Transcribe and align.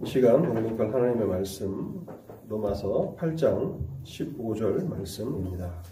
이 0.00 0.06
시간 0.06 0.48
공독할 0.48 0.94
하나님의 0.94 1.26
말씀 1.26 2.06
로마서 2.46 3.16
8장 3.18 3.84
15절 4.04 4.86
말씀입니다. 4.86 5.82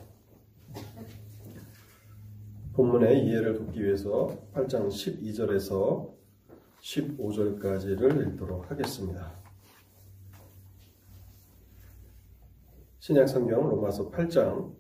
본문의 2.73 3.27
이해를 3.27 3.55
돕기 3.55 3.83
위해서 3.83 4.29
8장 4.55 4.87
12절에서 4.87 6.15
15절까지를 6.81 8.29
읽도록 8.29 8.71
하겠습니다. 8.71 9.33
신약 13.01 13.29
성경 13.29 13.69
로마서 13.69 14.13
8장 14.13 14.73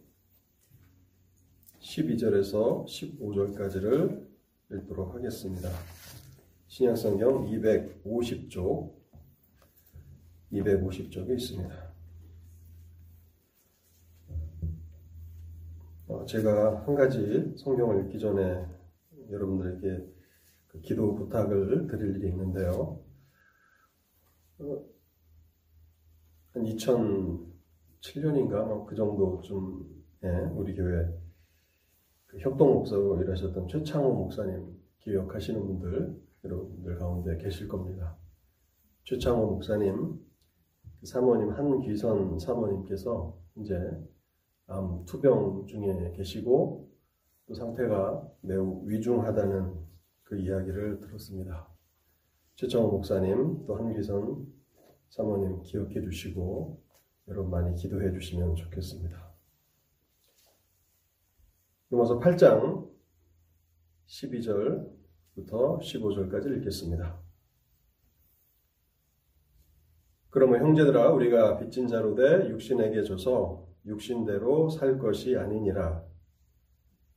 12절에서 1.80 2.86
15절까지를 2.86 4.24
읽도록 4.70 5.16
하겠습니다. 5.16 5.68
신약 6.68 6.96
성경 6.96 7.44
250쪽 7.46 8.95
250쪽에 10.52 11.38
있습니다. 11.38 11.86
어, 16.08 16.24
제가 16.24 16.86
한 16.86 16.94
가지 16.94 17.52
성경을 17.56 18.04
읽기 18.04 18.18
전에 18.18 18.64
여러분들에게 19.30 20.06
그 20.68 20.80
기도 20.80 21.14
부탁을 21.14 21.86
드릴 21.88 22.16
일이 22.16 22.28
있는데요. 22.28 23.00
어, 24.58 24.84
한 26.52 26.64
2007년인가 26.64 28.66
뭐그 28.66 28.94
정도쯤 28.94 29.96
예, 30.24 30.28
우리 30.54 30.74
교회 30.74 31.12
그 32.26 32.38
협동 32.38 32.74
목사로 32.74 33.20
일하셨던 33.22 33.68
최창호 33.68 34.14
목사님 34.14 34.76
기억하시는 35.00 35.60
분들 35.60 36.20
여러분들 36.44 36.98
가운데 36.98 37.36
계실 37.38 37.68
겁니다. 37.68 38.16
최창호 39.04 39.46
목사님 39.46 40.18
사모님 41.06 41.50
한귀선 41.50 42.38
사모님께서 42.38 43.38
이제 43.58 43.74
암 44.66 45.04
투병 45.04 45.66
중에 45.66 46.12
계시고 46.16 46.90
또 47.46 47.54
상태가 47.54 48.28
매우 48.40 48.82
위중하다는 48.86 49.86
그 50.24 50.36
이야기를 50.36 50.98
들었습니다. 50.98 51.68
최정호 52.56 52.88
목사님 52.90 53.64
또 53.66 53.76
한귀선 53.76 54.52
사모님 55.10 55.62
기억해 55.62 56.00
주시고 56.00 56.82
여러분 57.28 57.50
많이 57.52 57.74
기도해 57.76 58.12
주시면 58.12 58.56
좋겠습니다. 58.56 59.32
로마서 61.90 62.18
8장 62.18 62.90
12절부터 64.06 65.78
15절까지 65.80 66.56
읽겠습니다. 66.56 67.25
그러면 70.36 70.60
형제들아 70.60 71.12
우리가 71.12 71.56
빚진 71.56 71.88
자로 71.88 72.14
돼 72.14 72.50
육신에게 72.50 73.04
줘서 73.04 73.66
육신대로 73.86 74.68
살 74.68 74.98
것이 74.98 75.34
아니니라. 75.34 76.04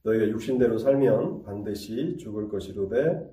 너희가 0.04 0.30
육신대로 0.30 0.78
살면 0.78 1.44
반드시 1.44 2.16
죽을 2.16 2.48
것이로되 2.48 3.30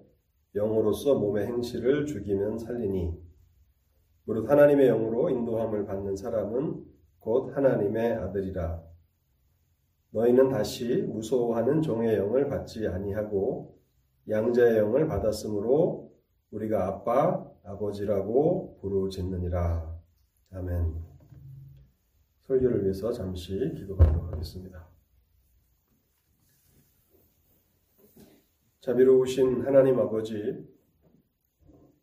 영으로서 0.56 1.20
몸의 1.20 1.46
행실을 1.46 2.04
죽이면 2.04 2.58
살리니 2.58 3.16
무릇 4.24 4.50
하나님의 4.50 4.88
영으로 4.88 5.30
인도함을 5.30 5.86
받는 5.86 6.16
사람은 6.16 6.84
곧 7.20 7.56
하나님의 7.56 8.14
아들이라. 8.14 8.82
너희는 10.10 10.48
다시 10.48 11.02
무서워하는 11.02 11.82
종의 11.82 12.16
영을 12.16 12.48
받지 12.48 12.88
아니하고 12.88 13.78
양자의 14.28 14.78
영을 14.78 15.06
받았으므로 15.06 16.10
우리가 16.50 16.86
아빠 16.86 17.44
아버지라고 17.64 18.78
부르짖느니라. 18.80 19.96
아멘. 20.52 20.94
설교를 22.46 22.84
위해서 22.84 23.12
잠시 23.12 23.58
기도하도록 23.76 24.32
하겠습니다. 24.32 24.86
자비로우신 28.80 29.66
하나님 29.66 29.98
아버지, 29.98 30.64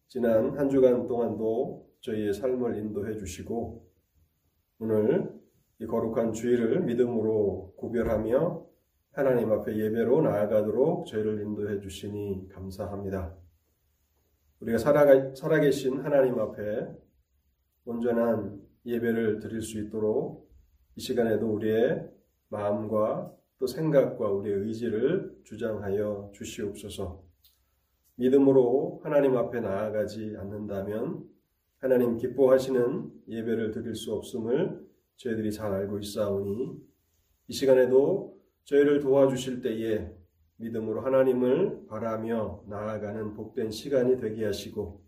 지난 0.10 0.58
한 0.58 0.70
주간 0.70 1.08
동안도 1.08 1.90
저희의 2.02 2.34
삶을 2.34 2.78
인도해 2.78 3.16
주시고, 3.16 3.90
오늘 4.80 5.42
이 5.80 5.88
거룩한 5.88 6.34
주일을 6.34 6.82
믿음으로 6.82 7.76
구별하며 7.78 8.66
하나님 9.14 9.52
앞에 9.54 9.78
예배로 9.78 10.24
나아가도록 10.24 11.08
저희를 11.08 11.42
인도해 11.42 11.80
주시니 11.80 12.50
감사합니다. 12.50 13.43
우리가 14.64 14.78
살아가, 14.78 15.36
살아 15.36 15.60
계신 15.60 16.00
하나님 16.00 16.40
앞에 16.40 16.88
온전한 17.84 18.62
예배를 18.86 19.40
드릴 19.40 19.62
수 19.62 19.78
있도록 19.80 20.50
이 20.96 21.02
시간에도 21.02 21.54
우리의 21.54 22.10
마음과 22.48 23.34
또 23.60 23.68
생각과 23.68 24.32
우리의 24.32 24.60
의지를 24.60 25.38
주장하여 25.44 26.32
주시옵소서. 26.34 27.24
믿음으로 28.16 29.02
하나님 29.04 29.36
앞에 29.36 29.60
나아가지 29.60 30.36
않는다면 30.38 31.26
하나님 31.80 32.16
기뻐하시는 32.16 33.12
예배를 33.28 33.72
드릴 33.72 33.96
수 33.96 34.14
없음을 34.14 34.82
저희들이 35.18 35.52
잘 35.52 35.74
알고 35.74 36.00
있사오니 36.00 36.78
이 37.50 37.54
시간에도 37.54 38.40
저희를 38.64 39.02
도와주실 39.02 39.62
때에 39.62 40.10
믿음으로 40.64 41.02
하나님을 41.02 41.88
바라며 41.88 42.64
나아가는 42.68 43.34
복된 43.34 43.72
시간이 43.72 44.18
되게 44.18 44.46
하시고 44.46 45.04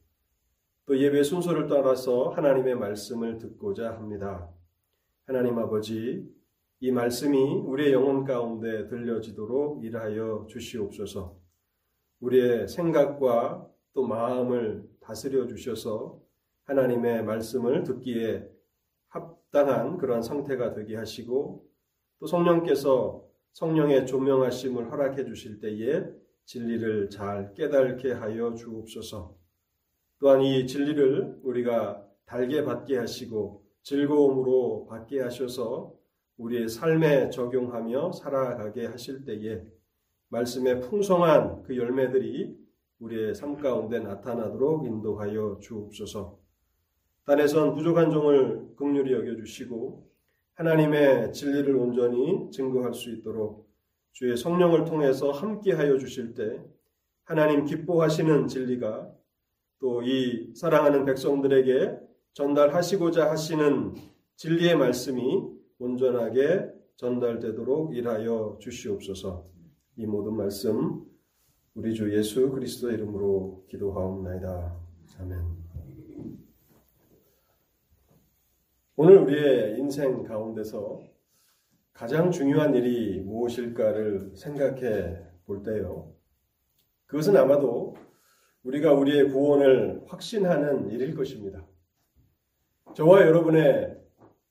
또 0.85 0.97
예배 0.97 1.23
순서를 1.23 1.67
따라서 1.67 2.29
하나님의 2.29 2.75
말씀을 2.75 3.39
듣고자 3.39 3.93
합니다. 3.93 4.49
하나님 5.25 5.57
아버지, 5.57 6.31
이 6.79 6.91
말씀이 6.91 7.63
우리의 7.65 7.93
영혼 7.93 8.23
가운데 8.23 8.87
들려지도록 8.87 9.83
일하여 9.83 10.45
주시옵소서. 10.47 11.35
우리의 12.19 12.67
생각과 12.67 13.67
또 13.93 14.05
마음을 14.05 14.87
다스려 14.99 15.47
주셔서 15.47 16.21
하나님의 16.65 17.23
말씀을 17.23 17.83
듣기에 17.83 18.47
합당한 19.07 19.97
그러한 19.97 20.21
상태가 20.21 20.73
되게 20.73 20.95
하시고 20.95 21.65
또 22.19 22.27
성령께서 22.27 23.24
성령의 23.55 24.05
조명하심을 24.05 24.91
허락해 24.91 25.23
주실 25.23 25.61
때에 25.61 26.03
진리를 26.43 27.09
잘 27.09 27.53
깨닫게 27.53 28.11
하여 28.11 28.53
주옵소서. 28.53 29.33
또한 30.19 30.41
이 30.41 30.67
진리를 30.67 31.39
우리가 31.41 32.05
달게 32.25 32.65
받게 32.65 32.97
하시고 32.97 33.63
즐거움으로 33.81 34.87
받게 34.89 35.21
하셔서 35.21 35.93
우리의 36.35 36.67
삶에 36.67 37.29
적용하며 37.29 38.11
살아가게 38.11 38.87
하실 38.87 39.23
때에 39.23 39.61
말씀의 40.27 40.81
풍성한 40.81 41.63
그 41.63 41.77
열매들이 41.77 42.57
우리의 42.99 43.35
삶 43.35 43.55
가운데 43.55 43.99
나타나도록 43.99 44.85
인도하여 44.85 45.59
주옵소서. 45.61 46.37
단에선 47.25 47.73
부족한 47.73 48.11
종을 48.11 48.75
극률히 48.75 49.13
여겨주시고 49.13 50.04
하나님의 50.55 51.33
진리를 51.33 51.75
온전히 51.75 52.49
증거할 52.51 52.93
수 52.93 53.11
있도록 53.11 53.69
주의 54.13 54.35
성령을 54.35 54.85
통해서 54.85 55.31
함께하여 55.31 55.97
주실 55.97 56.33
때 56.33 56.61
하나님 57.23 57.65
기뻐하시는 57.65 58.47
진리가 58.47 59.11
또 59.79 60.01
이 60.03 60.53
사랑하는 60.55 61.05
백성들에게 61.05 61.97
전달하시고자 62.33 63.29
하시는 63.29 63.93
진리의 64.35 64.77
말씀이 64.77 65.43
온전하게 65.79 66.69
전달되도록 66.97 67.95
일하여 67.95 68.57
주시옵소서. 68.59 69.45
이 69.97 70.05
모든 70.05 70.35
말씀 70.35 71.05
우리 71.73 71.93
주 71.93 72.13
예수 72.15 72.49
그리스도 72.51 72.91
이름으로 72.91 73.65
기도하옵나이다. 73.69 74.75
아멘. 75.19 76.44
오늘 78.97 79.17
우리의 79.17 79.77
인생 79.77 80.23
가운데서 80.23 81.01
가장 81.91 82.31
중요한 82.31 82.73
일이 82.75 83.19
무엇일까를 83.19 84.31
생각해 84.37 85.17
볼 85.45 85.63
때요. 85.63 86.13
그것은 87.05 87.35
아마도 87.35 87.97
우리가 88.63 88.93
우리의 88.93 89.31
구원을 89.31 90.03
확신하는 90.07 90.89
일일 90.91 91.13
것입니다. 91.13 91.67
저와 92.93 93.23
여러분의 93.27 93.97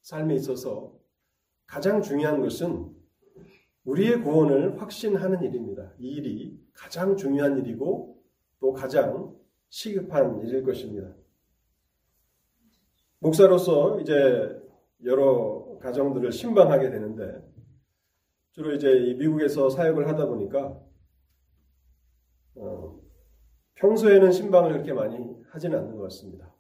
삶에 0.03 0.35
있어서 0.35 0.93
가장 1.67 2.03
중요한 2.03 2.43
것은 2.43 2.95
우리의 3.85 4.21
구원을 4.21 4.79
확신하는 4.79 5.43
일입니다. 5.43 5.91
이 5.99 6.17
일이 6.17 6.61
가장 6.75 7.17
중요한 7.17 7.57
일이고 7.57 8.23
또 8.61 8.75
가장 8.75 9.35
시급한 9.71 10.43
일일 10.43 10.65
것입니다. 10.65 11.15
목사로서 13.25 14.01
이제 14.01 14.63
여러 15.05 15.79
가정들을 15.81 16.31
신방하게 16.31 16.91
되는데 16.91 17.43
주로 18.53 18.75
이제 18.75 19.17
미국에서 19.19 19.71
사역을 19.71 20.07
하다 20.09 20.27
보니까 20.27 20.79
어, 22.57 23.01
평소에는 23.77 24.31
신방을 24.31 24.73
그렇게 24.73 24.93
많이 24.93 25.43
하지는 25.49 25.79
않는 25.79 25.97
것 25.97 26.03
같습니다. 26.03 26.55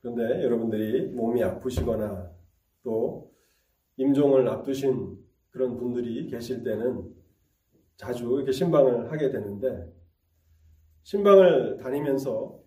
그런데 0.00 0.44
여러분들이 0.44 1.08
몸이 1.08 1.42
아프시거나 1.42 2.30
또 2.84 3.34
임종을 3.96 4.48
앞두신 4.48 5.18
그런 5.50 5.76
분들이 5.76 6.28
계실 6.28 6.62
때는 6.62 7.12
자주 7.96 8.26
이렇게 8.36 8.52
신방을 8.52 9.10
하게 9.10 9.30
되는데 9.30 9.92
신방을 11.02 11.78
다니면서 11.78 12.60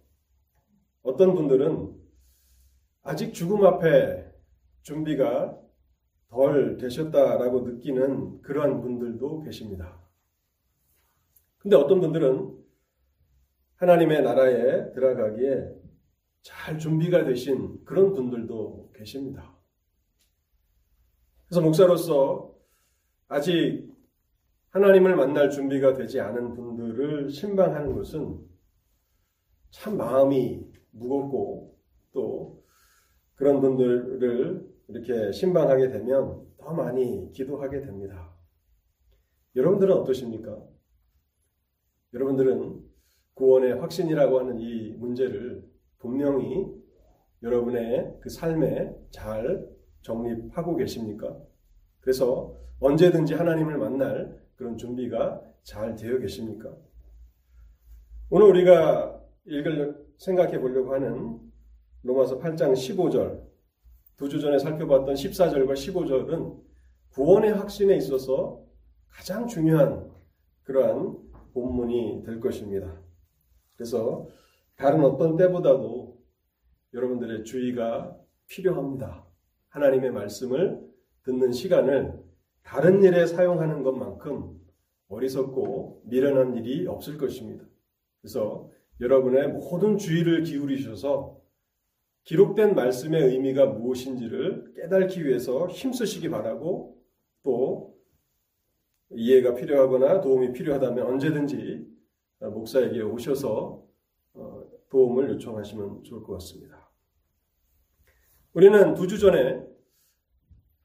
어떤 1.03 1.33
분들은 1.33 2.00
아직 3.03 3.33
죽음 3.33 3.65
앞에 3.65 4.31
준비가 4.81 5.57
덜 6.29 6.77
되셨다라고 6.77 7.61
느끼는 7.61 8.41
그러한 8.41 8.81
분들도 8.81 9.41
계십니다. 9.41 9.99
근데 11.57 11.75
어떤 11.75 11.99
분들은 11.99 12.57
하나님의 13.75 14.21
나라에 14.21 14.91
들어가기에 14.93 15.81
잘 16.41 16.77
준비가 16.77 17.23
되신 17.23 17.83
그런 17.83 18.13
분들도 18.13 18.91
계십니다. 18.95 19.55
그래서 21.47 21.61
목사로서 21.61 22.55
아직 23.27 23.91
하나님을 24.69 25.15
만날 25.15 25.49
준비가 25.49 25.93
되지 25.93 26.19
않은 26.19 26.53
분들을 26.53 27.29
신방하는 27.29 27.93
것은 27.93 28.39
참 29.71 29.97
마음이 29.97 30.65
무겁고 30.91 31.77
또 32.13 32.60
그런 33.41 33.59
분들을 33.59 34.69
이렇게 34.89 35.31
신방하게 35.31 35.89
되면 35.89 36.45
더 36.59 36.73
많이 36.75 37.31
기도하게 37.31 37.81
됩니다. 37.81 38.35
여러분들은 39.55 39.95
어떠십니까? 39.95 40.63
여러분들은 42.13 42.83
구원의 43.33 43.79
확신이라고 43.79 44.41
하는 44.41 44.59
이 44.59 44.91
문제를 44.91 45.67
분명히 45.97 46.67
여러분의 47.41 48.15
그 48.21 48.29
삶에 48.29 48.95
잘 49.09 49.67
정립하고 50.03 50.75
계십니까? 50.75 51.35
그래서 51.99 52.55
언제든지 52.79 53.33
하나님을 53.33 53.79
만날 53.79 54.39
그런 54.53 54.77
준비가 54.77 55.41
잘 55.63 55.95
되어 55.95 56.19
계십니까? 56.19 56.77
오늘 58.29 58.49
우리가 58.49 59.19
읽을 59.45 60.05
생각해 60.19 60.59
보려고 60.59 60.93
하는 60.93 61.50
로마서 62.03 62.39
8장 62.39 62.73
15절 62.73 63.51
두 64.17 64.29
주 64.29 64.39
전에 64.39 64.59
살펴봤던 64.59 65.15
14절과 65.15 65.73
15절은 65.73 66.61
구원의 67.09 67.53
확신에 67.53 67.95
있어서 67.97 68.63
가장 69.09 69.47
중요한 69.47 70.11
그러한 70.63 71.17
본문이 71.53 72.23
될 72.23 72.39
것입니다. 72.39 73.01
그래서 73.75 74.27
다른 74.75 75.03
어떤 75.03 75.35
때보다도 75.37 76.21
여러분들의 76.93 77.43
주의가 77.45 78.15
필요합니다. 78.47 79.25
하나님의 79.69 80.11
말씀을 80.11 80.79
듣는 81.23 81.51
시간을 81.51 82.21
다른 82.63 83.03
일에 83.03 83.25
사용하는 83.25 83.81
것만큼 83.83 84.59
어리석고 85.07 86.03
미련한 86.05 86.55
일이 86.57 86.87
없을 86.87 87.17
것입니다. 87.17 87.65
그래서 88.21 88.69
여러분의 88.99 89.47
모든 89.49 89.97
주의를 89.97 90.43
기울이셔서 90.43 91.40
기록된 92.23 92.75
말씀의 92.75 93.23
의미가 93.23 93.67
무엇인지를 93.67 94.73
깨닫기 94.75 95.25
위해서 95.25 95.67
힘쓰시기 95.67 96.29
바라고 96.29 97.01
또 97.43 97.97
이해가 99.09 99.55
필요하거나 99.55 100.21
도움이 100.21 100.53
필요하다면 100.53 101.05
언제든지 101.05 101.85
목사에게 102.39 103.01
오셔서 103.01 103.83
어, 104.33 104.63
도움을 104.89 105.29
요청하시면 105.31 106.03
좋을 106.03 106.23
것 106.23 106.33
같습니다. 106.33 106.89
우리는 108.53 108.93
두 108.93 109.07
주 109.07 109.17
전에 109.19 109.65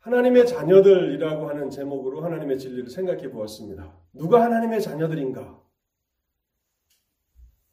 하나님의 0.00 0.46
자녀들이라고 0.46 1.48
하는 1.48 1.68
제목으로 1.68 2.22
하나님의 2.22 2.58
진리를 2.58 2.88
생각해 2.88 3.30
보았습니다. 3.30 3.98
누가 4.12 4.44
하나님의 4.44 4.80
자녀들인가? 4.80 5.60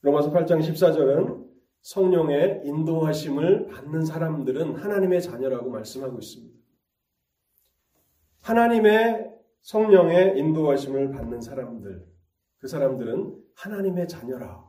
로마서 0.01 0.31
8장 0.31 0.59
14절은 0.59 1.43
성령의 1.83 2.62
인도하심을 2.63 3.68
받는 3.68 4.06
사람들은 4.06 4.75
하나님의 4.75 5.21
자녀라고 5.21 5.69
말씀하고 5.69 6.18
있습니다. 6.18 6.57
하나님의 8.39 9.31
성령의 9.62 10.38
인도하심을 10.39 11.12
받는 11.12 11.41
사람들, 11.41 12.06
그 12.59 12.68
사람들은 12.68 13.38
하나님의 13.56 14.07
자녀라. 14.07 14.63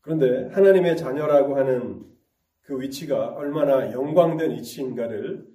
그런데 0.00 0.48
하나님의 0.48 0.96
자녀라고 0.96 1.56
하는 1.56 2.06
그 2.62 2.80
위치가 2.80 3.28
얼마나 3.34 3.92
영광된 3.92 4.52
위치인가를 4.52 5.46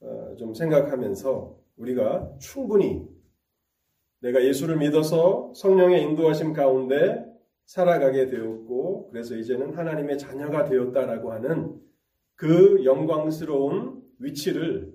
어, 0.00 0.34
좀 0.38 0.54
생각하면서 0.54 1.58
우리가 1.76 2.36
충분히 2.38 3.08
내가 4.20 4.42
예수를 4.44 4.76
믿어서 4.76 5.52
성령의 5.54 6.02
인도하심 6.02 6.52
가운데 6.52 7.29
살아가게 7.70 8.26
되었고 8.26 9.10
그래서 9.10 9.36
이제는 9.36 9.74
하나님의 9.74 10.18
자녀가 10.18 10.64
되었다라고 10.64 11.32
하는 11.32 11.80
그 12.34 12.84
영광스러운 12.84 14.02
위치를 14.18 14.92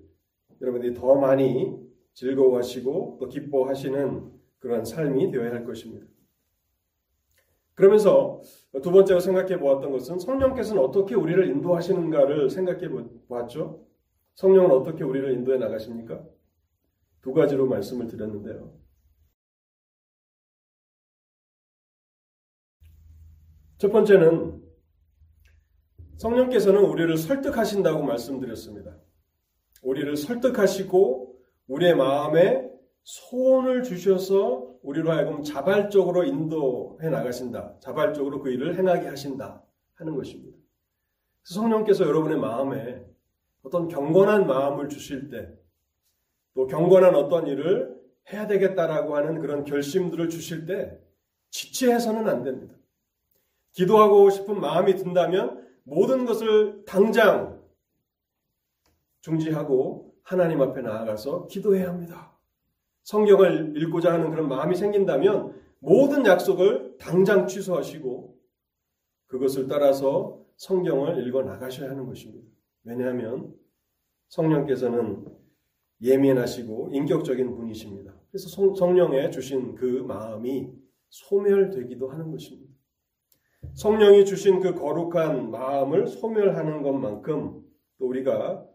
여러분들이 0.59 0.93
더 0.93 1.15
많이 1.15 1.73
즐거워하시고 2.15 3.19
또 3.21 3.29
기뻐하시는 3.29 4.29
그러한 4.59 4.83
삶이 4.83 5.31
되어야 5.31 5.51
할 5.51 5.63
것입니다. 5.63 6.05
그러면서 7.75 8.41
두 8.83 8.91
번째로 8.91 9.21
생각해 9.21 9.57
보았던 9.57 9.91
것은 9.91 10.19
성령께서는 10.19 10.81
어떻게 10.81 11.15
우리를 11.15 11.47
인도하시는가를 11.47 12.49
생각해 12.49 12.89
보았죠. 13.29 13.85
성령은 14.33 14.71
어떻게 14.71 15.05
우리를 15.05 15.31
인도해 15.31 15.57
나가십니까? 15.57 16.25
두 17.21 17.31
가지로 17.31 17.67
말씀을 17.67 18.07
드렸는데요. 18.07 18.84
첫 23.77 23.91
번째는 23.91 24.61
성령께서는 26.17 26.81
우리를 26.81 27.17
설득하신다고 27.17 28.03
말씀드렸습니다. 28.03 28.97
우리를 29.81 30.15
설득하시고 30.15 31.35
우리의 31.67 31.95
마음에 31.95 32.69
소원을 33.03 33.83
주셔서 33.83 34.73
우리로 34.81 35.11
하여금 35.11 35.43
자발적으로 35.43 36.23
인도해 36.23 37.09
나가신다. 37.09 37.79
자발적으로 37.79 38.41
그 38.41 38.49
일을 38.49 38.77
행하게 38.77 39.07
하신다. 39.07 39.63
하는 39.95 40.15
것입니다. 40.15 40.57
성령께서 41.43 42.05
여러분의 42.05 42.39
마음에 42.39 43.03
어떤 43.63 43.87
경건한 43.87 44.47
마음을 44.47 44.89
주실 44.89 45.29
때, 45.29 45.49
또 46.53 46.67
경건한 46.67 47.15
어떤 47.15 47.47
일을 47.47 47.95
해야 48.31 48.47
되겠다라고 48.47 49.15
하는 49.15 49.39
그런 49.39 49.63
결심들을 49.63 50.29
주실 50.29 50.65
때, 50.65 50.99
지체해서는 51.49 52.27
안 52.27 52.43
됩니다. 52.43 52.75
기도하고 53.75 54.29
싶은 54.29 54.59
마음이 54.59 54.95
든다면 54.95 55.65
모든 55.83 56.25
것을 56.25 56.83
당장 56.85 57.61
중지하고 59.21 60.15
하나님 60.23 60.61
앞에 60.61 60.81
나아가서 60.81 61.47
기도해야 61.47 61.89
합니다. 61.89 62.35
성경을 63.03 63.73
읽고자 63.75 64.13
하는 64.13 64.31
그런 64.31 64.47
마음이 64.47 64.75
생긴다면 64.75 65.61
모든 65.79 66.25
약속을 66.25 66.97
당장 66.97 67.47
취소하시고 67.47 68.35
그것을 69.27 69.67
따라서 69.67 70.41
성경을 70.55 71.27
읽어 71.27 71.43
나가셔야 71.43 71.89
하는 71.91 72.07
것입니다. 72.07 72.47
왜냐하면 72.83 73.53
성령께서는 74.29 75.25
예민하시고 76.01 76.89
인격적인 76.93 77.55
분이십니다. 77.55 78.13
그래서 78.29 78.49
성령에 78.75 79.29
주신 79.29 79.75
그 79.75 79.85
마음이 80.07 80.71
소멸되기도 81.09 82.09
하는 82.09 82.31
것입니다. 82.31 82.74
성령이 83.73 84.25
주신 84.25 84.59
그 84.59 84.73
거룩한 84.73 85.51
마음을 85.51 86.07
소멸하는 86.07 86.81
것만큼 86.81 87.61
또 87.97 88.07
우리가 88.07 88.65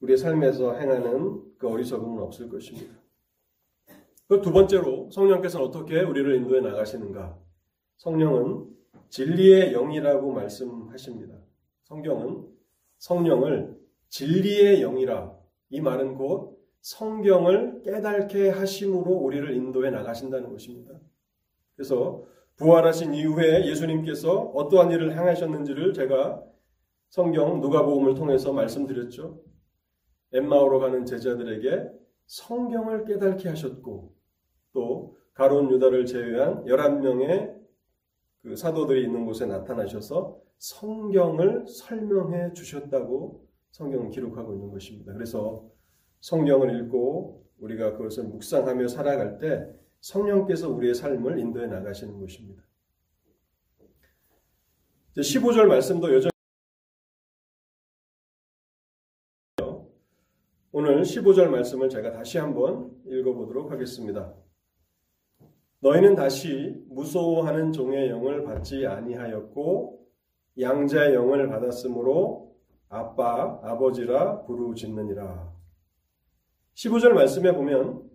우리의 0.00 0.16
삶에서 0.16 0.74
행하는 0.74 1.42
그 1.58 1.68
어리석음은 1.68 2.22
없을 2.22 2.48
것입니다. 2.48 2.94
그 4.28 4.40
두 4.40 4.52
번째로 4.52 5.08
성령께서는 5.10 5.66
어떻게 5.66 6.00
우리를 6.00 6.34
인도해 6.36 6.60
나가시는가? 6.60 7.38
성령은 7.98 8.66
진리의 9.08 9.72
영이라고 9.72 10.32
말씀하십니다. 10.32 11.38
성경은 11.84 12.46
성령을 12.98 13.76
진리의 14.08 14.80
영이라 14.80 15.36
이 15.70 15.80
말은 15.80 16.16
곧 16.16 16.56
성경을 16.80 17.82
깨닫게 17.82 18.50
하심으로 18.50 19.10
우리를 19.12 19.54
인도해 19.54 19.90
나가신다는 19.90 20.50
것입니다. 20.50 20.98
그래서 21.74 22.24
부활하신 22.56 23.14
이후에 23.14 23.66
예수님께서 23.66 24.40
어떠한 24.54 24.90
일을 24.90 25.12
행하셨는지를 25.12 25.92
제가 25.92 26.42
성경 27.08 27.60
누가복음을 27.60 28.14
통해서 28.14 28.52
말씀드렸죠. 28.52 29.40
엠마오로 30.32 30.80
가는 30.80 31.04
제자들에게 31.04 31.90
성경을 32.26 33.04
깨닫게 33.04 33.48
하셨고 33.48 34.14
또 34.72 35.16
가론 35.34 35.70
유다를 35.70 36.06
제외한 36.06 36.64
11명의 36.64 37.54
그 38.42 38.56
사도들이 38.56 39.04
있는 39.04 39.26
곳에 39.26 39.46
나타나셔서 39.46 40.40
성경을 40.58 41.66
설명해 41.66 42.54
주셨다고 42.54 43.46
성경은 43.72 44.10
기록하고 44.10 44.54
있는 44.54 44.70
것입니다. 44.70 45.12
그래서 45.12 45.68
성경을 46.20 46.80
읽고 46.80 47.44
우리가 47.60 47.96
그것을 47.96 48.24
묵상하며 48.24 48.88
살아갈 48.88 49.38
때 49.38 49.68
성령께서 50.06 50.70
우리의 50.70 50.94
삶을 50.94 51.38
인도해 51.40 51.66
나가시는 51.66 52.20
것입니다. 52.20 52.62
15절 55.16 55.66
말씀도 55.66 56.14
여전히 56.14 56.30
오늘 60.70 61.02
15절 61.02 61.48
말씀을 61.48 61.88
제가 61.88 62.12
다시 62.12 62.38
한번 62.38 62.92
읽어보도록 63.06 63.72
하겠습니다. 63.72 64.32
너희는 65.80 66.14
다시 66.14 66.74
무서워하는 66.88 67.72
종의 67.72 68.08
영을 68.10 68.44
받지 68.44 68.86
아니하였고 68.86 70.06
양자의 70.60 71.14
영을 71.14 71.48
받았으므로 71.48 72.54
아빠, 72.88 73.58
아버지라 73.62 74.44
부르짖느니라. 74.44 75.52
15절 76.74 77.12
말씀에 77.12 77.52
보면 77.52 78.06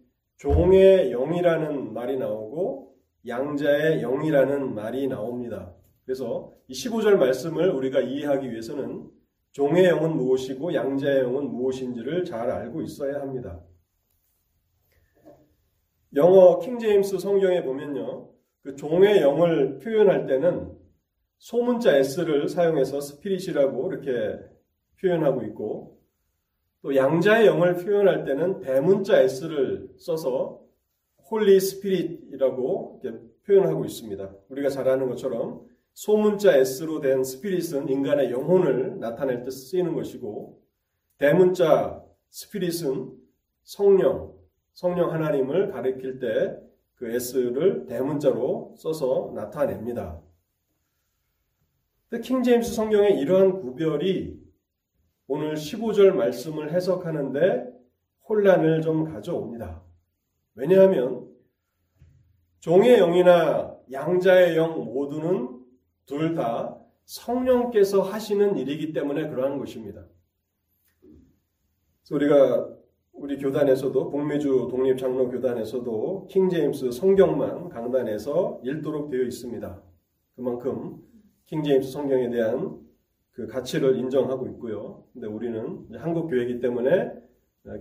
종의 0.42 1.12
영이라는 1.12 1.81
말이 1.94 2.18
나오고 2.18 2.96
양자의 3.28 4.02
영이라는 4.02 4.74
말이 4.74 5.08
나옵니다. 5.08 5.74
그래서 6.06 6.54
이 6.68 6.74
15절 6.74 7.18
말씀을 7.18 7.70
우리가 7.70 8.02
이해하기 8.02 8.52
위해서는 8.52 9.10
종의 9.52 9.86
영은 9.86 10.16
무엇이고 10.16 10.74
양자의 10.74 11.20
영은 11.22 11.52
무엇인지를 11.52 12.26
잘 12.26 12.50
알고 12.50 12.82
있어야 12.82 13.22
합니다. 13.22 13.60
영어 16.16 16.60
킹제임스 16.60 17.20
성경에 17.20 17.64
보면요. 17.64 18.30
그 18.64 18.76
종의 18.76 19.22
영을 19.22 19.80
표현할 19.80 20.26
때는 20.26 20.78
소문자 21.38 21.98
s를 21.98 22.48
사용해서 22.48 23.02
spirit이라고 23.02 23.92
이렇게 23.92 24.40
표현하고 25.02 25.44
있고 25.44 26.00
또 26.82 26.96
양자의 26.96 27.48
영을 27.48 27.76
표현할 27.76 28.26
때는 28.26 28.60
대문자 28.62 29.22
s를 29.22 29.90
써서 29.98 30.61
Holy 31.32 31.60
Spirit이라고 31.60 33.02
표현하고 33.46 33.86
있습니다. 33.86 34.32
우리가 34.50 34.70
잘 34.70 34.88
아는 34.88 35.08
것처럼 35.10 35.66
소문자 35.94 36.58
s로 36.58 37.00
된 37.02 37.24
스피릿은 37.24 37.90
인간의 37.90 38.32
영혼을 38.32 39.00
나타낼 39.00 39.44
때 39.44 39.50
쓰이는 39.50 39.96
것이고 39.96 40.62
대문자 41.18 42.04
스피릿은 42.30 43.18
성령, 43.64 44.36
성령 44.74 45.12
하나님을 45.12 45.72
가리킬 45.72 46.20
때 46.20 46.72
그 47.02 47.10
s를 47.10 47.88
대문자로 47.88 48.76
써서 48.78 49.32
나타냅니다. 49.34 50.22
킹 52.22 52.44
제임스 52.44 52.76
성경의 52.76 53.18
이러한 53.18 53.60
구별이 53.60 54.40
오늘 55.26 55.56
15절 55.56 56.12
말씀을 56.12 56.72
해석하는데 56.72 57.74
혼란을 58.30 58.84
좀 58.84 59.12
가져옵니다. 59.12 59.82
왜냐하면 60.56 61.28
종의 62.60 62.98
영이나 62.98 63.76
양자의 63.92 64.56
영 64.58 64.86
모두는 64.86 65.60
둘 66.06 66.36
다 66.36 66.78
성령께서 67.06 68.02
하시는 68.02 68.58
일이기 68.58 68.94
때문에 68.94 69.28
그러한 69.28 69.58
것입니다. 69.58 70.06
우리가 72.12 72.70
우리 73.14 73.38
교단에서도 73.38 74.10
북미주 74.10 74.68
독립장로 74.70 75.30
교단에서도 75.30 76.28
킹제임스 76.28 76.92
성경만 76.92 77.70
강단에서 77.70 78.62
읽도록 78.64 79.10
되어 79.10 79.22
있습니다. 79.24 79.82
그만큼 80.36 80.98
킹제임스 81.46 81.92
성경에 81.92 82.30
대한 82.30 82.80
그 83.32 83.48
가치를 83.48 83.98
인정하고 83.98 84.48
있고요. 84.48 85.06
근데 85.14 85.28
우리는 85.28 85.88
한국 85.96 86.28
교회이기 86.28 86.60
때문에 86.60 87.12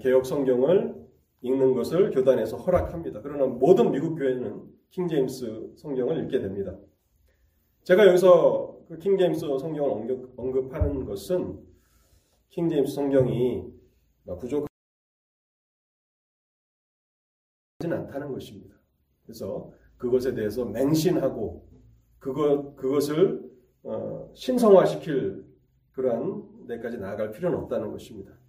개혁 0.01 0.27
성경을 0.27 0.95
읽는 1.43 1.75
것을 1.75 2.11
교단에서 2.11 2.57
허락합니다. 2.57 3.21
그러나 3.23 3.47
모든 3.47 3.91
미국 3.91 4.17
교회는 4.17 4.63
킹제임스 4.91 5.75
성경을 5.77 6.25
읽게 6.25 6.41
됩니다. 6.41 6.77
제가 7.85 8.07
여기서 8.07 8.85
그 8.89 8.99
킹제임스 8.99 9.41
성경을 9.41 9.91
언급, 9.91 10.35
언급하는 10.37 11.05
것은 11.05 11.61
킹제임스 12.51 12.95
성경이 12.95 13.73
부족하지 14.39 14.69
않다는 17.85 18.33
것입니다. 18.33 18.77
그래서 19.25 19.73
그것에 19.97 20.35
대해서 20.35 20.65
맹신하고 20.65 21.69
그것, 22.19 22.77
그것을 22.77 23.51
어, 23.83 24.31
신성화시킬 24.35 25.45
그러한 25.93 26.67
데까지 26.67 26.99
나아갈 26.99 27.31
필요는 27.31 27.59
없다는 27.61 27.91
것입니다. 27.93 28.40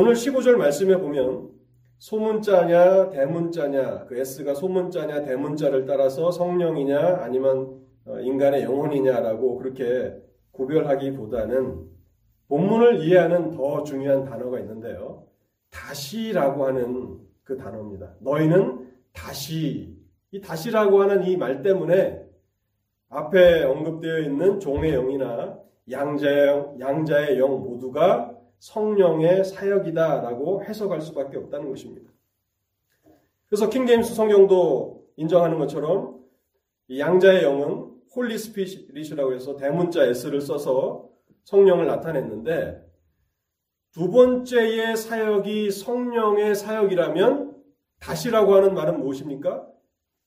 오늘 0.00 0.12
15절 0.12 0.54
말씀에 0.54 0.96
보면 0.96 1.50
소문자냐 1.98 3.10
대문자냐 3.10 4.04
그 4.04 4.16
S가 4.16 4.54
소문자냐 4.54 5.22
대문자를 5.22 5.86
따라서 5.86 6.30
성령이냐 6.30 7.18
아니면 7.20 7.80
어, 8.06 8.20
인간의 8.20 8.62
영혼이냐라고 8.62 9.58
그렇게 9.58 10.14
구별하기보다는 10.52 11.84
본문을 12.46 13.02
이해하는 13.02 13.50
더 13.50 13.82
중요한 13.82 14.24
단어가 14.24 14.60
있는데요. 14.60 15.26
다시라고 15.72 16.64
하는 16.64 17.18
그 17.42 17.56
단어입니다. 17.56 18.14
너희는 18.20 18.88
다시 19.12 19.98
이 20.30 20.40
다시라고 20.40 21.02
하는 21.02 21.24
이 21.24 21.36
말 21.36 21.60
때문에 21.60 22.22
앞에 23.08 23.64
언급되어 23.64 24.20
있는 24.20 24.60
종의 24.60 24.92
영이나 24.92 25.58
양자의, 25.90 26.74
양자의 26.78 27.40
영 27.40 27.50
모두가 27.64 28.37
성령의 28.58 29.44
사역이다라고 29.44 30.64
해석할 30.64 31.00
수밖에 31.00 31.36
없다는 31.38 31.68
것입니다. 31.68 32.10
그래서 33.48 33.70
킹제임스 33.70 34.14
성경도 34.14 35.06
인정하는 35.16 35.58
것처럼 35.58 36.18
양자의 36.96 37.44
영은 37.44 37.98
Holy 38.14 38.38
Spirit이라고 38.38 39.34
해서 39.34 39.56
대문자 39.56 40.04
S를 40.04 40.40
써서 40.40 41.08
성령을 41.44 41.86
나타냈는데 41.86 42.86
두 43.92 44.10
번째의 44.10 44.96
사역이 44.96 45.70
성령의 45.70 46.54
사역이라면 46.54 47.56
다시라고 48.00 48.54
하는 48.54 48.74
말은 48.74 49.00
무엇입니까? 49.00 49.66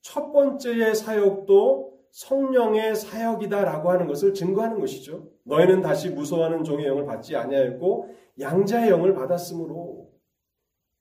첫 0.01 0.31
번째의 0.31 0.95
사역도 0.95 1.90
성령의 2.12 2.96
사역이다라고 2.96 3.89
하는 3.89 4.08
것을 4.08 4.34
증거하는 4.34 4.80
것이죠. 4.80 5.30
너희는 5.44 5.82
다시 5.82 6.10
무서워하는 6.10 6.63
종의 6.63 6.86
영을 6.86 7.06
받지 7.06 7.36
아니하였고 7.36 8.15
양자의 8.39 8.89
영을 8.89 9.13
받았으므로 9.13 10.12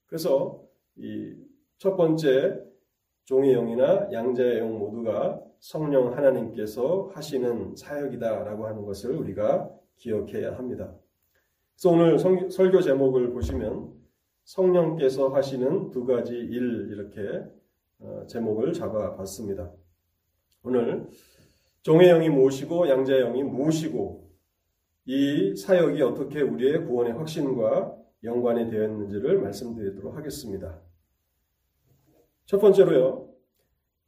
그래서 0.06 0.62
이 0.96 1.50
첫 1.80 1.96
번째 1.96 2.62
종의 3.24 3.54
영이나 3.54 4.12
양자의 4.12 4.58
영 4.58 4.78
모두가 4.78 5.42
성령 5.60 6.14
하나님께서 6.14 7.10
하시는 7.14 7.74
사역이다라고 7.74 8.66
하는 8.66 8.84
것을 8.84 9.12
우리가 9.16 9.70
기억해야 9.96 10.58
합니다. 10.58 10.94
그래서 11.74 11.90
오늘 11.90 12.18
성, 12.18 12.50
설교 12.50 12.82
제목을 12.82 13.32
보시면 13.32 13.94
성령께서 14.44 15.28
하시는 15.28 15.90
두 15.90 16.04
가지 16.04 16.34
일 16.34 16.90
이렇게 16.92 17.50
어, 18.00 18.26
제목을 18.26 18.74
잡아봤습니다. 18.74 19.72
오늘 20.62 21.08
종의 21.82 22.08
영이 22.08 22.28
무엇이고 22.28 22.88
양자의 22.88 23.22
영이 23.22 23.42
무엇이고 23.44 24.30
이 25.06 25.56
사역이 25.56 26.02
어떻게 26.02 26.42
우리의 26.42 26.84
구원의 26.84 27.14
확신과 27.14 27.96
연관이 28.24 28.70
되었는지를 28.70 29.40
말씀드리도록 29.40 30.14
하겠습니다. 30.14 30.82
첫 32.44 32.58
번째로요. 32.58 33.28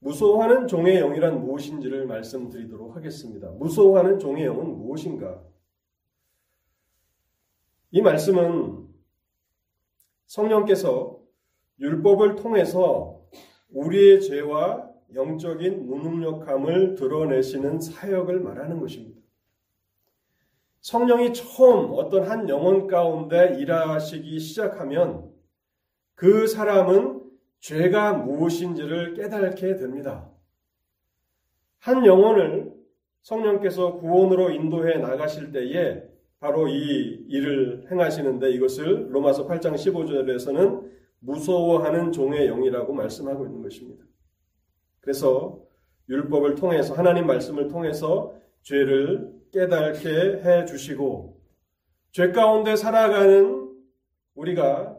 무서워하는 0.01 0.67
종의 0.67 0.99
영이란 0.99 1.41
무엇인지를 1.41 2.07
말씀드리도록 2.07 2.97
하겠습니다. 2.97 3.51
무서워하는 3.53 4.19
종의 4.19 4.45
영은 4.45 4.77
무엇인가? 4.77 5.43
이 7.93 8.03
말씀은 8.03 8.89
성령께서 10.27 11.21
율법을 11.79 12.37
통해서 12.37 13.23
우리의 13.71 14.21
죄와 14.21 14.92
영적인 15.15 15.87
무능력함을 15.87 16.95
드러내시는 16.95 17.81
사역을 17.81 18.41
말하는 18.41 18.81
것입니다. 18.81 19.21
성령이 20.81 21.33
처음 21.33 21.93
어떤 21.93 22.25
한 22.25 22.49
영혼 22.49 22.89
가운데 22.89 23.57
일하시기 23.59 24.39
시작하면 24.41 25.31
그 26.15 26.47
사람은 26.47 27.23
죄가 27.61 28.15
무엇인지를 28.15 29.15
깨닫게 29.15 29.77
됩니다. 29.77 30.29
한 31.79 32.05
영혼을 32.05 32.73
성령께서 33.23 33.95
구원으로 33.99 34.51
인도해 34.51 34.99
나가실 34.99 35.53
때에 35.53 36.03
바로 36.41 36.67
이 36.67 37.25
일을 37.29 37.87
행하시는데 37.91 38.51
이것을 38.51 39.15
로마서 39.15 39.47
8장 39.47 39.75
15절에서는 39.75 40.91
무서워하는 41.21 42.11
종의 42.11 42.49
영이라고 42.49 42.93
말씀하고 42.93 43.47
있는 43.47 43.63
것입니다. 43.63 44.05
그래서 45.03 45.61
율법을 46.09 46.55
통해서 46.55 46.95
하나님 46.95 47.27
말씀을 47.27 47.69
통해서 47.69 48.35
죄를 48.63 49.31
깨닫게 49.53 50.09
해 50.43 50.65
주시고 50.65 51.41
죄 52.13 52.33
가운데 52.33 52.77
살아가는 52.77 53.71
우리가 54.35 54.97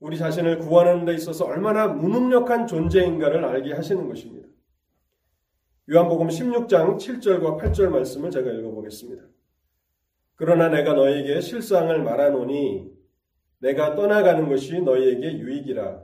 우리 0.00 0.18
자신을 0.18 0.58
구하는 0.58 1.04
데 1.04 1.14
있어서 1.14 1.44
얼마나 1.44 1.86
무능력한 1.86 2.66
존재인가를 2.66 3.44
알게 3.44 3.72
하시는 3.74 4.08
것입니다. 4.08 4.48
요한복음 5.90 6.28
16장 6.28 6.96
7절과 6.96 7.60
8절 7.60 7.88
말씀을 7.88 8.30
제가 8.30 8.50
읽어보겠습니다. 8.50 9.22
그러나 10.34 10.68
내가 10.68 10.94
너에게 10.94 11.40
실상을 11.40 12.02
말하노니 12.02 12.90
내가 13.58 13.94
떠나가는 13.94 14.48
것이 14.48 14.80
너희에게 14.80 15.38
유익이라. 15.38 16.02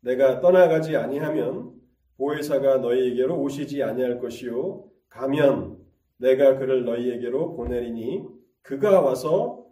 내가 0.00 0.40
떠나가지 0.40 0.96
아니하면 0.96 1.79
보혜사가 2.20 2.78
너희에게로 2.78 3.40
오시지 3.40 3.82
아니할 3.82 4.18
것이요 4.18 4.84
가면 5.08 5.78
내가 6.18 6.58
그를 6.58 6.84
너희에게로 6.84 7.56
보내리니 7.56 8.26
그가 8.60 9.00
와서 9.00 9.64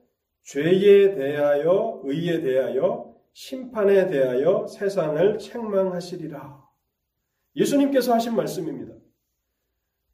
죄에 0.44 1.14
대하여 1.14 2.00
의에 2.04 2.40
대하여 2.40 3.14
심판에 3.34 4.06
대하여 4.06 4.66
세상을 4.66 5.38
책망하시리라. 5.38 6.66
예수님께서 7.54 8.14
하신 8.14 8.34
말씀입니다. 8.34 8.94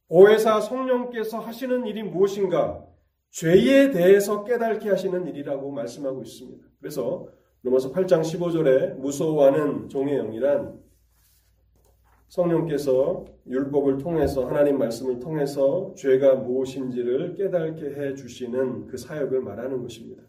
보혜사 0.08 0.60
성령께서 0.60 1.38
하시는 1.38 1.86
일이 1.86 2.02
무엇인가? 2.02 2.84
죄에 3.30 3.92
대해서 3.92 4.44
깨닫게 4.44 4.88
하시는 4.88 5.26
일이라고 5.26 5.70
말씀하고 5.70 6.22
있습니다. 6.22 6.66
그래서 6.80 7.28
로마서 7.62 7.92
8장 7.92 8.20
15절에 8.22 8.94
무서워하는 8.96 9.88
종의 9.88 10.18
영이란 10.18 10.84
성령께서 12.34 13.26
율법을 13.46 13.98
통해서 13.98 14.44
하나님 14.48 14.76
말씀을 14.78 15.20
통해서 15.20 15.94
죄가 15.96 16.34
무엇인지를 16.34 17.34
깨닫게 17.36 17.94
해 17.94 18.14
주시는 18.14 18.88
그 18.88 18.96
사역을 18.96 19.40
말하는 19.40 19.80
것입니다. 19.82 20.24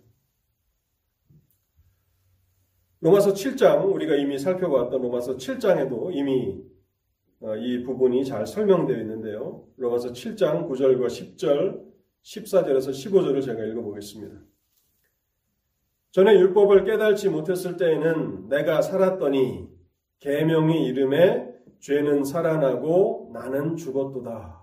로마서 2.99 3.33
7장 3.33 3.91
우리가 3.91 4.15
이미 4.17 4.37
살펴봤던 4.37 5.01
로마서 5.01 5.37
7장에도 5.37 6.13
이미 6.13 6.63
어, 7.39 7.55
이 7.55 7.81
부분이 7.81 8.23
잘 8.23 8.45
설명되어 8.45 8.97
있는데요. 8.99 9.67
로마서 9.77 10.11
7장 10.11 10.69
9절과 10.69 11.07
10절, 11.07 11.83
14절에서 12.21 12.89
15절을 12.89 13.43
제가 13.43 13.63
읽어보겠습니다. 13.63 14.35
전에 16.11 16.33
율법을 16.35 16.85
깨달지 16.85 17.29
못했을 17.29 17.77
때에는 17.77 18.47
내가 18.49 18.83
살았더니 18.83 19.67
계명의 20.19 20.85
이름에 20.85 21.54
죄는 21.85 22.23
살아나고 22.23 23.29
나는 23.31 23.75
죽었도다. 23.75 24.59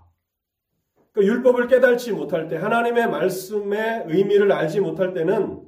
그 1.13 1.25
율법을 1.25 1.67
깨달지 1.67 2.11
못할 2.11 2.49
때 2.49 2.57
하나님의 2.57 3.09
말씀의 3.09 4.03
의미를 4.07 4.51
알지 4.51 4.81
못할 4.81 5.13
때는 5.13 5.65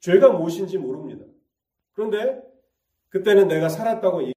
죄가 0.00 0.32
무엇인지 0.32 0.76
모릅니다. 0.76 1.24
그런데 1.94 2.42
그때는 3.08 3.48
내가 3.48 3.70
살았다고 3.70 4.32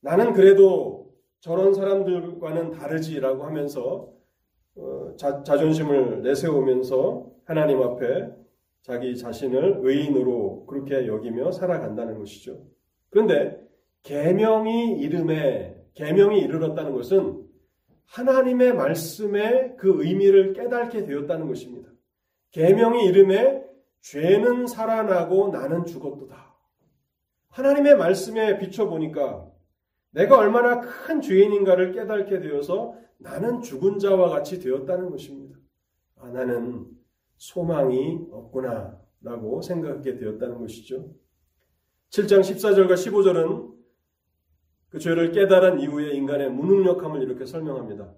나는 0.00 0.32
그래도 0.32 1.14
저런 1.38 1.74
사람들과는 1.74 2.72
다르지라고 2.72 3.44
하면서 3.44 4.12
어, 4.74 5.14
자, 5.16 5.44
자존심을 5.44 6.22
내세우면서 6.22 7.30
하나님 7.44 7.80
앞에 7.82 8.43
자기 8.84 9.16
자신을 9.16 9.78
의인으로 9.80 10.66
그렇게 10.66 11.06
여기며 11.06 11.52
살아간다는 11.52 12.18
것이죠. 12.18 12.66
그런데 13.08 13.58
계명이 14.02 14.98
이름에 15.00 15.74
계명이 15.94 16.38
이르렀다는 16.40 16.92
것은 16.92 17.46
하나님의 18.04 18.74
말씀의 18.74 19.76
그 19.78 20.04
의미를 20.04 20.52
깨닫게 20.52 21.06
되었다는 21.06 21.48
것입니다. 21.48 21.88
계명이 22.50 23.06
이름에 23.06 23.64
죄는 24.02 24.66
살아나고 24.66 25.48
나는 25.48 25.86
죽었도다. 25.86 26.54
하나님의 27.48 27.96
말씀에 27.96 28.58
비춰 28.58 28.86
보니까 28.86 29.50
내가 30.10 30.36
얼마나 30.36 30.80
큰 30.80 31.22
죄인인가를 31.22 31.92
깨닫게 31.92 32.40
되어서 32.40 32.98
나는 33.16 33.62
죽은 33.62 33.98
자와 33.98 34.28
같이 34.28 34.60
되었다는 34.60 35.10
것입니다. 35.10 35.56
아, 36.16 36.28
나는 36.28 36.86
소망이 37.36 38.26
없구나 38.30 39.00
라고 39.22 39.60
생각하게 39.62 40.16
되었다는 40.16 40.58
것이죠. 40.58 41.10
7장 42.10 42.40
14절과 42.40 42.92
15절은 42.92 43.74
그 44.90 44.98
죄를 44.98 45.32
깨달은 45.32 45.80
이후에 45.80 46.12
인간의 46.12 46.50
무능력함을 46.50 47.22
이렇게 47.22 47.46
설명합니다. 47.46 48.14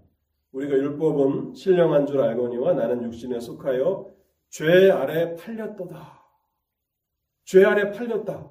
우리가 0.53 0.75
율법은 0.75 1.55
신령한 1.55 2.07
줄 2.07 2.21
알거니와 2.21 2.75
나는 2.75 3.03
육신에 3.05 3.41
속하여 3.41 4.11
죄 4.49 4.91
아래 4.91 5.37
팔렸도다. 5.37 6.23
죄 7.45 7.65
아래 7.65 7.91
팔렸다. 7.91 8.51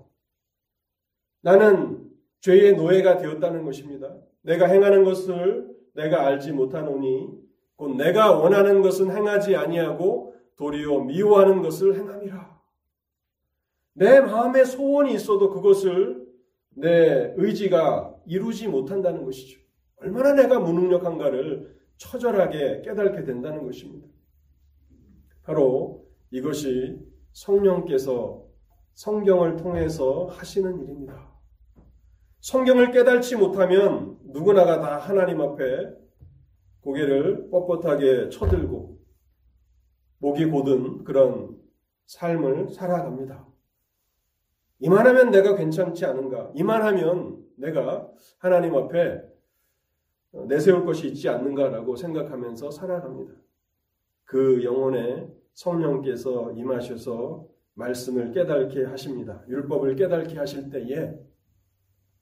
나는 1.41 2.09
죄의 2.41 2.75
노예가 2.75 3.17
되었다는 3.17 3.65
것입니다. 3.65 4.15
내가 4.41 4.67
행하는 4.67 5.03
것을 5.03 5.67
내가 5.93 6.25
알지 6.25 6.51
못하노니 6.51 7.29
곧 7.75 7.95
내가 7.95 8.31
원하는 8.37 8.81
것은 8.81 9.11
행하지 9.11 9.55
아니하고 9.55 10.34
도리어 10.57 10.99
미워하는 11.01 11.61
것을 11.61 11.95
행함이라. 11.95 12.55
내 13.93 14.19
마음에 14.19 14.63
소원이 14.63 15.13
있어도 15.13 15.49
그것을 15.49 16.25
내 16.69 17.33
의지가 17.37 18.15
이루지 18.25 18.67
못한다는 18.67 19.23
것이죠. 19.23 19.59
얼마나 19.97 20.33
내가 20.33 20.59
무능력한가를 20.59 21.75
처절하게 21.97 22.81
깨닫게 22.81 23.23
된다는 23.23 23.65
것입니다. 23.65 24.07
바로 25.43 26.05
이것이 26.31 26.99
성령께서 27.31 28.45
성경을 28.93 29.57
통해서 29.57 30.25
하시는 30.25 30.79
일입니다. 30.81 31.33
성경을 32.41 32.91
깨달지 32.91 33.35
못하면 33.35 34.17
누구나가 34.23 34.79
다 34.79 34.97
하나님 34.97 35.41
앞에 35.41 35.93
고개를 36.81 37.49
뻣뻣하게 37.51 38.31
쳐들고 38.31 38.94
목이 40.19 40.45
고든 40.45 41.03
그런 41.03 41.57
삶을 42.05 42.69
살아갑니다. 42.69 43.45
이만하면 44.79 45.31
내가 45.31 45.55
괜찮지 45.55 46.05
않은가? 46.05 46.51
이만하면 46.53 47.43
내가 47.57 48.11
하나님 48.37 48.75
앞에 48.75 49.21
내세울 50.47 50.85
것이 50.85 51.07
있지 51.07 51.29
않는가라고 51.29 51.95
생각하면서 51.95 52.71
살아갑니다. 52.71 53.33
그 54.25 54.63
영혼에 54.63 55.27
성령께서 55.53 56.51
임하셔서 56.51 57.47
말씀을 57.75 58.31
깨닫게 58.31 58.85
하십니다. 58.85 59.43
율법을 59.47 59.95
깨닫게 59.95 60.37
하실 60.37 60.69
때에 60.69 61.17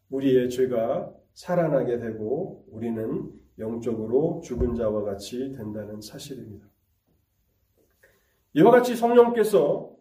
우리의 0.10 0.49
죄가 0.49 1.12
살아나게 1.34 1.97
되고 1.97 2.65
우리는 2.69 3.32
영적으로 3.58 4.41
죽은 4.43 4.75
자와 4.75 5.03
같이 5.03 5.51
된다는 5.51 6.01
사실입니다. 6.01 6.72
이와 8.55 8.71
같이 8.71 8.95
성령께서 8.95 9.95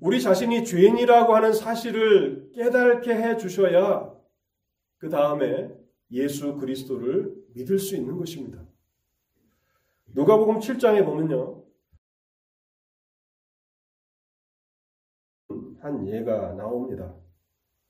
우리 0.00 0.20
자신이 0.20 0.64
죄인이라고 0.64 1.34
하는 1.34 1.52
사실을 1.52 2.50
깨닫게 2.52 3.12
해 3.12 3.36
주셔야 3.36 4.14
그 4.98 5.08
다음에 5.08 5.70
예수 6.12 6.56
그리스도를 6.56 7.34
믿을 7.54 7.78
수 7.78 7.96
있는 7.96 8.16
것입니다. 8.16 8.64
누가복음 10.14 10.58
7장에 10.58 11.04
보면요. 11.04 11.62
한 15.80 16.06
예가 16.06 16.54
나옵니다. 16.54 17.14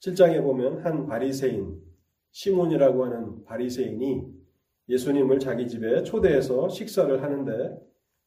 7장에 0.01 0.43
보면 0.43 0.85
한 0.85 1.07
바리새인 1.07 1.83
시몬이라고 2.31 3.05
하는 3.05 3.45
바리새인이 3.45 4.41
예수님을 4.89 5.39
자기 5.39 5.69
집에 5.69 6.03
초대해서 6.03 6.69
식사를 6.69 7.23
하는데 7.23 7.79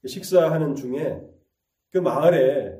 식사하는 0.05 0.75
중에 0.75 1.21
그 1.93 1.99
마을에 1.99 2.75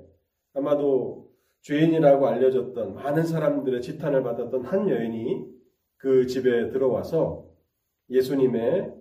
아마도 0.56 1.32
죄인이라고 1.62 2.28
알려졌던 2.28 2.95
많은 2.95 3.23
사람들의 3.23 3.84
지탄을 3.84 4.23
받았던 4.23 4.65
한 4.65 4.89
여인이 4.89 5.45
그 5.97 6.26
집에 6.26 6.71
들어와서 6.71 7.47
예수님의 8.10 8.91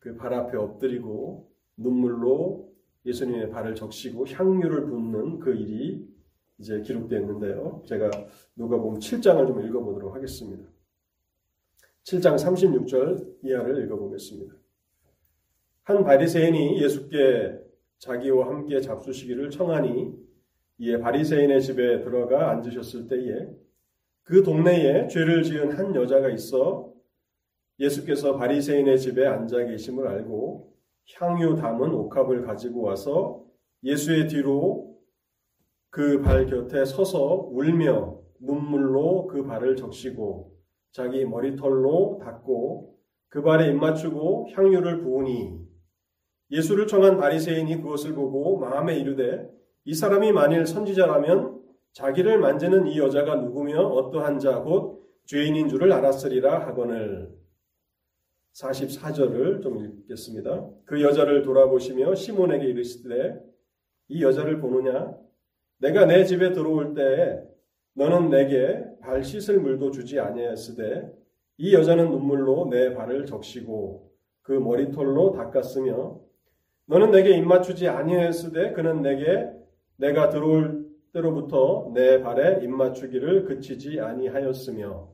그 0.00 0.16
발 0.16 0.34
앞에 0.34 0.56
엎드리고 0.56 1.52
눈물로 1.76 2.72
예수님의 3.06 3.50
발을 3.50 3.76
적시고 3.76 4.26
향유를 4.26 4.86
붓는 4.86 5.38
그 5.38 5.54
일이 5.54 6.04
이제 6.58 6.80
기록되어 6.80 7.20
있는데요. 7.20 7.84
제가 7.86 8.10
누가 8.56 8.76
보면 8.76 8.98
7장을 8.98 9.46
좀 9.46 9.64
읽어보도록 9.64 10.16
하겠습니다. 10.16 10.64
7장 12.02 12.34
36절 12.34 13.44
이하를 13.44 13.84
읽어보겠습니다. 13.84 14.52
한 15.84 16.02
바리새인이 16.02 16.82
예수께 16.82 17.67
자기와 17.98 18.46
함께 18.46 18.80
잡수시기를 18.80 19.50
청하니 19.50 20.12
이에 20.78 20.98
바리새인의 20.98 21.60
집에 21.62 22.00
들어가 22.00 22.50
앉으셨을 22.50 23.08
때에 23.08 23.48
그 24.22 24.42
동네에 24.42 25.08
죄를 25.08 25.42
지은 25.42 25.72
한 25.72 25.94
여자가 25.94 26.28
있어 26.30 26.92
예수께서 27.80 28.36
바리새인의 28.36 28.98
집에 28.98 29.26
앉아 29.26 29.64
계심을 29.64 30.06
알고 30.06 30.72
향유 31.14 31.56
담은 31.56 31.92
옥합을 31.92 32.42
가지고 32.42 32.82
와서 32.82 33.44
예수의 33.82 34.28
뒤로 34.28 34.98
그 35.90 36.20
발 36.22 36.46
곁에 36.46 36.84
서서 36.84 37.48
울며 37.50 38.20
눈물로 38.40 39.26
그 39.26 39.44
발을 39.44 39.76
적시고 39.76 40.52
자기 40.92 41.24
머리털로 41.24 42.20
닦고 42.22 42.98
그 43.28 43.42
발에 43.42 43.70
입맞추고 43.70 44.50
향유를 44.52 45.00
부으니 45.02 45.67
예수를 46.50 46.86
청한 46.86 47.16
바리새인이 47.18 47.82
그것을 47.82 48.14
보고 48.14 48.58
마음에 48.58 48.98
이르되 48.98 49.48
이 49.84 49.94
사람이 49.94 50.32
만일 50.32 50.66
선지자라면 50.66 51.60
자기를 51.92 52.38
만지는 52.38 52.86
이 52.86 52.98
여자가 52.98 53.36
누구며 53.36 53.80
어떠한 53.80 54.38
자 54.38 54.62
곧 54.62 54.98
죄인인 55.26 55.68
줄을 55.68 55.92
알았으리라 55.92 56.66
하거늘 56.66 57.30
44절을 58.54 59.62
좀 59.62 59.78
읽겠습니다. 59.78 60.68
그 60.84 61.02
여자를 61.02 61.42
돌아보시며 61.42 62.14
시몬에게 62.14 62.66
이르시되 62.66 63.38
이 64.08 64.22
여자를 64.22 64.60
보느냐 64.60 65.14
내가 65.80 66.06
내 66.06 66.24
집에 66.24 66.52
들어올 66.52 66.94
때에 66.94 67.40
너는 67.94 68.30
내게 68.30 68.84
발 69.00 69.22
씻을 69.22 69.60
물도 69.60 69.90
주지 69.90 70.18
아니하였으되 70.18 71.12
이 71.58 71.74
여자는 71.74 72.10
눈물로 72.10 72.68
내 72.70 72.94
발을 72.94 73.26
적시고 73.26 74.10
그 74.42 74.52
머리털로 74.52 75.32
닦았으며 75.32 76.20
너는 76.88 77.10
내게 77.10 77.36
입맞추지 77.36 77.86
아니하였으되 77.86 78.72
그는 78.72 79.02
내게 79.02 79.50
내가 79.96 80.30
들어올 80.30 80.86
때로부터 81.12 81.90
내 81.94 82.22
발에 82.22 82.64
입맞추기를 82.64 83.44
그치지 83.44 84.00
아니하였으며. 84.00 85.08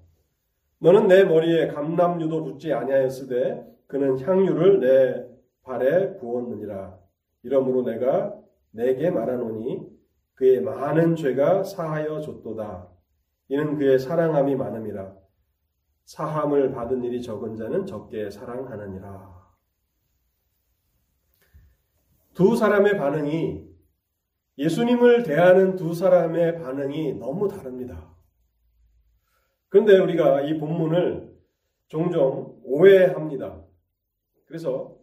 너는 0.78 1.08
내 1.08 1.24
머리에 1.24 1.68
감람유도 1.68 2.44
붓지 2.44 2.72
아니하였으되 2.72 3.66
그는 3.88 4.20
향유를 4.20 4.80
내 4.80 5.26
발에 5.62 6.16
부었느니라. 6.18 6.96
이러므로 7.42 7.82
내가 7.82 8.38
내게 8.70 9.10
말하노니 9.10 9.82
그의 10.34 10.60
많은 10.60 11.16
죄가 11.16 11.64
사하여 11.64 12.20
줬도다. 12.20 12.88
이는 13.48 13.76
그의 13.78 13.98
사랑함이 13.98 14.54
많음이라. 14.54 15.12
사함을 16.04 16.70
받은 16.70 17.02
일이 17.02 17.20
적은 17.20 17.56
자는 17.56 17.84
적게 17.84 18.30
사랑하느니라 18.30 19.43
두 22.34 22.56
사람의 22.56 22.98
반응이 22.98 23.64
예수님을 24.58 25.22
대하는 25.22 25.76
두 25.76 25.94
사람의 25.94 26.58
반응이 26.58 27.14
너무 27.14 27.48
다릅니다. 27.48 28.14
그런데 29.68 29.98
우리가 29.98 30.42
이 30.42 30.58
본문을 30.58 31.32
종종 31.88 32.60
오해합니다. 32.64 33.62
그래서 34.46 34.96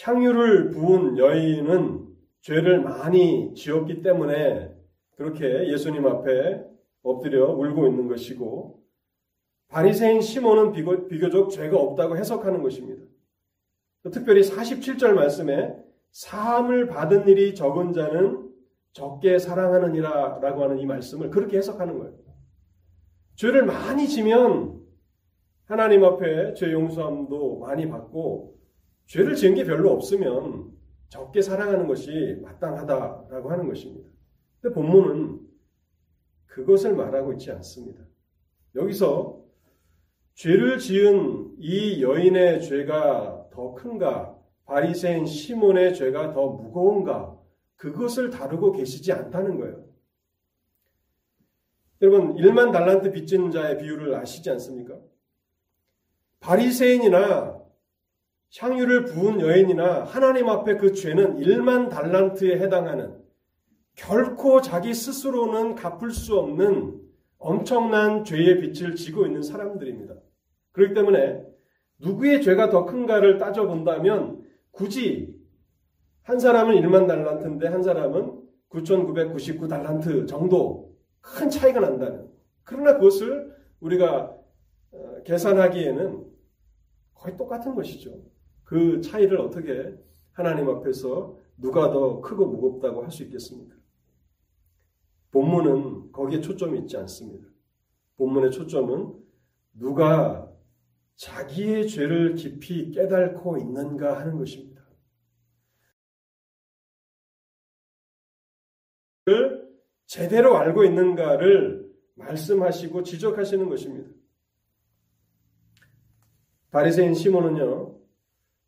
향유를 0.00 0.70
부은 0.70 1.18
여인은 1.18 2.04
죄를 2.40 2.80
많이 2.80 3.54
지었기 3.54 4.02
때문에 4.02 4.74
그렇게 5.16 5.70
예수님 5.70 6.06
앞에 6.06 6.62
엎드려 7.02 7.52
울고 7.52 7.86
있는 7.86 8.08
것이고 8.08 8.82
바리새인 9.68 10.20
시몬은 10.20 10.72
비교적 10.72 11.50
죄가 11.50 11.76
없다고 11.78 12.16
해석하는 12.16 12.62
것입니다. 12.62 13.02
특별히 14.12 14.42
47절 14.42 15.12
말씀에 15.12 15.74
사함을 16.14 16.86
받은 16.86 17.26
일이 17.26 17.56
적은 17.56 17.92
자는 17.92 18.48
적게 18.92 19.40
사랑하느니라 19.40 20.38
라고 20.38 20.62
하는 20.62 20.78
이 20.78 20.86
말씀을 20.86 21.28
그렇게 21.28 21.56
해석하는 21.58 21.98
거예요. 21.98 22.14
죄를 23.34 23.64
많이 23.64 24.08
지면 24.08 24.80
하나님 25.64 26.04
앞에 26.04 26.54
죄 26.54 26.70
용서함도 26.70 27.58
많이 27.58 27.88
받고 27.88 28.56
죄를 29.06 29.34
지은 29.34 29.56
게 29.56 29.64
별로 29.64 29.90
없으면 29.90 30.70
적게 31.08 31.42
사랑하는 31.42 31.88
것이 31.88 32.38
마땅하다라고 32.42 33.50
하는 33.50 33.66
것입니다. 33.66 34.08
근데 34.60 34.72
본문은 34.72 35.40
그것을 36.46 36.94
말하고 36.94 37.32
있지 37.32 37.50
않습니다. 37.50 38.04
여기서 38.76 39.42
죄를 40.34 40.78
지은 40.78 41.56
이 41.58 42.04
여인의 42.04 42.62
죄가 42.62 43.48
더 43.50 43.74
큰가 43.74 44.33
바리새인 44.64 45.26
시몬의 45.26 45.94
죄가 45.94 46.32
더 46.32 46.48
무거운가 46.48 47.38
그것을 47.76 48.30
다루고 48.30 48.72
계시지 48.72 49.12
않다는 49.12 49.58
거예요. 49.58 49.84
여러분 52.02 52.34
1만 52.36 52.72
달란트 52.72 53.12
빚진 53.12 53.50
자의 53.50 53.78
비유를 53.78 54.14
아시지 54.14 54.50
않습니까? 54.50 54.98
바리새인이나 56.40 57.62
향유를 58.58 59.04
부은 59.06 59.40
여인이나 59.40 60.04
하나님 60.04 60.48
앞에 60.48 60.76
그 60.76 60.92
죄는 60.92 61.38
1만 61.38 61.88
달란트에 61.90 62.58
해당하는 62.58 63.22
결코 63.96 64.60
자기 64.60 64.92
스스로는 64.92 65.74
갚을 65.74 66.10
수 66.10 66.38
없는 66.38 67.00
엄청난 67.38 68.24
죄의 68.24 68.60
빚을 68.60 68.96
지고 68.96 69.26
있는 69.26 69.42
사람들입니다. 69.42 70.14
그렇기 70.72 70.94
때문에 70.94 71.44
누구의 71.98 72.42
죄가 72.42 72.70
더 72.70 72.84
큰가를 72.84 73.38
따져본다면 73.38 74.43
굳이 74.74 75.34
한 76.22 76.38
사람은 76.38 76.74
1만 76.76 77.06
달란트인데 77.06 77.68
한 77.68 77.82
사람은 77.82 78.42
9,999 78.68 79.68
달란트 79.68 80.26
정도 80.26 80.96
큰 81.20 81.48
차이가 81.48 81.80
난다는. 81.80 82.28
그러나 82.64 82.94
그것을 82.94 83.54
우리가 83.80 84.36
어, 84.92 85.22
계산하기에는 85.24 86.24
거의 87.14 87.36
똑같은 87.36 87.74
것이죠. 87.74 88.20
그 88.64 89.00
차이를 89.00 89.40
어떻게 89.40 89.94
하나님 90.32 90.68
앞에서 90.68 91.38
누가 91.56 91.90
더 91.90 92.20
크고 92.20 92.46
무겁다고 92.46 93.02
할 93.02 93.10
수 93.10 93.22
있겠습니까? 93.24 93.76
본문은 95.30 96.12
거기에 96.12 96.40
초점이 96.40 96.78
있지 96.80 96.96
않습니다. 96.96 97.46
본문의 98.16 98.50
초점은 98.50 99.14
누가 99.74 100.48
자기의 101.16 101.88
죄를 101.88 102.34
깊이 102.34 102.90
깨닫고 102.90 103.58
있는가 103.58 104.18
하는 104.20 104.38
것입니다. 104.38 104.74
를 109.26 109.64
제대로 110.06 110.58
알고 110.58 110.84
있는가를 110.84 111.90
말씀하시고 112.14 113.02
지적하시는 113.04 113.68
것입니다. 113.68 114.10
바리새인 116.70 117.14
시몬은요, 117.14 117.98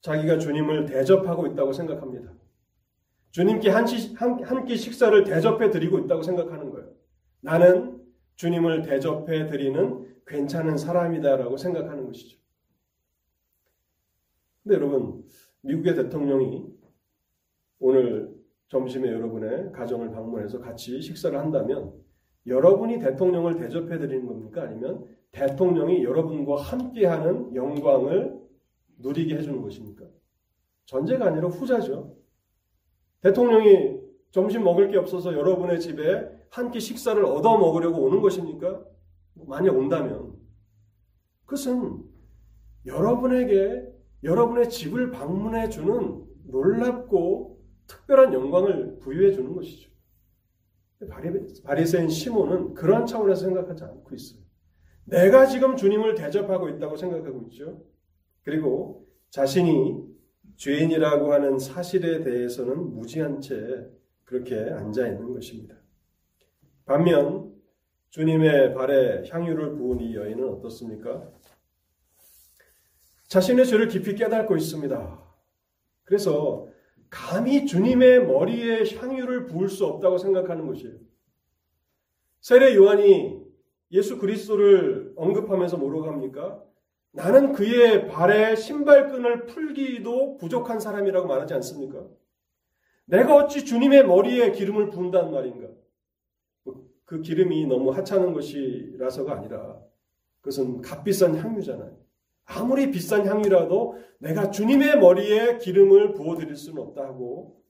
자기가 0.01 0.39
주님을 0.39 0.87
대접하고 0.87 1.47
있다고 1.49 1.73
생각합니다. 1.73 2.33
주님께 3.33 3.69
한끼 3.69 4.77
식사를 4.77 5.25
대접해 5.25 5.71
드리고 5.71 5.99
있다고 5.99 6.23
생각하는 6.23 6.71
거예요. 6.71 6.91
나는 7.41 8.03
주님을 8.37 8.83
대접해 8.83 9.47
드리는 9.49 10.15
괜찮은 10.27 10.77
사람이다라고 10.77 11.57
생각하는 11.57 12.07
것이죠. 12.07 12.39
근데 14.62 14.77
여러분, 14.77 15.25
미국의 15.62 15.95
대통령이 15.95 16.67
오늘 17.79 18.35
점심에 18.69 19.09
여러분의 19.12 19.73
가정을 19.73 20.11
방문해서 20.11 20.61
같이 20.61 21.01
식사를 21.01 21.39
한다면 21.39 21.93
여러분이 22.47 22.99
대통령을 22.99 23.57
대접해 23.57 23.99
드리는 23.99 24.27
겁니까? 24.27 24.62
아니면 24.62 25.05
대통령이 25.31 26.03
여러분과 26.03 26.57
함께하는 26.57 27.55
영광을 27.55 28.41
누리게 28.99 29.37
해주는 29.37 29.61
것입니까? 29.62 30.05
전제가 30.87 31.27
아니라 31.27 31.49
후자죠. 31.49 32.17
대통령이 33.21 34.01
점심 34.31 34.65
먹을 34.65 34.89
게 34.89 34.97
없어서 34.97 35.33
여러분의 35.33 35.81
집에 35.81 36.29
한 36.51 36.71
끼 36.71 36.81
식사를 36.81 37.23
얻어 37.25 37.59
먹으려고 37.59 38.03
오는 38.03 38.21
것입니까? 38.21 38.85
만약 39.46 39.77
온다면 39.77 40.35
그것은 41.44 42.03
여러분에게 42.87 43.87
여러분의 44.22 44.70
집을 44.70 45.11
방문해 45.11 45.68
주는 45.68 46.25
놀랍고 46.44 47.61
특별한 47.87 48.33
영광을 48.33 48.99
부여해 48.99 49.33
주는 49.33 49.55
것이죠. 49.55 49.90
바리새인 51.64 52.09
시몬은 52.09 52.75
그러한 52.75 53.07
차원에서 53.07 53.42
생각하지 53.42 53.85
않고 53.85 54.14
있어요. 54.14 54.40
내가 55.05 55.46
지금 55.46 55.77
주님을 55.77 56.14
대접하고 56.14 56.68
있다고 56.70 56.96
생각하고 56.96 57.42
있죠. 57.42 57.85
그리고 58.42 59.07
자신이 59.31 60.05
죄인이라고 60.57 61.33
하는 61.33 61.59
사실에 61.59 62.22
대해서는 62.22 62.94
무지한 62.94 63.40
채 63.40 63.87
그렇게 64.25 64.59
앉아 64.59 65.07
있는 65.07 65.33
것입니다. 65.33 65.77
반면 66.87 67.56
주님의 68.11 68.75
발에 68.75 69.29
향유를 69.29 69.77
부은 69.77 70.01
이 70.01 70.14
여인은 70.16 70.49
어떻습니까? 70.49 71.29
자신의 73.29 73.66
죄를 73.66 73.88
깊이 73.88 74.14
깨닫고 74.14 74.57
있습니다. 74.57 75.23
그래서 76.05 76.69
감히 77.11 77.66
주님의 77.66 78.27
머리에 78.27 78.85
향유를 78.97 79.47
부을 79.47 79.69
수 79.69 79.85
없다고 79.87 80.19
생각하는 80.19 80.66
것이에요. 80.66 80.95
세례 82.40 82.75
요한이 82.75 83.45
예수 83.92 84.19
그리스도를 84.19 85.12
언급하면서 85.16 85.77
뭐라고 85.77 86.07
합니까? 86.07 86.62
나는 87.12 87.53
그의 87.53 88.09
발에 88.09 88.55
신발끈을 88.57 89.47
풀기도 89.47 90.37
부족한 90.37 90.81
사람이라고 90.81 91.27
말하지 91.27 91.55
않습니까? 91.55 92.07
내가 93.07 93.37
어찌 93.37 93.64
주님의 93.64 94.07
머리에 94.07 94.53
기름을 94.53 94.90
부은단 94.90 95.31
말인가? 95.33 95.69
그 97.05 97.20
기름이 97.22 97.66
너무 97.66 97.90
하찮은 97.92 98.33
것이라서가 98.33 99.35
아니라 99.35 99.81
그것은 100.40 100.81
값비싼 100.81 101.37
향유잖아요. 101.37 101.96
아무리 102.44 102.90
비싼 102.90 103.26
향유라도 103.26 103.98
내가 104.18 104.50
주님의 104.50 105.00
머리에 105.00 105.59
기름을 105.59 106.14
부어드릴 106.14 106.57
수는 106.57 106.81
없다 106.83 107.02
하고 107.05 107.62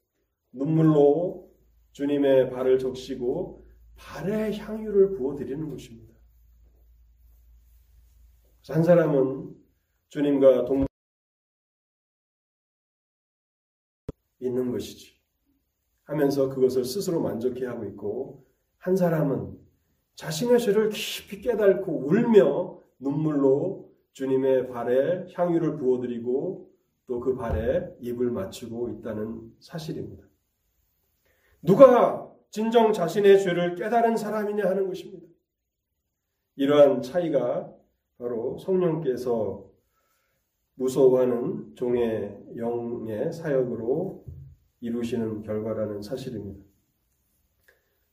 눈물로 0.52 1.50
주님의 1.92 2.50
발을 2.50 2.78
적시고 2.78 3.66
발에 3.96 4.56
향유를 4.56 5.14
부어드리는 5.14 5.70
것입니다. 5.70 6.14
한 8.68 8.82
사람은 8.82 9.54
주님과 10.08 10.64
동 10.64 10.86
있는 14.40 14.70
것이지 14.70 15.16
하면서 16.04 16.48
그것을 16.48 16.84
스스로 16.84 17.20
만족해 17.20 17.64
하고 17.66 17.84
있고 17.84 18.46
한 18.86 18.94
사람은 18.94 19.58
자신의 20.14 20.60
죄를 20.60 20.90
깊이 20.90 21.40
깨닫고 21.40 22.06
울며 22.06 22.80
눈물로 23.00 23.92
주님의 24.12 24.68
발에 24.68 25.26
향유를 25.34 25.76
부어드리고 25.76 26.70
또 27.08 27.20
그 27.20 27.34
발에 27.34 27.96
입을 28.00 28.30
맞추고 28.30 28.90
있다는 28.90 29.52
사실입니다. 29.58 30.24
누가 31.62 32.32
진정 32.50 32.92
자신의 32.92 33.42
죄를 33.42 33.74
깨달은 33.74 34.16
사람이냐 34.16 34.64
하는 34.64 34.86
것입니다. 34.86 35.26
이러한 36.54 37.02
차이가 37.02 37.72
바로 38.18 38.56
성령께서 38.58 39.68
무서워하는 40.74 41.74
종의 41.74 42.54
영의 42.56 43.32
사역으로 43.32 44.24
이루시는 44.80 45.42
결과라는 45.42 46.02
사실입니다. 46.02 46.65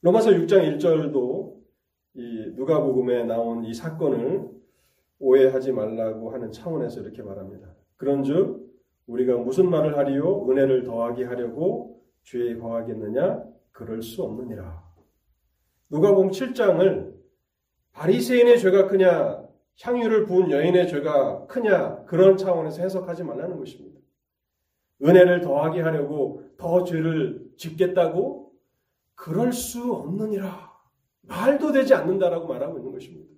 로마서 0.03 0.31
6장 0.31 0.77
1절도 0.77 1.55
이 2.15 2.51
누가복음에 2.55 3.23
나온 3.23 3.63
이 3.63 3.73
사건을 3.73 4.49
오해하지 5.17 5.71
말라고 5.71 6.31
하는 6.31 6.51
차원에서 6.51 6.99
이렇게 6.99 7.23
말합니다. 7.23 7.73
그런즉 7.95 8.69
우리가 9.07 9.37
무슨 9.37 9.69
말을 9.69 9.97
하리요 9.97 10.45
은혜를 10.49 10.83
더하게 10.83 11.23
하려고 11.23 12.03
죄에 12.23 12.57
거하겠느냐 12.57 13.45
그럴 13.71 14.01
수 14.01 14.23
없느니라. 14.23 14.83
누가복음 15.89 16.31
7장을 16.31 17.13
바리새인의 17.93 18.59
죄가 18.59 18.87
크냐 18.89 19.41
향유를 19.81 20.25
부은 20.25 20.51
여인의 20.51 20.89
죄가 20.89 21.45
크냐 21.47 22.03
그런 22.03 22.35
차원에서 22.35 22.83
해석하지 22.83 23.23
말라는 23.23 23.57
것입니다. 23.57 24.01
은혜를 25.01 25.39
더하게 25.39 25.79
하려고 25.79 26.43
더 26.57 26.83
죄를 26.83 27.53
짓겠다고 27.55 28.42
그럴 29.15 29.53
수 29.53 29.93
없느니라. 29.93 30.71
말도 31.21 31.71
되지 31.71 31.93
않는다라고 31.93 32.47
말하고 32.47 32.77
있는 32.77 32.91
것입니다. 32.91 33.31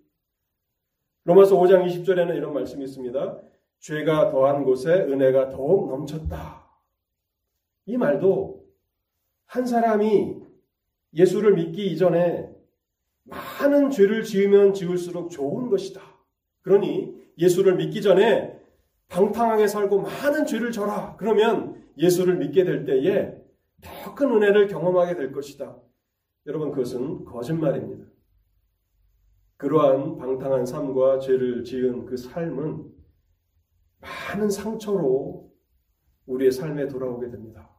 로마서 1.25 1.57
5장 1.57 1.85
20절에는 1.85 2.35
이런 2.35 2.53
말씀이 2.53 2.83
있습니다. 2.83 3.39
죄가 3.79 4.31
더한 4.31 4.63
곳에 4.63 4.91
은혜가 4.91 5.49
더욱 5.49 5.89
넘쳤다. 5.89 6.65
이 7.85 7.97
말도 7.97 8.65
한 9.45 9.65
사람이 9.65 10.37
예수를 11.13 11.53
믿기 11.53 11.87
이전에 11.91 12.49
많은 13.23 13.89
죄를 13.89 14.23
지으면 14.23 14.73
지을수록 14.73 15.29
좋은 15.29 15.69
것이다. 15.69 16.01
그러니 16.61 17.15
예수를 17.37 17.75
믿기 17.75 18.01
전에 18.01 18.59
방탕하게 19.07 19.67
살고 19.67 20.01
많은 20.01 20.45
죄를 20.45 20.71
져라. 20.71 21.15
그러면 21.17 21.83
예수를 21.97 22.37
믿게 22.37 22.63
될 22.63 22.85
때에 22.85 23.35
더 23.85 24.15
큰 24.15 24.31
은혜를 24.31 24.67
경험하게 24.67 25.15
될 25.15 25.31
것이다. 25.31 25.77
여러분, 26.47 26.71
그것은 26.71 27.25
거짓말입니다. 27.25 28.05
그러한 29.57 30.17
방탕한 30.17 30.65
삶과 30.65 31.19
죄를 31.19 31.63
지은 31.63 32.05
그 32.05 32.17
삶은 32.17 32.91
많은 33.99 34.49
상처로 34.49 35.51
우리의 36.25 36.51
삶에 36.51 36.87
돌아오게 36.87 37.29
됩니다. 37.29 37.69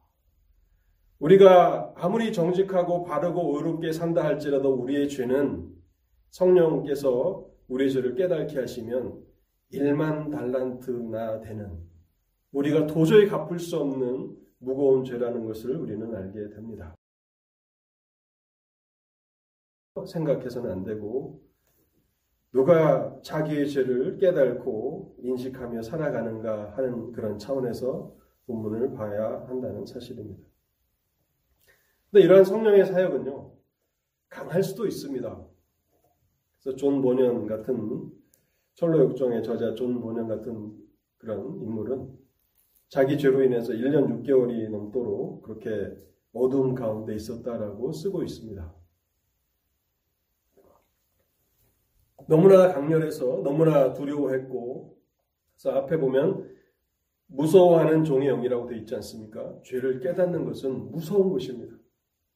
우리가 1.19 1.93
아무리 1.95 2.31
정직하고 2.31 3.03
바르고 3.03 3.57
의롭게 3.57 3.91
산다 3.91 4.23
할지라도 4.23 4.73
우리의 4.73 5.09
죄는 5.09 5.67
성령께서 6.29 7.45
우리의 7.67 7.91
죄를 7.91 8.15
깨닫게 8.15 8.59
하시면 8.59 9.23
1만 9.73 10.31
달란트나 10.31 11.41
되는 11.41 11.79
우리가 12.51 12.87
도저히 12.87 13.27
갚을 13.27 13.59
수 13.59 13.77
없는 13.77 14.35
무거운 14.59 15.03
죄라는 15.03 15.45
것을 15.45 15.75
우리는 15.77 16.13
알게 16.13 16.49
됩니다. 16.49 16.95
생각해서는 20.05 20.71
안 20.71 20.83
되고 20.83 21.41
누가 22.51 23.19
자기의 23.21 23.69
죄를 23.69 24.17
깨닫고 24.17 25.17
인식하며 25.19 25.81
살아가는가 25.81 26.77
하는 26.77 27.11
그런 27.11 27.37
차원에서 27.37 28.15
본문을 28.45 28.93
봐야 28.93 29.45
한다는 29.47 29.85
사실입니다. 29.85 30.41
근데 32.09 32.23
이러한 32.23 32.45
성령의 32.45 32.85
사역은요, 32.85 33.53
강할 34.29 34.63
수도 34.63 34.87
있습니다. 34.87 35.45
그래서 36.61 36.77
존 36.77 37.01
번연 37.01 37.45
같은 37.45 38.11
천로 38.75 39.03
역정의 39.05 39.43
저자 39.43 39.73
존 39.75 39.99
번연 39.99 40.27
같은 40.27 40.73
그런 41.17 41.61
인물은 41.61 42.17
자기 42.89 43.17
죄로 43.17 43.43
인해서 43.43 43.73
1년 43.73 44.23
6개월이 44.23 44.69
넘도록 44.69 45.41
그렇게 45.41 45.97
어두움 46.33 46.73
가운데 46.73 47.15
있었다라고 47.15 47.91
쓰고 47.91 48.23
있습니다. 48.23 48.73
너무나 52.27 52.73
강렬해서 52.73 53.41
너무나 53.43 53.93
두려워했고 53.93 54.97
그래서 55.53 55.77
앞에 55.77 55.97
보면 55.97 56.55
무서워하는 57.27 58.03
종의 58.03 58.29
영이라고 58.29 58.67
되어 58.67 58.77
있지 58.77 58.95
않습니까? 58.95 59.59
죄를 59.63 59.99
깨닫는 59.99 60.45
것은 60.45 60.91
무서운 60.91 61.29
것입니다. 61.29 61.75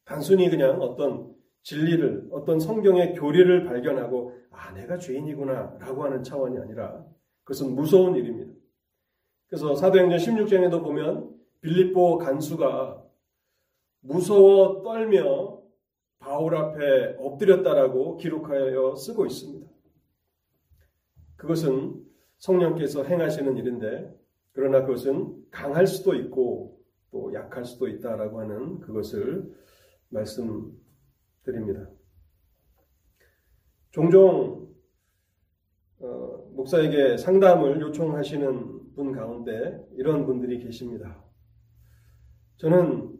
단순히 0.03 0.49
그냥 0.49 0.81
어떤 0.81 1.33
진리를 1.63 2.29
어떤 2.31 2.59
성경의 2.59 3.13
교리를 3.13 3.65
발견하고 3.65 4.33
아 4.49 4.73
내가 4.73 4.97
죄인이구나 4.97 5.77
라고 5.79 6.03
하는 6.03 6.23
차원이 6.23 6.57
아니라 6.57 7.05
그것은 7.43 7.75
무서운 7.75 8.15
일입니다. 8.15 8.50
그래서 9.51 9.75
사도행전 9.75 10.17
16장에도 10.17 10.81
보면 10.81 11.29
빌립보 11.59 12.19
간수가 12.19 13.03
무서워 13.99 14.81
떨며 14.81 15.61
바울 16.19 16.55
앞에 16.55 17.17
엎드렸다라고 17.19 18.15
기록하여 18.15 18.95
쓰고 18.95 19.25
있습니다. 19.25 19.69
그것은 21.35 22.01
성령께서 22.37 23.03
행하시는 23.03 23.57
일인데 23.57 24.17
그러나 24.53 24.85
그것은 24.85 25.45
강할 25.51 25.85
수도 25.85 26.15
있고 26.15 26.79
또 27.11 27.33
약할 27.33 27.65
수도 27.65 27.89
있다라고 27.89 28.39
하는 28.39 28.79
그것을 28.79 29.53
말씀드립니다. 30.07 31.89
종종 33.89 34.73
어, 35.99 36.40
목사에게 36.53 37.17
상담을 37.17 37.81
요청하시는 37.81 38.93
분 38.93 39.11
가운데 39.11 39.85
이런 39.93 40.25
분들이 40.25 40.59
계십니다. 40.59 41.23
저는 42.57 43.17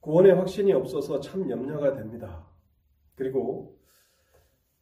구원의 0.00 0.34
확신이 0.34 0.72
없어서 0.72 1.20
참 1.20 1.48
염려가 1.50 1.94
됩니다. 1.94 2.46
그리고 3.14 3.78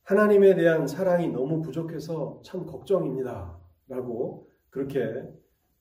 하나님에 0.02 0.54
대한 0.54 0.86
사랑이 0.86 1.28
너무 1.28 1.62
부족해서 1.62 2.42
참 2.44 2.66
걱정입니다. 2.66 3.58
라고 3.88 4.48
그렇게 4.70 5.22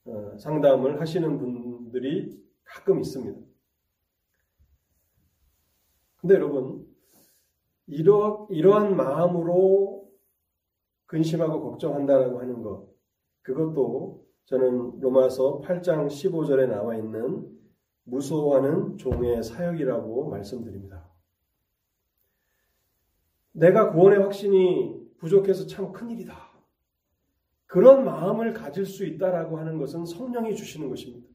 어, 0.05 0.37
상담을 0.37 0.99
하시는 0.99 1.37
분들이 1.37 2.39
가끔 2.63 2.99
있습니다. 2.99 3.39
근데 6.17 6.35
여러분, 6.35 6.85
이러, 7.87 8.47
이러한 8.51 8.95
마음으로 8.95 10.00
근심하고 11.11 11.61
걱정한다라고 11.61 12.39
하는 12.39 12.63
것, 12.63 12.87
그것도 13.41 14.25
저는 14.45 15.01
로마서 15.01 15.59
8장 15.59 16.07
15절에 16.07 16.69
나와 16.69 16.95
있는 16.95 17.51
무서워하는 18.03 18.97
종의 18.97 19.43
사역이라고 19.43 20.29
말씀드립니다. 20.29 21.05
내가 23.51 23.91
구원의 23.91 24.19
확신이 24.19 25.05
부족해서 25.17 25.67
참 25.67 25.91
큰일이다. 25.91 26.33
그런 27.65 28.05
마음을 28.05 28.53
가질 28.53 28.85
수 28.85 29.05
있다라고 29.05 29.57
하는 29.57 29.77
것은 29.79 30.05
성령이 30.05 30.55
주시는 30.55 30.87
것입니다. 30.87 31.27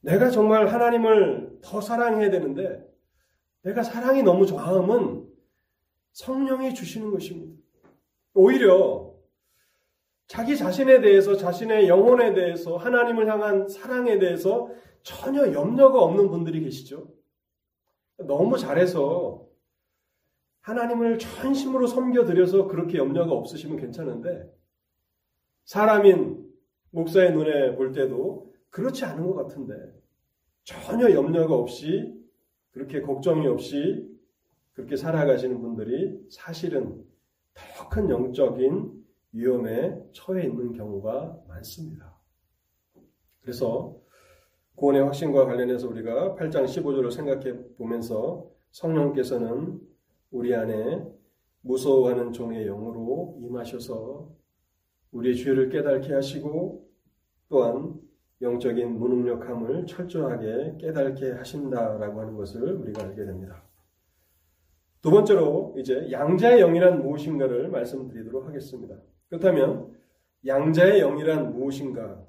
내가 0.00 0.30
정말 0.30 0.68
하나님을 0.68 1.58
더 1.60 1.80
사랑해야 1.80 2.30
되는데 2.30 2.88
내가 3.62 3.82
사랑이 3.82 4.22
너무 4.22 4.46
마음은 4.46 5.28
성령이 6.12 6.72
주시는 6.74 7.10
것입니다. 7.10 7.61
오히려 8.34 9.12
자기 10.26 10.56
자신에 10.56 11.00
대해서, 11.00 11.36
자신의 11.36 11.88
영혼에 11.88 12.32
대해서, 12.32 12.76
하나님을 12.76 13.28
향한 13.30 13.68
사랑에 13.68 14.18
대해서 14.18 14.70
전혀 15.02 15.52
염려가 15.52 16.00
없는 16.00 16.30
분들이 16.30 16.62
계시죠. 16.62 17.12
너무 18.18 18.56
잘해서 18.56 19.46
하나님을 20.60 21.18
전심으로 21.18 21.86
섬겨드려서 21.86 22.68
그렇게 22.68 22.98
염려가 22.98 23.32
없으시면 23.32 23.78
괜찮은데, 23.78 24.50
사람인 25.64 26.50
목사의 26.90 27.32
눈에 27.32 27.74
볼 27.74 27.92
때도 27.92 28.52
그렇지 28.70 29.04
않은 29.04 29.26
것 29.26 29.34
같은데, 29.34 29.74
전혀 30.64 31.10
염려가 31.10 31.54
없이, 31.54 32.14
그렇게 32.70 33.02
걱정이 33.02 33.46
없이 33.46 34.08
그렇게 34.72 34.96
살아가시는 34.96 35.60
분들이 35.60 36.18
사실은 36.30 37.04
더 37.54 37.88
큰 37.88 38.08
영적인 38.08 39.04
위험에 39.32 40.02
처해 40.12 40.44
있는 40.44 40.72
경우가 40.72 41.42
많습니다. 41.48 42.18
그래서 43.40 43.96
구원의 44.76 45.02
확신과 45.02 45.46
관련해서 45.46 45.88
우리가 45.88 46.34
8장 46.36 46.64
15절을 46.64 47.10
생각해 47.10 47.74
보면서 47.76 48.50
성령께서는 48.70 49.80
우리 50.30 50.54
안에 50.54 51.06
무서워하는 51.60 52.32
종의 52.32 52.64
영으로 52.66 53.38
임하셔서 53.42 54.30
우리의 55.12 55.36
죄를 55.36 55.68
깨닫게 55.68 56.14
하시고 56.14 56.88
또한 57.48 58.00
영적인 58.40 58.98
무능력함을 58.98 59.86
철저하게 59.86 60.78
깨닫게 60.80 61.32
하신다라고 61.32 62.20
하는 62.20 62.36
것을 62.36 62.72
우리가 62.74 63.04
알게 63.04 63.24
됩니다. 63.24 63.62
두 65.02 65.10
번째로 65.10 65.74
이제 65.76 66.08
양자의 66.12 66.60
영이란 66.60 67.02
무엇인가를 67.02 67.68
말씀드리도록 67.70 68.46
하겠습니다. 68.46 68.94
그렇다면 69.28 69.98
양자의 70.46 71.00
영이란 71.00 71.52
무엇인가? 71.52 72.24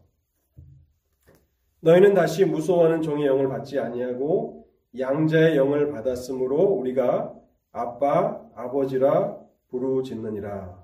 너희는 1.81 2.15
다시 2.15 2.45
무서워하는 2.45 3.03
종의 3.03 3.27
영을 3.27 3.47
받지 3.47 3.77
아니하고 3.77 4.67
양자의 4.97 5.55
영을 5.55 5.91
받았으므로 5.91 6.57
우리가 6.57 7.35
아빠, 7.71 8.43
아버지라 8.55 9.37
부르짖느니라. 9.69 10.83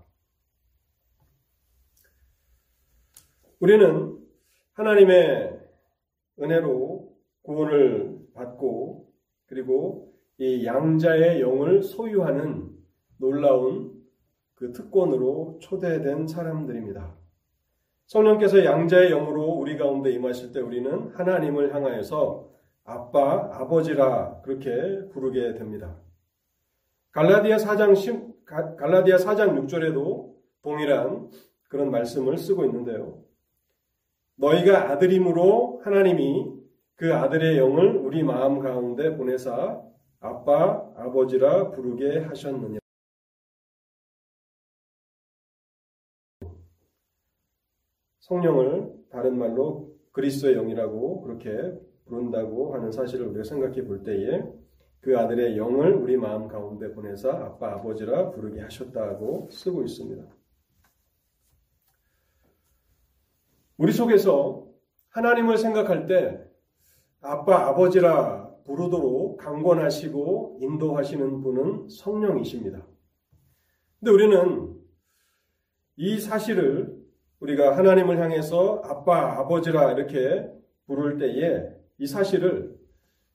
우리는 3.59 4.19
하나님의 4.73 5.59
은혜로 6.39 7.17
구원을 7.41 8.19
받고 8.33 9.11
그리고 9.47 10.08
이 10.39 10.65
양자의 10.65 11.41
영을 11.41 11.83
소유하는 11.83 12.69
놀라운 13.17 13.91
그 14.55 14.71
특권으로 14.71 15.59
초대된 15.61 16.27
사람들입니다. 16.27 17.13
성령께서 18.05 18.63
양자의 18.63 19.09
영으로 19.09 19.43
우리 19.43 19.77
가운데 19.77 20.11
임하실 20.11 20.53
때 20.53 20.61
우리는 20.61 21.09
하나님을 21.13 21.75
향하여서 21.75 22.49
아빠, 22.85 23.49
아버지라 23.53 24.41
그렇게 24.41 25.09
부르게 25.09 25.53
됩니다. 25.55 25.97
갈라디아 27.11 27.57
4장 27.57 27.95
10, 27.95 28.45
갈라디아 28.45 29.17
4장 29.17 29.67
6절에도 29.67 30.33
동일한 30.61 31.29
그런 31.67 31.91
말씀을 31.91 32.37
쓰고 32.37 32.63
있는데요. 32.65 33.21
너희가 34.37 34.89
아들임으로 34.91 35.81
하나님이 35.83 36.53
그 36.95 37.13
아들의 37.13 37.57
영을 37.57 37.97
우리 37.97 38.23
마음 38.23 38.59
가운데 38.59 39.15
보내사 39.17 39.89
아빠, 40.19 40.91
아버지라 40.97 41.71
부르게 41.71 42.19
하셨느냐. 42.19 42.79
성령을 48.19 48.93
다른 49.09 49.37
말로 49.37 49.97
그리스도의 50.11 50.55
영이라고 50.55 51.21
그렇게 51.21 51.73
부른다고 52.05 52.73
하는 52.73 52.91
사실을 52.91 53.27
우리가 53.27 53.43
생각해 53.43 53.85
볼 53.85 54.03
때에 54.03 54.43
그 54.99 55.17
아들의 55.17 55.57
영을 55.57 55.93
우리 55.93 56.17
마음 56.17 56.47
가운데 56.47 56.91
보내사 56.93 57.31
아빠, 57.31 57.73
아버지라 57.73 58.31
부르게 58.31 58.61
하셨다고 58.61 59.49
쓰고 59.51 59.83
있습니다. 59.83 60.23
우리 63.77 63.93
속에서 63.93 64.67
하나님을 65.09 65.57
생각할 65.57 66.05
때 66.05 66.43
아빠, 67.21 67.67
아버지라 67.67 68.48
부르도록 68.69 69.37
강권하시고 69.37 70.59
인도하시는 70.61 71.41
분은 71.41 71.89
성령이십니다. 71.89 72.85
근데 73.99 74.11
우리는 74.11 74.75
이 75.95 76.19
사실을 76.19 76.95
우리가 77.39 77.75
하나님을 77.75 78.19
향해서 78.19 78.81
아빠, 78.85 79.39
아버지라 79.39 79.93
이렇게 79.93 80.47
부를 80.85 81.17
때에 81.17 81.67
이 81.97 82.05
사실을 82.05 82.77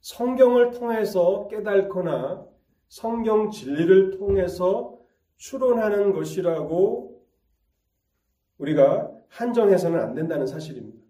성경을 0.01 0.71
통해서 0.71 1.49
깨달거나 1.49 2.47
성경 2.87 3.51
진리를 3.51 4.13
통해서 4.13 4.97
추론하는 5.37 6.13
것이라고 6.13 7.27
우리가 8.59 9.11
한정해서는 9.29 9.99
안 9.99 10.15
된다는 10.15 10.47
사실입니다. 10.47 11.03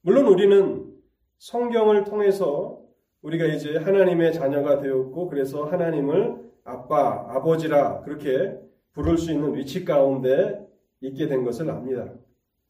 물론 0.00 0.26
우리는 0.28 0.90
성경을 1.36 2.04
통해서 2.04 2.87
우리가 3.22 3.46
이제 3.46 3.76
하나님의 3.76 4.32
자녀가 4.32 4.78
되었고 4.80 5.28
그래서 5.28 5.64
하나님을 5.64 6.48
아빠, 6.64 7.26
아버지라 7.28 8.02
그렇게 8.02 8.58
부를 8.92 9.16
수 9.16 9.32
있는 9.32 9.54
위치 9.54 9.84
가운데 9.84 10.66
있게 11.00 11.26
된 11.26 11.44
것을 11.44 11.70
압니다. 11.70 12.12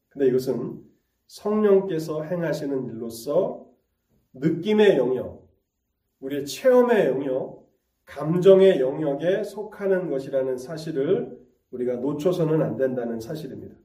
근데 0.09 0.27
이것은 0.27 0.81
성령께서 1.27 2.23
행하시는 2.23 2.87
일로서 2.87 3.67
느낌의 4.33 4.97
영역, 4.97 5.47
우리의 6.19 6.45
체험의 6.45 7.07
영역, 7.07 7.67
감정의 8.05 8.79
영역에 8.79 9.43
속하는 9.43 10.09
것이라는 10.09 10.57
사실을 10.57 11.39
우리가 11.71 11.95
놓쳐서는 11.97 12.61
안 12.61 12.77
된다는 12.77 13.19
사실입니다. 13.19 13.75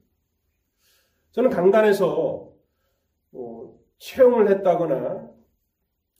저는 1.31 1.49
강단에서 1.51 2.51
뭐 3.29 3.79
체험을 3.99 4.49
했다거나 4.49 5.34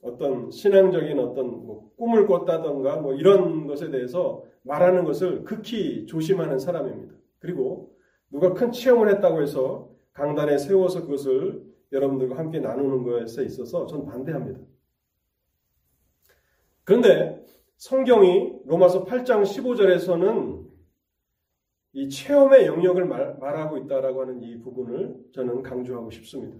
어떤 0.06 0.50
신앙적인 0.50 1.18
어떤 1.18 1.66
뭐 1.66 1.92
꿈을 1.96 2.26
꿨다던가 2.26 2.96
뭐 2.96 3.14
이런 3.14 3.66
것에 3.66 3.90
대해서 3.90 4.44
말하는 4.62 5.04
것을 5.04 5.44
극히 5.44 6.06
조심하는 6.06 6.58
사람입니다. 6.58 7.14
그리고 7.38 7.96
누가 8.30 8.52
큰 8.54 8.72
체험을 8.72 9.10
했다고 9.14 9.42
해서 9.42 9.90
강단에 10.12 10.58
세워서 10.58 11.02
그것을 11.02 11.64
여러분들과 11.92 12.38
함께 12.38 12.60
나누는 12.60 13.02
것에 13.02 13.44
있어서 13.44 13.86
전 13.86 14.06
반대합니다. 14.06 14.60
그런데 16.84 17.44
성경이 17.76 18.60
로마서 18.64 19.04
8장 19.04 19.42
15절에서는 19.42 20.66
이 21.92 22.08
체험의 22.08 22.66
영역을 22.66 23.06
말, 23.06 23.40
하고 23.40 23.78
있다라고 23.78 24.22
하는 24.22 24.42
이 24.42 24.60
부분을 24.60 25.16
저는 25.34 25.62
강조하고 25.62 26.10
싶습니다. 26.10 26.58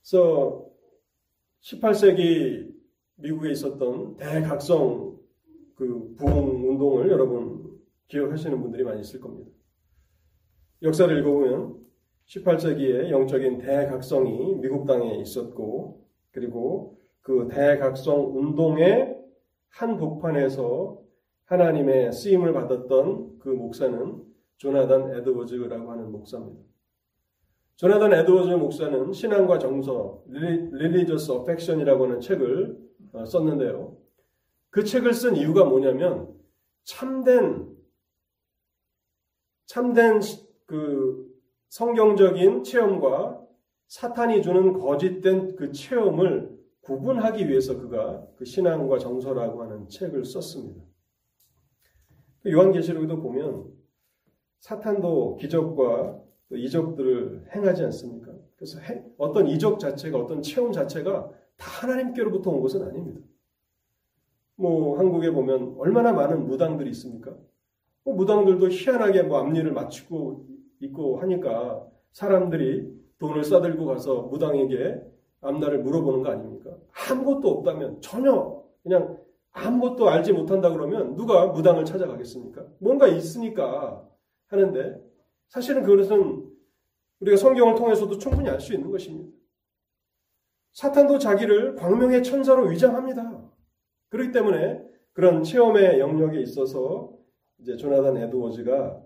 그래서 0.00 0.68
18세기 1.68 2.72
미국에 3.16 3.50
있었던 3.50 4.16
대각성 4.16 5.18
그 5.74 6.14
부흥 6.16 6.68
운동을 6.68 7.10
여러분 7.10 7.78
기억하시는 8.08 8.60
분들이 8.60 8.84
많이 8.84 9.02
있을 9.02 9.20
겁니다. 9.20 9.50
역사를 10.82 11.16
읽어보면 11.18 11.76
18세기에 12.26 13.10
영적인 13.10 13.58
대각성이 13.58 14.56
미국 14.56 14.86
땅에 14.86 15.16
있었고 15.18 16.06
그리고 16.30 16.98
그 17.20 17.48
대각성 17.50 18.36
운동의 18.36 19.18
한 19.68 19.98
복판에서 19.98 21.02
하나님의 21.44 22.12
쓰임을 22.12 22.52
받았던 22.52 23.38
그 23.40 23.48
목사는 23.50 24.22
조나단 24.56 25.14
에드워즈라고 25.14 25.90
하는 25.90 26.12
목사입니다. 26.12 26.67
조나단 27.78 28.12
에드워즈 28.12 28.50
목사는 28.54 29.12
신앙과 29.12 29.60
정서, 29.60 30.24
Religious 30.28 31.30
Affection이라고 31.30 32.06
하는 32.06 32.20
책을 32.20 32.76
어, 33.12 33.24
썼는데요. 33.24 33.96
그 34.70 34.82
책을 34.82 35.14
쓴 35.14 35.36
이유가 35.36 35.64
뭐냐면 35.64 36.34
참된 36.82 37.68
참된 39.66 40.20
그 40.66 41.32
성경적인 41.68 42.64
체험과 42.64 43.46
사탄이 43.86 44.42
주는 44.42 44.72
거짓된 44.72 45.54
그 45.54 45.70
체험을 45.70 46.58
구분하기 46.80 47.48
위해서 47.48 47.78
그가 47.78 48.26
그 48.36 48.44
신앙과 48.44 48.98
정서라고 48.98 49.62
하는 49.62 49.88
책을 49.88 50.24
썼습니다. 50.24 50.82
그 52.40 52.50
요한계시록에도 52.50 53.22
보면 53.22 53.72
사탄도 54.58 55.36
기적과 55.36 56.27
이적들을 56.50 57.46
행하지 57.54 57.84
않습니까? 57.84 58.32
그래서 58.56 58.78
어떤 59.18 59.46
이적 59.46 59.78
자체가 59.78 60.18
어떤 60.18 60.42
체험 60.42 60.72
자체가 60.72 61.30
다 61.56 61.86
하나님께로부터 61.86 62.50
온 62.50 62.60
것은 62.60 62.82
아닙니다. 62.82 63.20
뭐 64.56 64.98
한국에 64.98 65.30
보면 65.30 65.76
얼마나 65.78 66.12
많은 66.12 66.46
무당들이 66.46 66.90
있습니까? 66.90 67.34
뭐 68.04 68.14
무당들도 68.14 68.68
희한하게 68.68 69.22
뭐 69.24 69.38
앞니를 69.38 69.72
맞추고 69.72 70.46
있고 70.80 71.18
하니까 71.20 71.86
사람들이 72.12 72.98
돈을 73.18 73.44
싸들고 73.44 73.86
가서 73.86 74.22
무당에게 74.22 75.00
앞날을 75.40 75.80
물어보는 75.82 76.22
거 76.22 76.30
아닙니까? 76.30 76.76
아무것도 77.10 77.48
없다면 77.48 78.00
전혀 78.00 78.62
그냥 78.82 79.18
아무것도 79.52 80.08
알지 80.08 80.32
못한다 80.32 80.70
그러면 80.70 81.14
누가 81.16 81.46
무당을 81.46 81.84
찾아가겠습니까? 81.84 82.66
뭔가 82.78 83.06
있으니까 83.06 84.04
하는데 84.46 85.07
사실은 85.48 85.82
그것은 85.82 86.50
우리가 87.20 87.36
성경을 87.36 87.74
통해서도 87.74 88.18
충분히 88.18 88.48
알 88.48 88.60
수 88.60 88.74
있는 88.74 88.90
것입니다. 88.90 89.36
사탄도 90.72 91.18
자기를 91.18 91.74
광명의 91.74 92.22
천사로 92.22 92.66
위장합니다. 92.66 93.50
그렇기 94.10 94.32
때문에 94.32 94.82
그런 95.12 95.42
체험의 95.42 95.98
영역에 95.98 96.40
있어서 96.40 97.12
이제 97.58 97.76
조나단 97.76 98.16
에드워즈가 98.16 99.02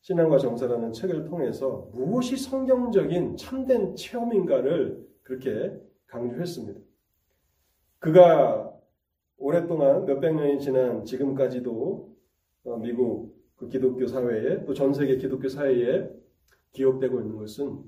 신앙과 0.00 0.38
정사라는 0.38 0.92
책을 0.92 1.24
통해서 1.24 1.88
무엇이 1.94 2.36
성경적인 2.36 3.36
참된 3.36 3.94
체험인가를 3.94 5.06
그렇게 5.22 5.80
강조했습니다. 6.06 6.80
그가 8.00 8.74
오랫동안 9.36 10.04
몇백 10.04 10.34
년이 10.34 10.60
지난 10.60 11.04
지금까지도 11.04 12.16
어, 12.64 12.76
미국 12.78 13.33
그 13.56 13.68
기독교 13.68 14.06
사회에 14.06 14.64
또 14.64 14.74
전 14.74 14.92
세계 14.92 15.16
기독교 15.16 15.48
사회에 15.48 16.10
기억되고 16.72 17.20
있는 17.20 17.36
것은 17.36 17.82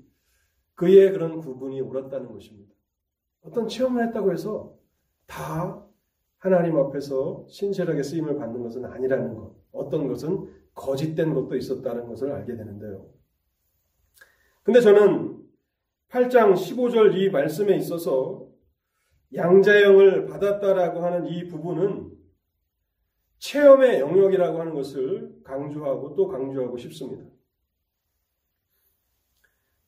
그의 0.75 1.13
그런 1.13 1.41
구분이 1.41 1.81
옳았다는 1.81 2.33
것입니다. 2.33 2.73
어떤 3.43 3.69
체험을 3.69 4.07
했다고 4.07 4.33
해서 4.33 4.77
다 5.27 5.83
하나님 6.39 6.77
앞에서 6.77 7.47
신실하게 7.49 8.03
쓰임을 8.03 8.37
받는 8.37 8.63
것은 8.63 8.85
아니라는 8.85 9.35
것. 9.35 9.55
어떤 9.73 10.07
것은 10.09 10.49
거짓된 10.75 11.35
것도 11.35 11.57
있었다는 11.57 12.07
것을 12.07 12.31
알게 12.31 12.57
되는데요. 12.57 13.09
근데 14.63 14.81
저는 14.81 15.39
8장 16.11 16.55
15절 16.55 17.17
이 17.17 17.31
말씀에 17.31 17.77
있어서 17.77 18.47
양자형을 19.35 20.27
받았다라고 20.27 21.01
하는 21.01 21.27
이 21.27 21.47
부분은 21.49 22.16
체험의 23.39 24.01
영역이라고 24.01 24.61
하는 24.61 24.75
것을 24.75 25.43
강조하고 25.45 26.15
또 26.15 26.29
강조하고 26.29 26.77
싶습니다. 26.79 27.25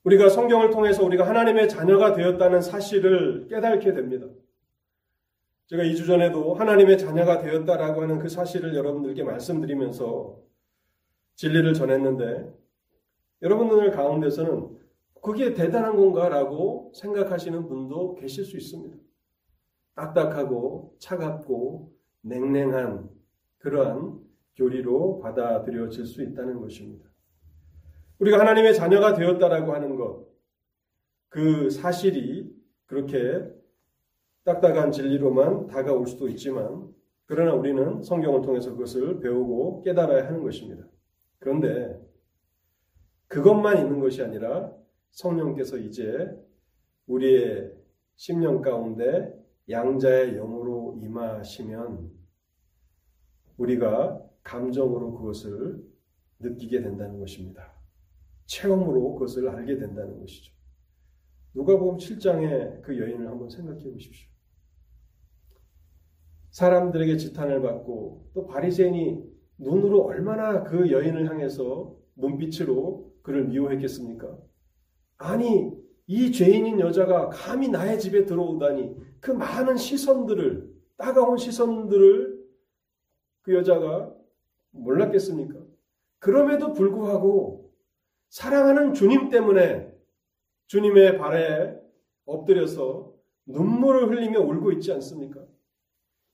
우리가 0.05 0.29
성경을 0.29 0.71
통해서 0.71 1.05
우리가 1.05 1.27
하나님의 1.27 1.69
자녀가 1.69 2.13
되었다는 2.13 2.63
사실을 2.63 3.47
깨닫게 3.49 3.93
됩니다. 3.93 4.27
제가 5.67 5.83
2주 5.83 6.07
전에도 6.07 6.55
하나님의 6.55 6.97
자녀가 6.97 7.39
되었다라고 7.39 8.03
하는 8.03 8.19
그 8.19 8.29
사실을 8.29 8.75
여러분들께 8.75 9.23
말씀드리면서 9.23 10.39
진리를 11.35 11.75
전했는데 11.75 12.55
여러분들 13.43 13.91
가운데서는 13.91 14.79
그게 15.21 15.53
대단한 15.53 15.97
건가라고 15.97 16.93
생각하시는 16.95 17.69
분도 17.69 18.15
계실 18.15 18.45
수 18.45 18.57
있습니다. 18.57 18.97
딱딱하고 19.95 20.97
차갑고 21.01 21.93
냉랭한 22.23 23.18
그러한 23.59 24.21
교리로 24.57 25.21
받아들여질 25.21 26.07
수 26.07 26.23
있다는 26.23 26.61
것입니다. 26.61 27.09
우리가 28.19 28.39
하나님의 28.41 28.75
자녀가 28.75 29.15
되었다라고 29.15 29.73
하는 29.73 29.97
것, 29.97 30.27
그 31.29 31.71
사실이 31.71 32.53
그렇게 32.87 33.47
딱딱한 34.45 34.93
진리로만 34.93 35.67
다가올 35.67 36.07
수도 36.07 36.29
있지만, 36.29 36.89
그러나 37.27 37.55
우리는 37.55 38.03
성경을 38.03 38.43
통해서 38.43 38.71
그것을 38.73 39.21
배우고 39.21 39.83
깨달아야 39.83 40.27
하는 40.27 40.43
것입니다. 40.43 40.85
그런데 41.39 42.01
그것만 43.29 43.79
있는 43.79 44.01
것이 44.01 44.23
아니라 44.23 44.73
성령께서 45.11 45.77
이제 45.77 46.29
우리의 47.07 47.73
심령 48.17 48.63
가운데 48.63 49.33
양자의 49.69 50.37
영으로 50.37 50.99
임하시면 51.03 52.18
우리가 53.59 54.25
감정으로 54.43 55.13
그것을 55.13 55.85
느끼게 56.39 56.81
된다는 56.83 57.19
것입니다. 57.19 57.73
체험으로 58.47 59.15
그것을 59.15 59.49
알게 59.49 59.77
된다는 59.77 60.19
것이죠. 60.21 60.53
누가복음 61.55 61.99
7장의 61.99 62.83
그 62.83 62.99
여인을 62.99 63.29
한번 63.29 63.51
생각해 63.51 63.91
보십시오. 63.91 64.29
사람들에게 66.51 67.17
지탄을 67.17 67.61
받고 67.61 68.31
또 68.35 68.47
바리새인이 68.47 69.23
눈으로 69.59 70.05
얼마나 70.05 70.63
그 70.63 70.91
여인을 70.91 71.29
향해서 71.29 71.95
눈빛으로 72.17 73.13
그를 73.23 73.45
미워했겠습니까? 73.49 74.39
아니 75.19 75.73
이 76.07 76.33
죄인인 76.33 76.81
여자가 76.81 77.29
감히 77.29 77.69
나의 77.69 78.01
집에 78.01 78.25
들어오다니 78.25 78.97
그 79.21 79.31
많은 79.31 79.77
시선들을 79.77 80.73
따가운 80.97 81.37
시선들을 81.37 82.28
그 83.49 83.55
여자가 83.55 84.15
몰랐겠습니까? 84.73 85.59
그럼에도 86.19 86.75
불구하고 86.75 87.73
사랑하는 88.29 88.93
주님 88.93 89.31
때문에 89.31 89.91
주님의 90.67 91.17
발에 91.17 91.81
엎드려서 92.27 93.15
눈물을 93.47 94.11
흘리며 94.11 94.41
울고 94.41 94.73
있지 94.73 94.93
않습니까? 94.93 95.43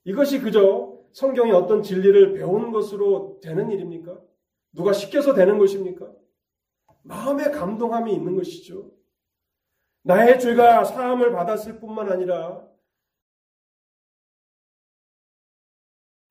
이것이 0.03 0.41
그저 0.41 0.99
성경의 1.13 1.53
어떤 1.53 1.85
진리를 1.85 2.33
배운 2.33 2.73
것으로 2.73 3.39
되는 3.41 3.71
일입니까? 3.71 4.21
누가 4.73 4.93
시켜서 4.93 5.35
되는 5.35 5.57
것입니까? 5.57 6.11
마음의 7.03 7.53
감동함이 7.53 8.13
있는 8.13 8.35
것이죠. 8.35 8.91
나의 10.03 10.41
죄가 10.41 10.83
사함을 10.83 11.31
받았을 11.31 11.79
뿐만 11.79 12.11
아니라 12.11 12.67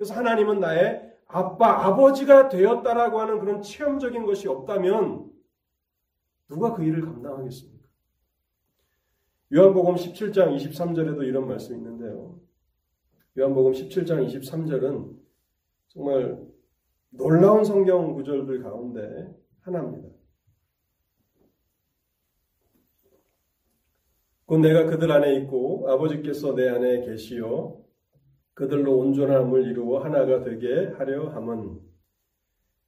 그래서 0.03 0.15
하나님은 0.15 0.59
나의 0.59 1.13
아빠, 1.27 1.85
아버지가 1.85 2.49
되었다라고 2.49 3.21
하는 3.21 3.39
그런 3.39 3.61
체험적인 3.61 4.25
것이 4.25 4.49
없다면 4.49 5.31
누가 6.49 6.73
그 6.73 6.83
일을 6.83 7.03
감당하겠습니까? 7.03 7.87
요한복음 9.53 9.95
17장 9.95 10.53
23절에도 10.57 11.23
이런 11.23 11.47
말씀이 11.47 11.77
있는데요. 11.77 12.37
요한복음 13.37 13.71
17장 13.71 14.27
23절은 14.27 15.15
정말 15.87 16.45
놀라운 17.09 17.63
성경 17.63 18.13
구절들 18.13 18.61
가운데 18.61 19.33
하나입니다. 19.61 20.09
곧 24.45 24.57
내가 24.57 24.85
그들 24.85 25.09
안에 25.09 25.33
있고 25.35 25.89
아버지께서 25.89 26.53
내 26.55 26.67
안에 26.67 27.05
계시어 27.05 27.82
그들로 28.53 28.97
온전함을 28.99 29.65
이루어 29.65 30.03
하나가 30.03 30.41
되게 30.41 30.87
하려 30.97 31.29
함은 31.29 31.79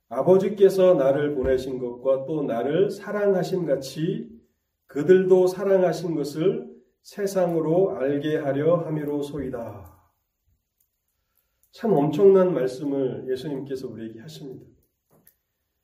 아버지께서 0.10 0.94
나를 0.94 1.36
보내신 1.36 1.80
것과 1.80 2.26
또 2.26 2.44
나를 2.44 2.92
사랑하신 2.92 3.66
같이 3.66 4.30
그들도 4.88 5.48
사랑하신 5.48 6.16
것을 6.16 6.70
세상으로 7.02 7.98
알게 7.98 8.38
하려 8.38 8.78
함이로소이다. 8.78 9.96
참 11.72 11.92
엄청난 11.92 12.54
말씀을 12.54 13.26
예수님께서 13.30 13.88
우리에게 13.90 14.20
하십니다. 14.22 14.66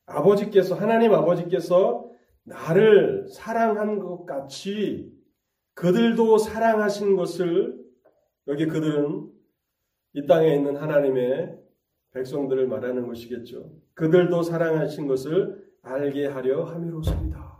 아버지께서, 0.05 0.75
하나님 0.75 1.13
아버지께서 1.13 2.09
나를 2.43 3.27
사랑한 3.27 3.99
것 3.99 4.25
같이 4.25 5.11
그들도 5.73 6.37
사랑하신 6.37 7.15
것을 7.15 7.79
여기 8.47 8.67
그들은 8.67 9.29
이 10.13 10.25
땅에 10.25 10.55
있는 10.55 10.75
하나님의 10.75 11.57
백성들을 12.11 12.67
말하는 12.67 13.07
것이겠죠. 13.07 13.71
그들도 13.93 14.43
사랑하신 14.43 15.07
것을 15.07 15.71
알게 15.81 16.27
하려 16.27 16.65
함이로소이다. 16.65 17.51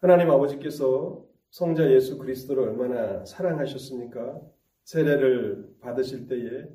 하나님 0.00 0.30
아버지께서 0.30 1.24
성자 1.50 1.90
예수 1.92 2.18
그리스도를 2.18 2.62
얼마나 2.64 3.24
사랑하셨습니까? 3.24 4.40
세례를 4.84 5.76
받으실 5.80 6.26
때에 6.26 6.68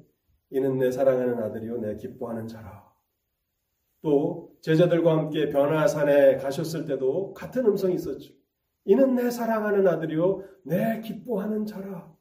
이는 0.50 0.78
내 0.78 0.92
사랑하는 0.92 1.42
아들이요 1.42 1.78
내 1.80 1.96
기뻐하는 1.96 2.48
자라. 2.48 2.88
또 4.02 4.56
제자들과 4.62 5.18
함께 5.18 5.50
변화산에 5.50 6.38
가셨을 6.38 6.86
때도 6.86 7.34
같은 7.34 7.66
음성이 7.66 7.96
있었죠. 7.96 8.34
이는 8.86 9.16
내 9.16 9.30
사랑하는 9.30 9.88
아들이요 9.88 10.44
내 10.64 11.02
기뻐하는 11.02 11.66
자라. 11.66 12.17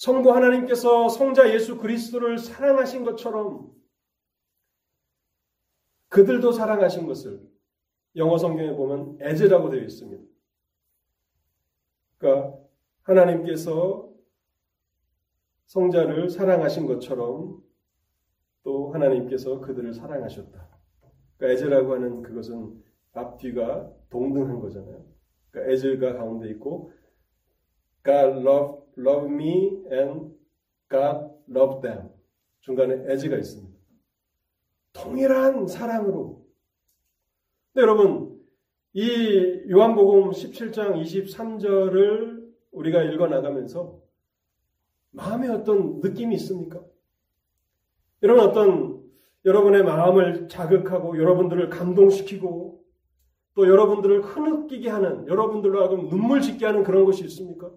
성부 0.00 0.32
하나님께서 0.32 1.10
성자 1.10 1.52
예수 1.52 1.76
그리스도를 1.76 2.38
사랑하신 2.38 3.04
것처럼 3.04 3.70
그들도 6.08 6.52
사랑하신 6.52 7.06
것을 7.06 7.46
영어 8.16 8.38
성경에 8.38 8.72
보면 8.72 9.18
에즈라고 9.20 9.68
되어 9.68 9.82
있습니다. 9.82 10.24
그러니까 12.16 12.56
하나님께서 13.02 14.10
성자를 15.66 16.30
사랑하신 16.30 16.86
것처럼 16.86 17.62
또 18.62 18.94
하나님께서 18.94 19.60
그들을 19.60 19.92
사랑하셨다. 19.92 20.78
그러니까 21.36 21.60
에즈라고 21.60 21.92
하는 21.92 22.22
그것은 22.22 22.82
앞뒤가 23.12 23.92
동등한 24.08 24.60
거잖아요. 24.60 25.04
그러니까 25.50 25.72
에즈가 25.74 26.14
가운데 26.14 26.48
있고 26.52 26.90
God 28.02 28.40
love, 28.40 28.79
love 29.00 29.26
me 29.26 29.82
and 29.90 30.34
God 30.88 31.30
love 31.48 31.80
them. 31.82 32.10
중간에 32.60 33.04
에즈가 33.12 33.36
있습니다. 33.36 33.78
동일한 34.92 35.66
사랑으로. 35.66 36.44
근데 37.72 37.82
여러분, 37.82 38.40
이 38.92 39.62
요한복음 39.70 40.30
17장 40.30 41.00
23절을 41.00 42.40
우리가 42.72 43.02
읽어 43.04 43.28
나가면서 43.28 44.00
마음에 45.10 45.48
어떤 45.48 46.00
느낌이 46.00 46.34
있습니까? 46.36 46.80
여러분 48.22 48.44
어떤 48.44 49.00
여러분의 49.44 49.84
마음을 49.84 50.48
자극하고 50.48 51.18
여러분들을 51.18 51.70
감동시키고 51.70 52.84
또 53.54 53.68
여러분들을 53.68 54.22
흐느끼게 54.22 54.90
하는 54.90 55.26
여러분들로 55.26 55.80
하여금 55.80 56.08
눈물 56.08 56.40
짓게 56.40 56.66
하는 56.66 56.82
그런 56.82 57.04
것이 57.04 57.24
있습니까? 57.24 57.70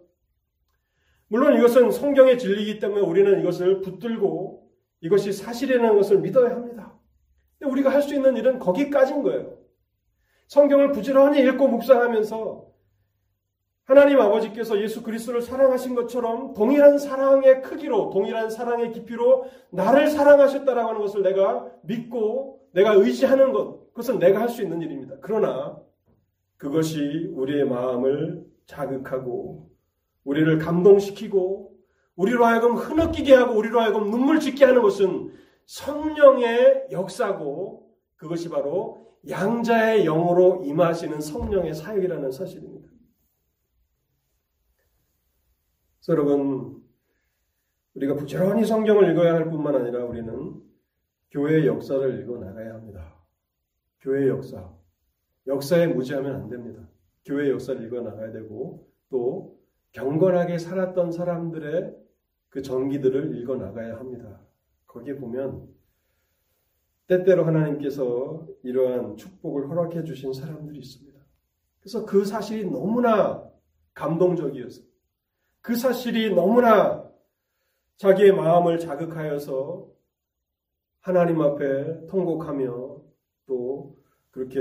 물론 1.28 1.58
이것은 1.58 1.92
성경의 1.92 2.38
진리이기 2.38 2.80
때문에 2.80 3.02
우리는 3.02 3.40
이것을 3.40 3.82
붙들고 3.82 4.70
이것이 5.02 5.34
사실이라는 5.34 5.96
것을 5.96 6.20
믿어야 6.20 6.52
합니다. 6.52 6.94
우리가 7.62 7.90
할 7.92 8.02
수 8.02 8.14
있는 8.14 8.36
일은 8.38 8.60
거기까지인 8.60 9.24
거예요. 9.24 9.58
성경을 10.48 10.92
부지런히 10.92 11.40
읽고 11.42 11.68
묵상하면서 11.68 12.74
하나님 13.86 14.20
아버지께서 14.22 14.82
예수 14.82 15.04
그리스도를 15.04 15.42
사랑하신 15.42 15.96
것처럼 15.96 16.54
동일한 16.54 16.98
사랑의 16.98 17.62
크기로, 17.62 18.12
동일한 18.12 18.50
사랑의 18.50 18.92
깊이로 18.94 19.46
나를 19.72 20.10
사랑하셨다라고 20.10 20.90
하는 20.90 21.02
것을 21.02 21.22
내가 21.22 21.70
믿고 21.84 22.62
내가 22.72 22.94
의지하는 22.94 23.52
것, 23.52 23.88
그것은 23.90 24.20
내가 24.20 24.40
할 24.42 24.50
수 24.50 24.62
있는 24.62 24.82
일입니다. 24.82 25.16
그러나 25.22 25.78
그것이 26.58 27.32
우리의 27.34 27.66
마음을 27.66 28.46
자극하고 28.66 29.70
우리를 30.24 30.58
감동시키고 30.60 31.74
우리로 32.16 32.46
하여금 32.46 32.76
흐느끼게 32.76 33.34
하고 33.34 33.56
우리로 33.56 33.80
하여금 33.80 34.10
눈물 34.12 34.40
짓게 34.40 34.66
하는 34.66 34.82
것은 34.82 35.34
성령의 35.66 36.88
역사고 36.92 37.90
그것이 38.16 38.50
바로 38.50 39.08
양자의 39.28 40.04
영으로 40.04 40.64
임하시는 40.64 41.20
성령의 41.22 41.74
사역이라는 41.74 42.32
사실입니다. 42.32 42.90
여러분, 46.10 46.84
우리가 47.94 48.16
부지런히 48.16 48.66
성경을 48.66 49.12
읽어야 49.12 49.34
할 49.34 49.50
뿐만 49.50 49.76
아니라 49.76 50.04
우리는 50.04 50.62
교회의 51.32 51.66
역사를 51.66 52.22
읽어 52.22 52.38
나가야 52.38 52.74
합니다. 52.74 53.16
교회의 54.02 54.28
역사. 54.28 54.70
역사에 55.48 55.88
무지하면 55.88 56.36
안 56.36 56.50
됩니다. 56.50 56.88
교회의 57.26 57.52
역사를 57.52 57.82
읽어 57.86 58.02
나가야 58.02 58.34
되고 58.34 58.90
또 59.10 59.53
경건하게 59.94 60.58
살았던 60.58 61.12
사람들의 61.12 61.96
그 62.50 62.62
전기들을 62.62 63.38
읽어 63.40 63.56
나가야 63.56 63.96
합니다. 63.98 64.42
거기에 64.88 65.16
보면 65.16 65.68
때때로 67.08 67.46
하나님께서 67.46 68.46
이러한 68.64 69.18
축복을 69.18 69.70
허락해 69.70 70.04
주신 70.04 70.34
사람들이 70.34 70.80
있습니다. 70.80 71.20
그래서 71.80 72.06
그 72.06 72.26
사실이 72.26 72.70
너무나 72.70 73.44
감동적이어서 73.94 74.82
그 75.62 75.76
사실이 75.76 76.34
너무나 76.34 77.10
자기의 77.98 78.34
마음을 78.34 78.80
자극하여서 78.80 79.88
하나님 81.02 81.42
앞에 81.42 82.08
통곡하며 82.08 83.02
또 83.46 83.98
그렇게 84.32 84.60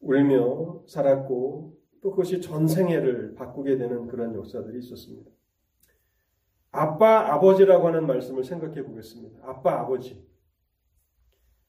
울며 0.00 0.82
살았고 0.86 1.81
또 2.02 2.10
그것이 2.10 2.40
전생애를 2.40 3.36
바꾸게 3.36 3.78
되는 3.78 4.08
그런 4.08 4.34
역사들이 4.34 4.80
있었습니다. 4.80 5.30
아빠, 6.72 7.32
아버지라고 7.32 7.86
하는 7.86 8.06
말씀을 8.06 8.44
생각해 8.44 8.82
보겠습니다. 8.84 9.48
아빠, 9.48 9.80
아버지. 9.80 10.26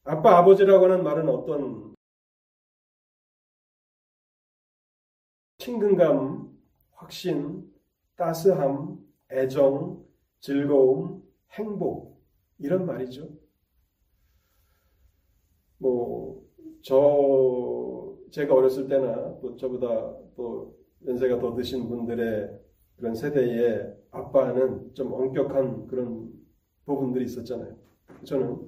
아빠, 0.02 0.38
아버지라고 0.38 0.86
하는 0.86 1.04
말은 1.04 1.28
어떤 1.28 1.94
친근감, 5.58 6.52
확신, 6.92 7.72
따스함, 8.16 8.98
애정, 9.30 10.04
즐거움, 10.40 11.22
행복 11.52 12.20
이런 12.58 12.86
말이죠. 12.86 13.28
뭐 15.78 16.44
저 16.84 16.94
제가 18.34 18.52
어렸을 18.52 18.88
때나 18.88 19.38
또 19.40 19.56
저보다 19.56 20.12
또 20.34 20.76
연세가 21.06 21.38
더 21.38 21.54
드신 21.54 21.88
분들의 21.88 22.60
그런 22.96 23.14
세대에 23.14 23.94
아빠는 24.10 24.92
좀 24.92 25.12
엄격한 25.12 25.86
그런 25.86 26.32
부분들이 26.84 27.26
있었잖아요. 27.26 27.76
저는 28.24 28.58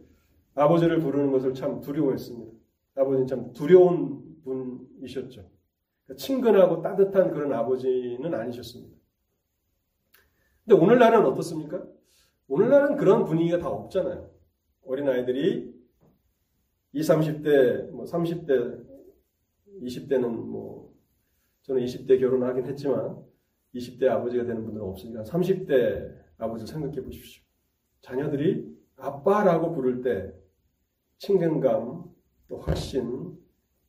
아버지를 0.54 1.00
부르는 1.00 1.32
것을 1.32 1.52
참 1.52 1.80
두려워했습니다. 1.80 2.52
아버지는 2.94 3.26
참 3.26 3.52
두려운 3.52 4.40
분이셨죠. 4.44 5.44
친근하고 6.16 6.80
따뜻한 6.80 7.32
그런 7.32 7.52
아버지는 7.52 8.32
아니셨습니다. 8.32 8.96
근데 10.64 10.80
오늘날은 10.80 11.26
어떻습니까? 11.26 11.84
오늘날은 12.46 12.96
그런 12.96 13.24
분위기가 13.24 13.58
다 13.58 13.68
없잖아요. 13.68 14.30
어린아이들이 14.86 15.74
20, 16.92 17.14
30대, 17.16 17.90
뭐 17.90 18.04
30대, 18.04 18.86
20대는 19.83 20.29
뭐, 20.29 20.95
저는 21.62 21.83
20대 21.83 22.18
결혼하긴 22.20 22.66
했지만, 22.66 23.24
20대 23.74 24.09
아버지가 24.09 24.45
되는 24.45 24.64
분들은 24.64 24.87
없으니까 24.87 25.22
30대 25.24 26.14
아버지를 26.39 26.66
생각해 26.66 27.03
보십시오. 27.03 27.43
자녀들이 28.01 28.77
아빠라고 28.97 29.72
부를 29.72 30.03
때 30.03 30.33
친근감, 31.18 32.05
또 32.49 32.59
확신, 32.59 33.37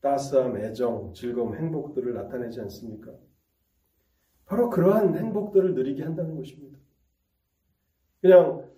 따스함, 0.02 0.58
애정, 0.58 1.14
즐거움, 1.14 1.56
행복들을 1.56 2.14
나타내지 2.14 2.62
않습니까? 2.62 3.14
바로 4.46 4.70
그러한 4.70 5.16
행복들을 5.18 5.74
누리게 5.74 6.04
한다는 6.04 6.36
것입니다. 6.36 6.80
그냥 8.22 8.70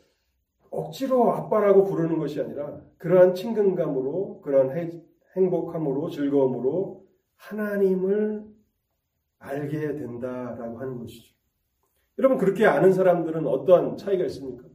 억지로 0.71 1.31
아빠라고 1.33 1.85
부르는 1.85 2.17
것이 2.19 2.39
아니라 2.39 2.81
그러한 2.97 3.33
친근감으로, 3.35 4.41
그러한 4.41 4.71
행복함으로, 5.35 6.09
즐거움으로 6.09 7.05
하나님을 7.35 8.45
알게 9.39 9.93
된다라고 9.93 10.79
하는 10.79 10.99
것이죠. 10.99 11.33
여러분, 12.17 12.37
그렇게 12.37 12.65
아는 12.65 12.91
사람들은 12.91 13.47
어떠한 13.47 13.97
차이가 13.97 14.25
있습니까? 14.25 14.67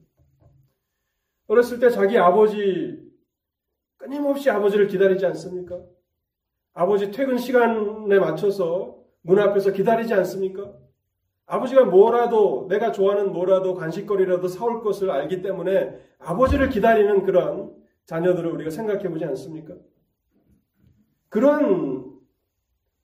어렸을 1.46 1.78
때 1.78 1.90
자기 1.90 2.16
아버지, 2.18 3.02
끊임없이 3.98 4.50
아버지를 4.50 4.86
기다리지 4.86 5.26
않습니까? 5.26 5.80
아버지 6.72 7.10
퇴근 7.10 7.36
시간에 7.36 8.18
맞춰서 8.18 8.98
문 9.22 9.38
앞에서 9.38 9.72
기다리지 9.72 10.14
않습니까? 10.14 10.72
아버지가 11.46 11.84
뭐라도 11.84 12.66
내가 12.68 12.90
좋아하는 12.90 13.32
뭐라도 13.32 13.74
간식거리라도 13.74 14.48
사올 14.48 14.82
것을 14.82 15.10
알기 15.10 15.42
때문에 15.42 15.98
아버지를 16.18 16.70
기다리는 16.70 17.22
그런 17.24 17.74
자녀들을 18.06 18.50
우리가 18.52 18.70
생각해 18.70 19.08
보지 19.10 19.24
않습니까? 19.26 19.74
그런 21.34 22.16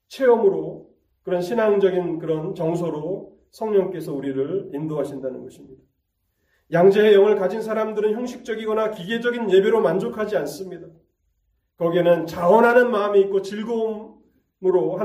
체험으로 0.06 0.94
그런 1.22 1.42
신앙적인 1.42 2.20
그런 2.20 2.54
정서로 2.54 3.36
성령께서 3.50 4.14
우리를 4.14 4.70
인도하신다는 4.72 5.42
것입니다. 5.42 5.82
양재의 6.70 7.14
영을 7.14 7.34
가진 7.34 7.60
사람들은 7.60 8.12
형식적이거나 8.12 8.92
기계적인 8.92 9.50
예배로 9.50 9.80
만족하지 9.80 10.36
않습니다. 10.36 10.86
거기에는 11.76 12.26
자원하는 12.26 12.92
마음이 12.92 13.20
있고 13.22 13.42
즐거움으로 13.42 15.00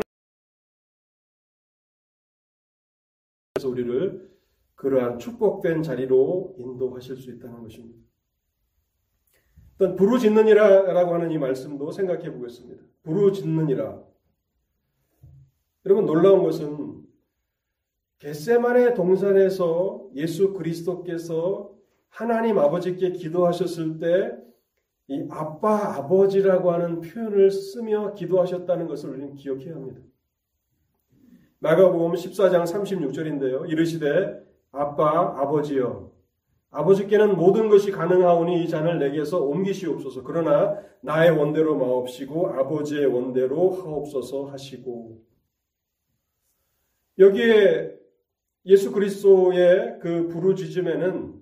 그래서 3.56 3.68
우리를 3.68 4.38
그러한 4.76 5.18
축복된 5.18 5.82
자리로 5.82 6.58
인도하실 6.60 7.16
수 7.16 7.32
있다는 7.32 7.64
것입니다. 7.64 8.06
일단 9.80 9.96
부르짖느니라라고 9.96 11.14
하는 11.14 11.32
이 11.32 11.38
말씀도 11.38 11.92
생각해 11.92 12.32
보겠습니다. 12.32 12.84
부르짖느니라. 13.04 14.02
여러분 15.86 16.06
놀라운 16.06 16.44
것은 16.44 17.04
겟세만의 18.20 18.96
동산에서 18.96 20.08
예수 20.16 20.54
그리스도께서 20.54 21.72
하나님 22.10 22.58
아버지께 22.58 23.12
기도하셨을 23.12 24.00
때 24.00 24.46
이 25.08 25.28
아빠 25.30 25.96
아버지라고 25.98 26.72
하는 26.72 27.00
표현을 27.02 27.52
쓰며 27.52 28.16
기도하셨다는 28.16 28.88
것을 28.88 29.12
우리는 29.12 29.36
기억해야 29.36 29.76
합니다. 29.76 30.02
마가복음 31.60 32.14
14장 32.14 32.64
36절인데요. 32.64 33.70
이르시되 33.70 34.44
아빠 34.72 35.40
아버지여 35.40 36.12
아버지께는 36.72 37.38
모든 37.38 37.70
것이 37.70 37.92
가능하오니 37.92 38.64
이 38.64 38.68
잔을 38.68 39.00
내게서 39.00 39.42
옮기시옵소서. 39.42 40.24
그러나 40.24 40.78
나의 41.02 41.32
원대로 41.32 41.78
마옵시고 41.78 42.50
아버지의 42.50 43.06
원대로 43.06 43.72
하옵소서 43.72 44.46
하시고 44.46 45.22
여기에 47.18 47.96
예수 48.66 48.92
그리스도의 48.92 50.00
그 50.02 50.28
부르짖음에는 50.28 51.36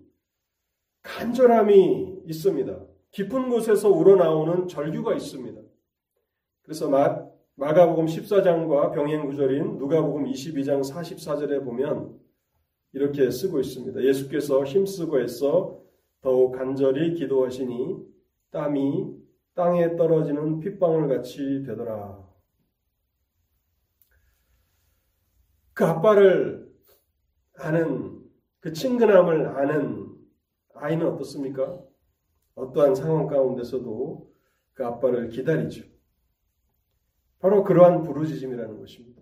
간절함이 1.02 2.24
있습니다. 2.26 2.80
깊은 3.12 3.50
곳에서 3.50 3.90
우러나오는 3.90 4.68
절규가 4.68 5.14
있습니다. 5.16 5.62
그래서 6.64 6.90
마, 6.90 7.26
마가복음 7.56 8.06
14장과 8.06 8.94
병행 8.94 9.28
구절인 9.28 9.78
누가복음 9.78 10.26
22장 10.26 10.82
44절에 10.82 11.64
보면 11.64 12.20
이렇게 12.94 13.30
쓰고 13.30 13.60
있습니다. 13.60 14.04
예수께서 14.04 14.64
힘쓰고 14.64 15.20
애써 15.20 15.82
더욱 16.22 16.54
간절히 16.54 17.16
기도하시니 17.16 17.98
땀이 18.52 19.24
땅에 19.56 19.96
떨어지는 19.96 20.60
핏방울 20.60 21.08
같이 21.08 21.64
되더라. 21.66 22.24
그 25.74 25.86
아빠를 25.86 26.72
아는 27.58 28.24
그 28.60 28.74
친근함을 28.74 29.48
아는 29.48 30.16
아이는 30.76 31.08
어떻습니까? 31.08 31.80
어떠한 32.56 32.96
상황 32.96 33.28
가운데서도 33.28 34.32
그 34.74 34.86
아빠를 34.86 35.30
기다리죠. 35.30 35.84
바로 37.40 37.64
그러한 37.64 38.04
부르짖음이라는 38.04 38.80
것입니다. 38.80 39.22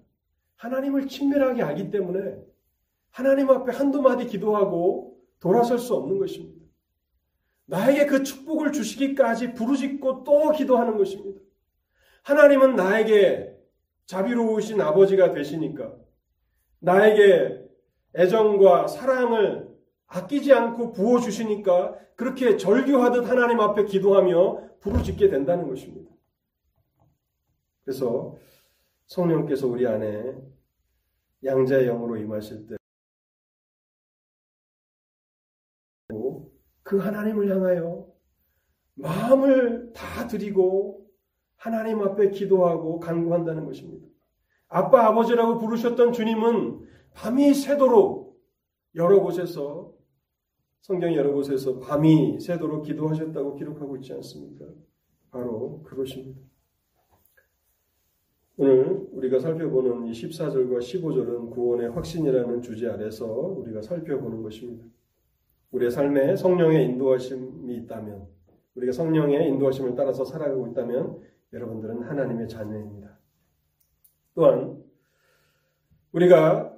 하나님을 0.57 1.07
친밀하게 1.07 1.63
알기 1.63 1.89
때문에 1.89 2.50
하나님 3.11 3.49
앞에 3.49 3.71
한두 3.71 4.01
마디 4.01 4.25
기도하고 4.25 5.17
돌아설 5.39 5.79
수 5.79 5.93
없는 5.95 6.17
것입니다. 6.17 6.65
나에게 7.65 8.05
그 8.05 8.23
축복을 8.23 8.71
주시기까지 8.71 9.53
부르짖고 9.53 10.23
또 10.23 10.51
기도하는 10.51 10.97
것입니다. 10.97 11.39
하나님은 12.23 12.75
나에게 12.75 13.57
자비로우신 14.05 14.81
아버지가 14.81 15.31
되시니까 15.31 15.95
나에게 16.79 17.61
애정과 18.15 18.87
사랑을 18.87 19.69
아끼지 20.07 20.51
않고 20.51 20.91
부어주시니까 20.91 21.97
그렇게 22.15 22.57
절규하듯 22.57 23.29
하나님 23.29 23.59
앞에 23.61 23.85
기도하며 23.85 24.79
부르짖게 24.81 25.29
된다는 25.29 25.67
것입니다. 25.67 26.11
그래서 27.83 28.35
성령께서 29.07 29.67
우리 29.67 29.87
안에 29.87 30.35
양자의 31.43 31.87
영으로 31.87 32.17
임하실 32.17 32.67
때, 32.67 32.75
그 36.83 36.97
하나님을 36.97 37.49
향하여 37.49 38.07
마음을 38.95 39.93
다 39.93 40.27
드리고 40.27 41.05
하나님 41.55 42.01
앞에 42.01 42.31
기도하고 42.31 42.99
간구한다는 42.99 43.65
것입니다. 43.65 44.07
아빠 44.67 45.07
아버지라고 45.07 45.59
부르셨던 45.59 46.13
주님은 46.13 46.87
밤이 47.13 47.53
새도록 47.53 48.41
여러 48.95 49.21
곳에서 49.21 49.93
성경 50.81 51.13
여러 51.13 51.31
곳에서 51.31 51.79
밤이 51.79 52.39
새도록 52.39 52.85
기도하셨다고 52.85 53.55
기록하고 53.55 53.97
있지 53.97 54.13
않습니까? 54.13 54.65
바로 55.29 55.83
그것입니다. 55.83 56.39
오늘 58.57 59.07
우리가 59.11 59.39
살펴보는 59.39 60.07
이 60.07 60.11
14절과 60.11 60.79
15절은 60.79 61.51
구원의 61.51 61.91
확신이라는 61.91 62.61
주제 62.61 62.87
아래서 62.87 63.25
우리가 63.25 63.81
살펴보는 63.81 64.41
것입니다. 64.43 64.85
우리의 65.71 65.91
삶에 65.91 66.35
성령의 66.35 66.85
인도하심이 66.85 67.75
있다면, 67.77 68.27
우리가 68.75 68.91
성령의 68.91 69.47
인도하심을 69.49 69.95
따라서 69.95 70.23
살아가고 70.23 70.67
있다면 70.67 71.21
여러분들은 71.53 72.03
하나님의 72.03 72.47
자녀입니다. 72.47 73.17
또한 74.33 74.81
우리가 76.13 76.77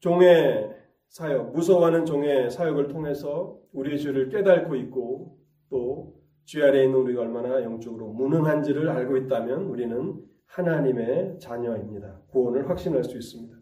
종의 0.00 0.70
사역, 1.08 1.52
무서워하는 1.52 2.06
종의 2.06 2.50
사역을 2.50 2.88
통해서 2.88 3.58
우리의 3.72 3.98
죄를 3.98 4.30
깨닫고 4.30 4.74
있고 4.76 5.38
또죄 5.68 6.62
아래에 6.62 6.84
있는 6.84 6.98
우리가 7.00 7.22
얼마나 7.22 7.62
영적으로 7.62 8.08
무능한지를 8.08 8.88
알고 8.88 9.16
있다면 9.18 9.64
우리는 9.64 10.22
하나님의 10.46 11.38
자녀입니다. 11.38 12.20
구원을 12.28 12.68
확신할 12.68 13.04
수 13.04 13.16
있습니다. 13.16 13.56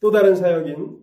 또 0.00 0.10
다른 0.10 0.34
사역인 0.34 0.98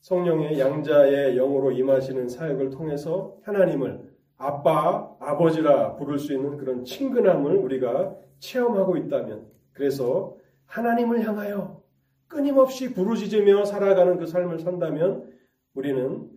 성령의 0.00 0.58
양자의 0.58 1.36
영으로 1.36 1.72
임하시는 1.72 2.28
사역을 2.28 2.70
통해서 2.70 3.36
하나님을 3.42 4.10
아빠, 4.36 5.14
아버지라 5.20 5.96
부를 5.96 6.18
수 6.18 6.32
있는 6.32 6.56
그런 6.56 6.84
친근함을 6.84 7.56
우리가 7.56 8.16
체험하고 8.38 8.96
있다면 8.96 9.46
그래서 9.72 10.36
하나님을 10.64 11.26
향하여 11.26 11.82
끊임없이 12.26 12.94
부르짖으며 12.94 13.64
살아가는 13.64 14.16
그 14.16 14.26
삶을 14.26 14.60
산다면 14.60 15.30
우리는 15.74 16.30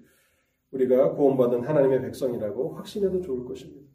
우리가 0.72 1.14
구원받은 1.14 1.62
하나님의 1.62 2.02
백성이라고 2.02 2.76
확신해도 2.76 3.22
좋을 3.22 3.46
것입니다. 3.46 3.88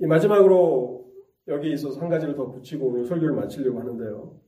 이 0.00 0.06
마지막으로 0.06 1.12
여기 1.48 1.72
있어서 1.72 2.00
한 2.00 2.08
가지를 2.08 2.36
더 2.36 2.48
붙이고 2.50 2.86
오늘 2.86 3.04
설교를 3.04 3.34
마치려고 3.34 3.80
하는데요. 3.80 4.47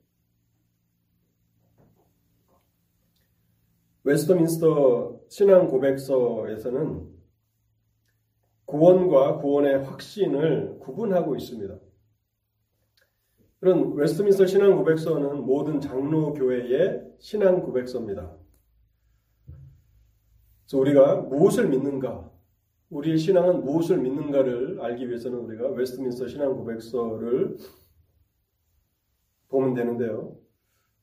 웨스터민스터 4.05 5.20
신앙 5.28 5.68
고백서에서는 5.68 7.09
구원과 8.64 9.38
구원의 9.38 9.84
확신을 9.84 10.78
구분하고 10.78 11.36
있습니다. 11.36 11.78
그런 13.59 13.92
웨스트민스터 13.94 14.46
신앙 14.46 14.76
고백서는 14.76 15.44
모든 15.44 15.80
장로 15.80 16.32
교회의 16.32 17.05
신앙 17.18 17.62
고백서입니다. 17.62 18.36
그래서 20.64 20.78
우리가 20.78 21.16
무엇을 21.22 21.68
믿는가, 21.68 22.30
우리의 22.88 23.18
신앙은 23.18 23.64
무엇을 23.64 23.98
믿는가를 23.98 24.80
알기 24.80 25.09
위해서는 25.09 25.38
우리가 25.40 25.68
웨스트민스터 25.68 26.28
신앙 26.28 26.57
고백서를 26.57 27.57
보면 29.48 29.74
되는데요. 29.74 30.36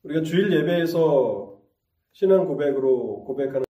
우리가 0.04 0.24
주일 0.24 0.52
예배에서 0.52 1.47
신앙 2.18 2.48
고백으로 2.48 3.26
고백하는 3.26 3.64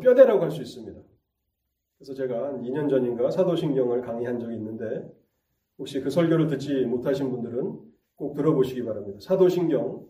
뼈대라고 0.00 0.44
할 0.44 0.52
수 0.52 0.62
있습니다. 0.62 1.00
그래서 1.98 2.14
제가 2.14 2.46
한 2.46 2.62
2년 2.62 2.88
전인가 2.88 3.28
사도신경을 3.28 4.02
강의한 4.02 4.38
적이 4.38 4.54
있는데 4.54 5.04
혹시 5.78 6.00
그 6.00 6.10
설교를 6.10 6.46
듣지 6.46 6.84
못하신 6.84 7.32
분들은 7.32 7.76
꼭 8.14 8.34
들어보시기 8.34 8.84
바랍니다. 8.84 9.18
사도신경은 9.20 10.06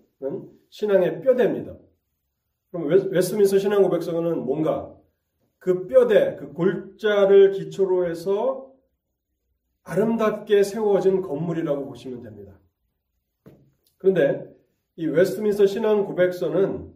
신앙의 0.69 1.23
뼈대입니다. 1.23 1.79
그럼 2.71 2.89
웨스트민스터 3.11 3.59
신앙 3.59 3.83
고백서는 3.85 4.45
뭔가 4.45 4.95
그 5.59 5.87
뼈대, 5.87 6.37
그 6.37 6.53
골자를 6.53 7.53
기초로 7.53 8.11
해서 8.11 8.71
아름답게 9.83 10.63
세워진 10.63 11.23
건물이라고 11.23 11.87
보시면 11.87 12.23
됩니다. 12.23 12.61
그런데 13.97 14.56
이 14.97 15.07
웨스트민스터 15.07 15.67
신앙 15.67 16.07
고백서는 16.07 16.95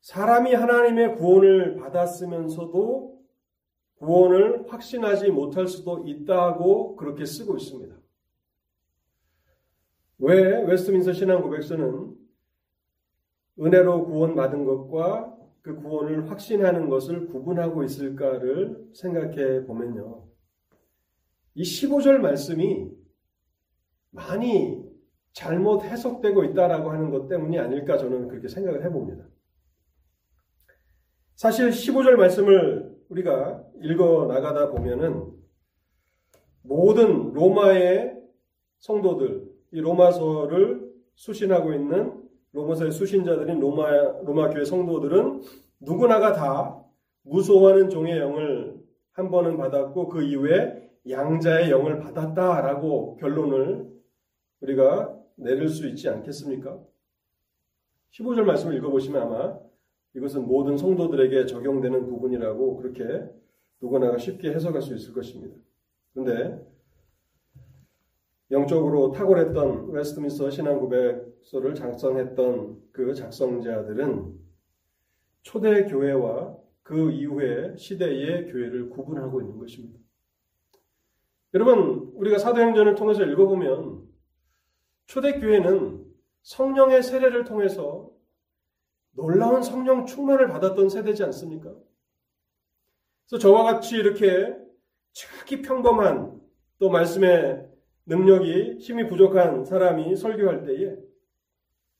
사람이 0.00 0.54
하나님의 0.54 1.16
구원을 1.16 1.76
받았으면서도 1.76 3.18
구원을 3.98 4.72
확신하지 4.72 5.30
못할 5.30 5.66
수도 5.66 6.04
있다고 6.06 6.96
그렇게 6.96 7.26
쓰고 7.26 7.56
있습니다. 7.56 7.94
왜 10.20 10.64
웨스트민서 10.64 11.12
신앙 11.12 11.42
고백서는 11.42 12.16
은혜로 13.60 14.06
구원받은 14.06 14.64
것과 14.64 15.36
그 15.60 15.76
구원을 15.76 16.30
확신하는 16.30 16.88
것을 16.88 17.26
구분하고 17.26 17.84
있을까를 17.84 18.88
생각해 18.94 19.66
보면요. 19.66 20.24
이 21.54 21.62
15절 21.62 22.18
말씀이 22.18 22.90
많이 24.10 24.87
잘못 25.32 25.84
해석되고 25.84 26.44
있다라고 26.44 26.90
하는 26.90 27.10
것 27.10 27.28
때문이 27.28 27.58
아닐까 27.58 27.96
저는 27.96 28.28
그렇게 28.28 28.48
생각을 28.48 28.84
해봅니다. 28.84 29.24
사실 31.34 31.70
15절 31.70 32.16
말씀을 32.16 32.96
우리가 33.08 33.64
읽어 33.82 34.26
나가다 34.26 34.70
보면은 34.70 35.32
모든 36.62 37.32
로마의 37.32 38.18
성도들, 38.78 39.48
이 39.72 39.80
로마서를 39.80 40.88
수신하고 41.14 41.72
있는 41.72 42.22
로마서의 42.52 42.92
수신자들인 42.92 43.60
로마, 43.60 43.90
로마 44.24 44.50
교회 44.50 44.64
성도들은 44.64 45.42
누구나가 45.80 46.32
다 46.32 46.84
무소하는 47.22 47.88
종의 47.90 48.18
영을 48.18 48.78
한 49.12 49.30
번은 49.30 49.56
받았고 49.56 50.08
그 50.08 50.22
이후에 50.22 50.90
양자의 51.08 51.70
영을 51.70 51.98
받았다라고 52.00 53.16
결론을 53.16 53.88
우리가 54.60 55.17
내릴 55.38 55.68
수 55.68 55.86
있지 55.88 56.08
않겠습니까? 56.08 56.80
15절 58.10 58.42
말씀을 58.42 58.76
읽어보시면 58.76 59.22
아마 59.22 59.58
이것은 60.14 60.46
모든 60.46 60.76
성도들에게 60.76 61.46
적용되는 61.46 62.06
부분이라고 62.06 62.76
그렇게 62.76 63.28
누구나가 63.80 64.18
쉽게 64.18 64.50
해석할 64.52 64.82
수 64.82 64.94
있을 64.94 65.14
것입니다. 65.14 65.56
그런데 66.12 66.66
영적으로 68.50 69.12
탁월했던 69.12 69.90
웨스트민스터 69.90 70.50
신앙고백서를 70.50 71.74
작성했던 71.74 72.82
그 72.92 73.14
작성자들은 73.14 74.34
초대 75.42 75.84
교회와 75.84 76.56
그 76.82 77.12
이후의 77.12 77.76
시대의 77.76 78.50
교회를 78.50 78.88
구분하고 78.88 79.42
있는 79.42 79.58
것입니다. 79.58 80.00
여러분, 81.54 82.10
우리가 82.14 82.38
사도행전을 82.38 82.94
통해서 82.94 83.24
읽어보면 83.24 84.07
초대 85.08 85.40
교회는 85.40 86.04
성령의 86.42 87.02
세례를 87.02 87.44
통해서 87.44 88.10
놀라운 89.12 89.62
성령 89.62 90.04
충만을 90.04 90.48
받았던 90.48 90.90
세대지 90.90 91.24
않습니까? 91.24 91.74
그래서 93.26 93.40
저와 93.40 93.64
같이 93.64 93.96
이렇게 93.96 94.54
지극히 95.12 95.62
평범한 95.62 96.38
또 96.78 96.90
말씀의 96.90 97.68
능력이 98.04 98.78
힘이 98.80 99.08
부족한 99.08 99.64
사람이 99.64 100.14
설교할 100.14 100.64
때에 100.66 100.96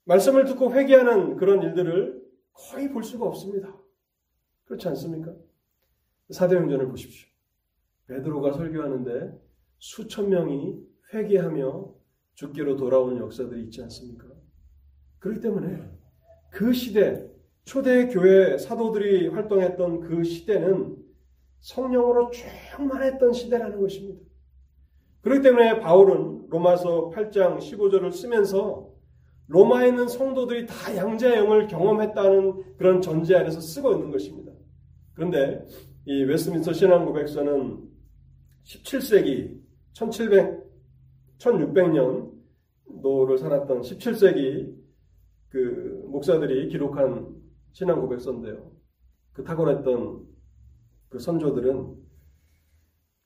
말씀을 0.05 0.45
듣고 0.45 0.71
회개하는 0.73 1.35
그런 1.35 1.63
일들을 1.63 2.23
거의 2.53 2.91
볼 2.91 3.03
수가 3.03 3.25
없습니다. 3.25 3.75
그렇지 4.65 4.87
않습니까? 4.87 5.33
사도행전을 6.29 6.87
보십시오. 6.89 7.27
베드로가 8.05 8.53
설교하는데 8.53 9.35
수천 9.79 10.29
명이 10.29 10.79
회개하며 11.13 11.98
죽기로 12.39 12.77
돌아오는 12.77 13.17
역사들이 13.17 13.63
있지 13.63 13.81
않습니까? 13.83 14.25
그렇기 15.19 15.41
때문에 15.41 15.83
그 16.49 16.71
시대 16.71 17.27
초대 17.65 18.07
교회 18.07 18.57
사도들이 18.57 19.27
활동했던 19.27 19.99
그 19.99 20.23
시대는 20.23 20.95
성령으로 21.59 22.31
충만했던 22.31 23.33
시대라는 23.33 23.81
것입니다. 23.81 24.21
그렇기 25.21 25.41
때문에 25.41 25.81
바울은 25.81 26.47
로마서 26.47 27.09
8장 27.09 27.57
15절을 27.57 28.13
쓰면서 28.13 28.89
로마에 29.47 29.89
있는 29.89 30.07
성도들이 30.07 30.65
다 30.65 30.95
양자의 30.95 31.39
영을 31.39 31.67
경험했다는 31.67 32.77
그런 32.77 33.01
전제 33.01 33.35
안에서 33.35 33.59
쓰고 33.59 33.91
있는 33.91 34.11
것입니다. 34.11 34.53
그런데 35.13 35.65
이 36.05 36.23
웨스민스터 36.23 36.71
신앙 36.71 37.05
고백서는 37.05 37.83
17세기 38.63 39.59
1700 39.91 40.58
1600년도를 41.39 43.37
살았던 43.37 43.81
17세기 43.81 44.77
그 45.49 46.05
목사들이 46.07 46.69
기록한 46.69 47.35
신앙 47.71 48.01
고백서인데요. 48.01 48.71
그 49.33 49.43
탁월했던 49.43 50.27
그 51.09 51.19
선조들은 51.19 51.95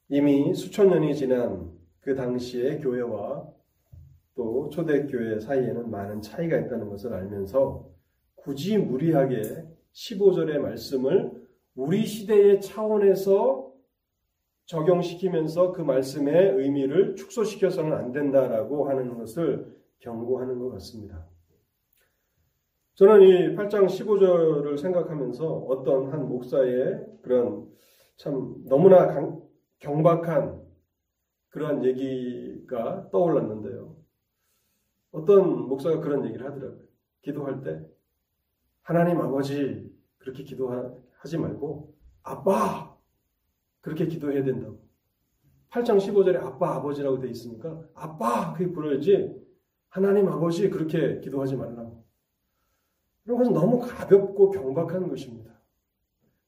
이미 0.10 0.54
수천 0.54 0.90
년이 0.90 1.16
지난 1.16 1.72
그 2.00 2.16
당시의 2.16 2.82
교회와 2.82 3.48
또 4.36 4.70
초대교회 4.70 5.40
사이에는 5.40 5.90
많은 5.90 6.22
차이가 6.22 6.58
있다는 6.58 6.90
것을 6.90 7.14
알면서 7.14 7.90
굳이 8.36 8.78
무리하게 8.78 9.42
15절의 9.94 10.60
말씀을 10.60 11.32
우리 11.76 12.06
시대의 12.06 12.62
차원에서 12.62 13.73
적용시키면서 14.66 15.72
그 15.72 15.82
말씀의 15.82 16.54
의미를 16.56 17.16
축소시켜서는 17.16 17.94
안 17.94 18.12
된다라고 18.12 18.90
하는 18.90 19.18
것을 19.18 19.76
경고하는 20.00 20.60
것 20.60 20.70
같습니다. 20.72 21.28
저는 22.96 23.22
이 23.24 23.56
8장 23.56 23.88
15절을 23.88 24.78
생각하면서 24.78 25.46
어떤 25.46 26.12
한 26.12 26.28
목사의 26.30 27.06
그런 27.24 27.68
참 28.18 28.56
너무나 28.66 29.08
강, 29.08 29.42
경박한 29.80 30.62
그러한 31.50 31.84
얘기가 31.86 33.10
떠올랐는데요. 33.12 33.96
어떤 35.12 35.68
목사가 35.68 36.00
그런 36.00 36.26
얘기를 36.26 36.46
하더라고요. 36.46 36.84
기도할 37.22 37.62
때 37.62 37.82
하나님 38.82 39.20
아버지 39.22 39.92
그렇게 40.18 40.44
기도하지 40.44 41.38
말고 41.40 41.96
아빠 42.24 42.93
그렇게 43.84 44.08
기도해야 44.08 44.44
된다고. 44.44 44.80
8장 45.70 45.98
15절에 45.98 46.38
아빠 46.38 46.76
아버지라고 46.76 47.20
되어 47.20 47.30
있으니까 47.30 47.84
아빠 47.94 48.54
그렇게 48.54 48.74
불러야지 48.74 49.36
하나님 49.90 50.28
아버지 50.28 50.70
그렇게 50.70 51.20
기도하지 51.20 51.58
말라고. 51.58 52.04
그런 53.24 53.38
것은 53.38 53.54
너무 53.54 53.80
가볍고 53.80 54.52
경박한 54.52 55.10
것입니다. 55.10 55.52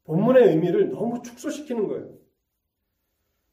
본문의 0.06 0.50
의미를 0.50 0.90
너무 0.90 1.22
축소시키는 1.22 1.88
거예요. 1.88 2.14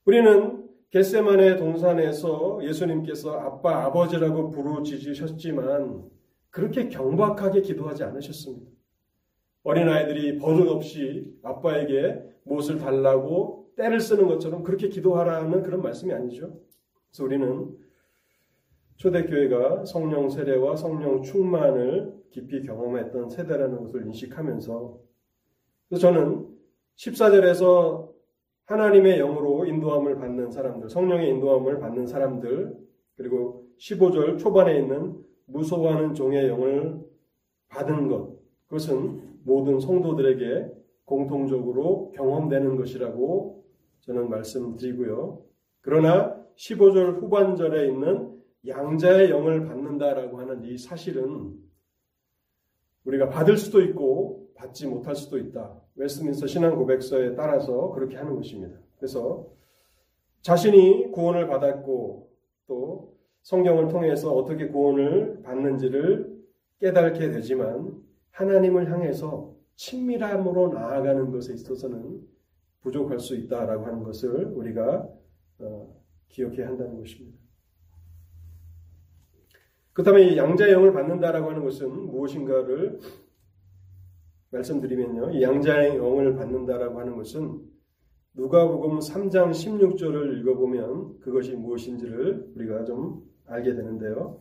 우리는 0.05 0.69
겟세만의 0.91 1.57
동산에서 1.57 2.61
예수님께서 2.63 3.33
아빠, 3.33 3.85
아버지라고 3.85 4.51
부르짖으셨지만 4.51 6.09
그렇게 6.51 6.89
경박하게 6.89 7.63
기도하지 7.63 8.05
않으셨습니다. 8.05 8.71
어린아이들이 9.65 10.39
버릇없이 10.39 11.35
아빠에게 11.43 12.23
무엇을 12.45 12.79
달라고 12.79 13.62
때를 13.77 14.01
쓰는 14.01 14.27
것처럼 14.27 14.63
그렇게 14.63 14.89
기도하라는 14.89 15.63
그런 15.63 15.83
말씀이 15.83 16.13
아니죠. 16.13 16.59
그래서 17.11 17.25
우리는 17.25 17.77
초대교회가 18.97 19.85
성령 19.85 20.29
세례와 20.29 20.77
성령 20.77 21.23
충만을 21.23 22.15
깊이 22.31 22.63
경험했던 22.63 23.31
세대라는 23.31 23.85
것을 23.85 24.07
인식하면서 24.07 24.99
그래서 25.89 26.01
저는 26.01 26.49
14절에서 26.97 28.13
하나님의 28.65 29.19
영으로 29.19 29.67
인도함을 29.67 30.17
받는 30.17 30.51
사람들, 30.51 30.89
성령의 30.89 31.31
인도함을 31.31 31.81
받는 31.81 32.07
사람들, 32.07 32.75
그리고 33.17 33.67
15절 33.79 34.39
초반에 34.39 34.79
있는 34.79 35.23
무서워하는 35.47 36.15
종의 36.15 36.49
영을 36.49 37.01
받은 37.69 38.09
것, 38.09 38.39
그것은 38.69 39.41
모든 39.45 39.81
성도들에게 39.81 40.73
공통적으로 41.05 42.13
경험되는 42.13 42.77
것이라고 42.77 43.62
저는 44.03 44.29
말씀드리고요. 44.31 45.43
그러나 45.81 46.37
15절 46.57 47.21
후반절에 47.21 47.89
있는 47.89 48.41
양자의 48.67 49.31
영을 49.31 49.65
받는다라고 49.65 50.39
하는 50.39 50.65
이 50.65 50.79
사실은 50.79 51.55
우리가 53.05 53.29
받을 53.29 53.57
수도 53.57 53.81
있고 53.81 54.49
받지 54.55 54.87
못할 54.87 55.17
수도 55.17 55.39
있다. 55.39 55.81
웨스민스터 55.97 56.47
신앙 56.47 56.77
고백서에 56.77 57.35
따라서 57.35 57.91
그렇게 57.91 58.17
하는 58.17 58.37
것입니다. 58.37 58.79
그래서 58.97 59.49
자신이 60.43 61.11
구원을 61.11 61.49
받았고 61.49 62.31
또 62.69 63.17
성경을 63.43 63.89
통해서 63.89 64.33
어떻게 64.33 64.69
구원을 64.69 65.43
받는지를 65.43 66.33
깨닫게 66.79 67.31
되지만 67.31 68.01
하나님을 68.31 68.91
향해서 68.91 69.53
친밀함으로 69.75 70.73
나아가는 70.73 71.31
것에 71.31 71.55
있어서는 71.55 72.32
부족할 72.83 73.19
수 73.19 73.35
있다라고 73.37 73.87
하는 73.87 74.03
것을 74.03 74.47
우리가 74.47 75.09
어, 75.59 76.03
기억해야 76.29 76.69
한다는 76.69 76.99
것입니다. 76.99 77.39
그렇다면 79.93 80.37
양자의 80.37 80.73
영을 80.73 80.93
받는다라고 80.93 81.51
하는 81.51 81.63
것은 81.63 81.91
무엇인가를 82.11 82.99
말씀드리면요. 84.51 85.33
이 85.33 85.43
양자의 85.43 85.97
영을 85.97 86.35
받는다라고 86.35 86.99
하는 87.01 87.17
것은 87.17 87.61
누가복음 88.35 88.99
3장 88.99 89.51
16절을 89.51 90.39
읽어보면 90.41 91.21
그것이 91.21 91.55
무엇인지를 91.55 92.53
우리가 92.57 92.85
좀 92.85 93.23
알게 93.47 93.75
되는데요. 93.75 94.39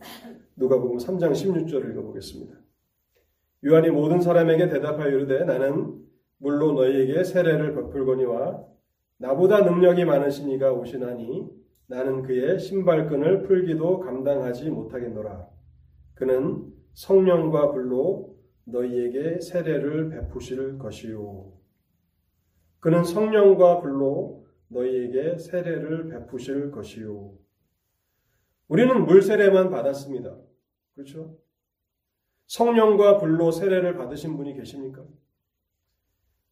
누가복음 0.56 0.96
3장 0.96 1.32
16절을 1.32 1.90
읽어보겠습니다. 1.90 2.54
요한이 3.64 3.90
모든 3.90 4.20
사람에게 4.20 4.68
대답하여 4.68 5.08
이르되 5.08 5.44
나는 5.44 6.01
물로 6.42 6.72
너희에게 6.72 7.22
세례를 7.22 7.72
베풀거니와 7.74 8.66
나보다 9.18 9.60
능력이 9.60 10.04
많으신 10.04 10.50
이가 10.50 10.72
오시나니 10.72 11.48
나는 11.86 12.22
그의 12.22 12.58
신발끈을 12.58 13.44
풀기도 13.44 14.00
감당하지 14.00 14.70
못하겠노라. 14.70 15.48
그는 16.14 16.66
성령과 16.94 17.70
불로 17.70 18.36
너희에게 18.64 19.40
세례를 19.40 20.10
베푸실 20.10 20.78
것이요. 20.78 21.52
그는 22.80 23.04
성령과 23.04 23.80
불로 23.80 24.44
너희에게 24.66 25.38
세례를 25.38 26.08
베푸실 26.08 26.72
것이요. 26.72 27.34
우리는 28.66 29.06
물 29.06 29.22
세례만 29.22 29.70
받았습니다. 29.70 30.36
그렇죠? 30.94 31.38
성령과 32.46 33.18
불로 33.18 33.52
세례를 33.52 33.96
받으신 33.96 34.36
분이 34.36 34.54
계십니까? 34.54 35.04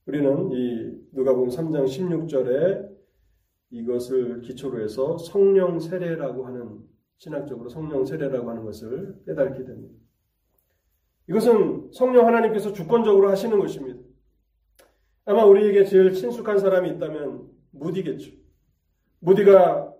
우리는 0.06 0.50
이 0.52 0.98
누가복음 1.12 1.48
3장 1.48 1.84
16절에 1.84 2.90
이것을 3.70 4.40
기초로 4.40 4.82
해서 4.82 5.18
성령 5.18 5.78
세례라고 5.78 6.46
하는 6.46 6.80
신학적으로 7.18 7.68
성령 7.68 8.04
세례라고 8.04 8.48
하는 8.48 8.64
것을 8.64 9.22
깨닫게 9.26 9.64
됩니다. 9.64 9.94
이것은 11.28 11.90
성령 11.92 12.26
하나님께서 12.26 12.72
주권적으로 12.72 13.28
하시는 13.30 13.58
것입니다. 13.58 14.00
아마 15.26 15.44
우리에게 15.44 15.84
제일 15.84 16.12
친숙한 16.12 16.58
사람이 16.58 16.90
있다면 16.92 17.48
무디겠죠. 17.72 18.32
무디가 19.20 19.94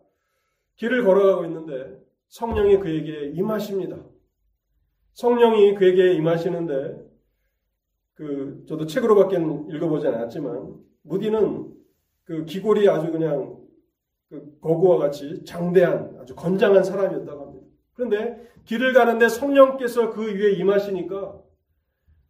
길을 0.76 1.05
걸어가고 1.05 1.44
있는데 1.44 2.01
성령이 2.28 2.78
그에게 2.78 3.32
임하십니다. 3.34 3.98
성령이 5.12 5.74
그에게 5.74 6.14
임하시는데 6.14 7.09
그 8.20 8.62
저도 8.68 8.84
책으로밖에 8.84 9.38
읽어보지 9.38 10.06
않았지만 10.08 10.74
무디는 11.04 11.72
그 12.24 12.44
기골이 12.44 12.86
아주 12.86 13.10
그냥 13.10 13.56
그 14.28 14.58
거구와 14.60 14.98
같이 14.98 15.42
장대한 15.46 16.18
아주 16.20 16.34
건장한 16.34 16.84
사람이었다고 16.84 17.40
합니다. 17.40 17.66
그런데 17.94 18.46
길을 18.66 18.92
가는데 18.92 19.30
성령께서 19.30 20.10
그 20.10 20.34
위에 20.34 20.52
임하시니까 20.52 21.40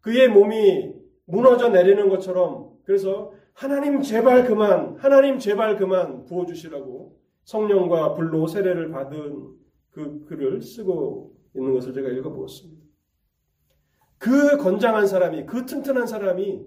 그의 0.00 0.28
몸이 0.28 0.94
무너져 1.26 1.70
내리는 1.70 2.08
것처럼 2.08 2.70
그래서 2.84 3.32
하나님 3.52 4.00
제발 4.00 4.46
그만, 4.46 4.94
하나님 4.96 5.40
제발 5.40 5.76
그만 5.76 6.24
부어주시라고 6.24 7.18
성령과 7.42 8.14
불로 8.14 8.46
세례를 8.46 8.92
받은 8.92 9.48
그 9.90 10.24
글을 10.26 10.62
쓰고 10.62 11.34
있는 11.56 11.74
것을 11.74 11.92
제가 11.92 12.10
읽어보았습니다. 12.10 12.79
그 14.20 14.58
건장한 14.58 15.06
사람이, 15.06 15.46
그 15.46 15.64
튼튼한 15.64 16.06
사람이 16.06 16.62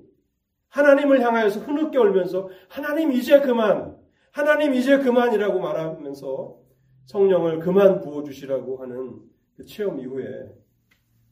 하나님을 0.69 1.21
향하여서 1.21 1.59
흐느껴 1.59 2.01
울면서 2.01 2.49
하나님 2.67 3.11
이제 3.11 3.39
그만, 3.39 3.95
하나님 4.31 4.73
이제 4.73 4.97
그만이라고 4.97 5.59
말하면서 5.59 6.59
성령을 7.05 7.59
그만 7.59 8.01
부어주시라고 8.01 8.77
하는 8.77 9.21
그 9.55 9.65
체험 9.65 9.99
이후에 9.99 10.51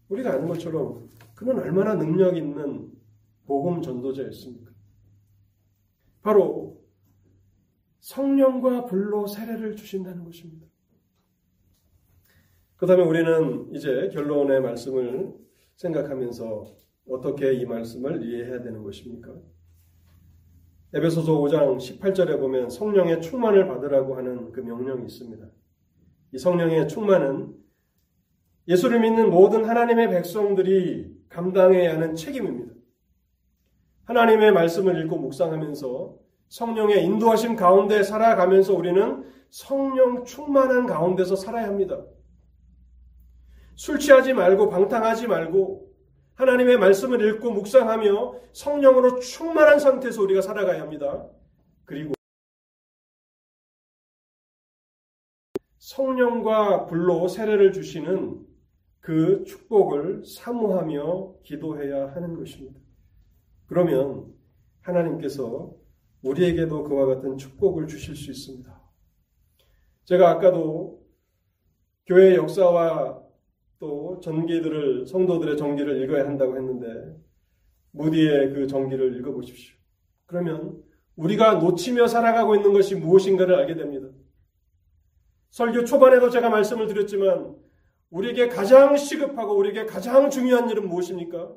우리가 0.09 0.33
아는 0.33 0.47
것처럼 0.47 1.09
그는 1.33 1.57
얼마나 1.57 1.95
능력 1.95 2.37
있는 2.37 2.91
복음 3.47 3.81
전도자였습니까? 3.81 4.69
바로 6.21 6.79
성령과 7.99 8.85
불로 8.85 9.25
세례를 9.25 9.75
주신다는 9.75 10.23
것입니다. 10.23 10.67
그 12.75 12.85
다음에 12.85 13.03
우리는 13.03 13.73
이제 13.73 14.09
결론의 14.13 14.61
말씀을 14.61 15.41
생각하면서 15.81 16.75
어떻게 17.09 17.53
이 17.53 17.65
말씀을 17.65 18.23
이해해야 18.23 18.61
되는 18.61 18.83
것입니까? 18.83 19.31
에베소서 20.93 21.39
5장 21.39 21.77
18절에 21.77 22.39
보면 22.39 22.69
성령의 22.69 23.21
충만을 23.21 23.67
받으라고 23.67 24.15
하는 24.15 24.51
그 24.51 24.59
명령이 24.59 25.05
있습니다. 25.05 25.45
이 26.33 26.37
성령의 26.37 26.87
충만은 26.87 27.55
예수를 28.67 28.99
믿는 28.99 29.31
모든 29.31 29.65
하나님의 29.65 30.09
백성들이 30.09 31.19
감당해야 31.29 31.95
하는 31.95 32.15
책임입니다. 32.15 32.73
하나님의 34.03 34.51
말씀을 34.51 35.03
읽고 35.03 35.17
묵상하면서 35.17 36.19
성령의 36.49 37.05
인도하심 37.05 37.55
가운데 37.55 38.03
살아가면서 38.03 38.75
우리는 38.75 39.23
성령 39.49 40.25
충만한 40.25 40.85
가운데서 40.85 41.35
살아야 41.35 41.67
합니다. 41.67 42.03
술 43.81 43.97
취하지 43.97 44.33
말고 44.33 44.69
방탕하지 44.69 45.25
말고 45.25 45.91
하나님의 46.35 46.77
말씀을 46.77 47.27
읽고 47.27 47.49
묵상하며 47.49 48.35
성령으로 48.53 49.17
충만한 49.17 49.79
상태에서 49.79 50.21
우리가 50.21 50.43
살아가야 50.43 50.81
합니다. 50.81 51.27
그리고 51.85 52.13
성령과 55.79 56.85
불로 56.85 57.27
세례를 57.27 57.73
주시는 57.73 58.45
그 58.99 59.43
축복을 59.45 60.25
사모하며 60.25 61.37
기도해야 61.41 62.11
하는 62.13 62.35
것입니다. 62.35 62.79
그러면 63.65 64.31
하나님께서 64.81 65.73
우리에게도 66.21 66.83
그와 66.83 67.07
같은 67.07 67.35
축복을 67.35 67.87
주실 67.87 68.15
수 68.15 68.29
있습니다. 68.29 68.79
제가 70.03 70.29
아까도 70.29 71.03
교회 72.05 72.35
역사와 72.35 73.20
또 73.81 74.19
전기들을 74.21 75.07
성도들의 75.07 75.57
정기를 75.57 76.03
읽어야 76.03 76.23
한다고 76.27 76.55
했는데 76.55 77.19
무디의 77.89 78.53
그 78.53 78.67
정기를 78.67 79.17
읽어보십시오. 79.17 79.75
그러면 80.27 80.83
우리가 81.15 81.55
놓치며 81.55 82.05
살아가고 82.05 82.55
있는 82.55 82.73
것이 82.73 82.95
무엇인가를 82.95 83.55
알게 83.55 83.73
됩니다. 83.73 84.07
설교 85.49 85.85
초반에도 85.85 86.29
제가 86.29 86.49
말씀을 86.49 86.87
드렸지만 86.87 87.55
우리에게 88.11 88.49
가장 88.49 88.95
시급하고 88.95 89.57
우리에게 89.57 89.87
가장 89.87 90.29
중요한 90.29 90.69
일은 90.69 90.87
무엇입니까? 90.87 91.51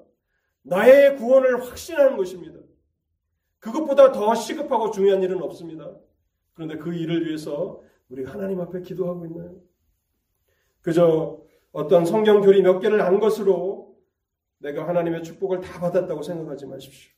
나의 0.63 1.17
구원을 1.17 1.63
확신하는 1.63 2.17
것입니다. 2.17 2.59
그것보다 3.59 4.13
더 4.13 4.35
시급하고 4.35 4.93
중요한 4.93 5.23
일은 5.23 5.43
없습니다. 5.43 5.95
그런데 6.55 6.79
그 6.79 6.95
일을 6.95 7.27
위해서 7.27 7.83
우리가 8.09 8.33
하나님 8.33 8.63
앞에 8.63 8.81
기도하고 8.81 9.27
있나요? 9.27 9.57
그저 10.81 11.44
어떤 11.75 12.05
성경 12.05 12.41
교리 12.41 12.63
몇 12.63 12.79
개를 12.79 13.01
안 13.01 13.19
것으로 13.19 13.97
내가 14.59 14.87
하나님의 14.87 15.25
축복을 15.25 15.61
다 15.61 15.81
받았다고 15.81 16.23
생각하지 16.23 16.67
마십시오. 16.67 17.13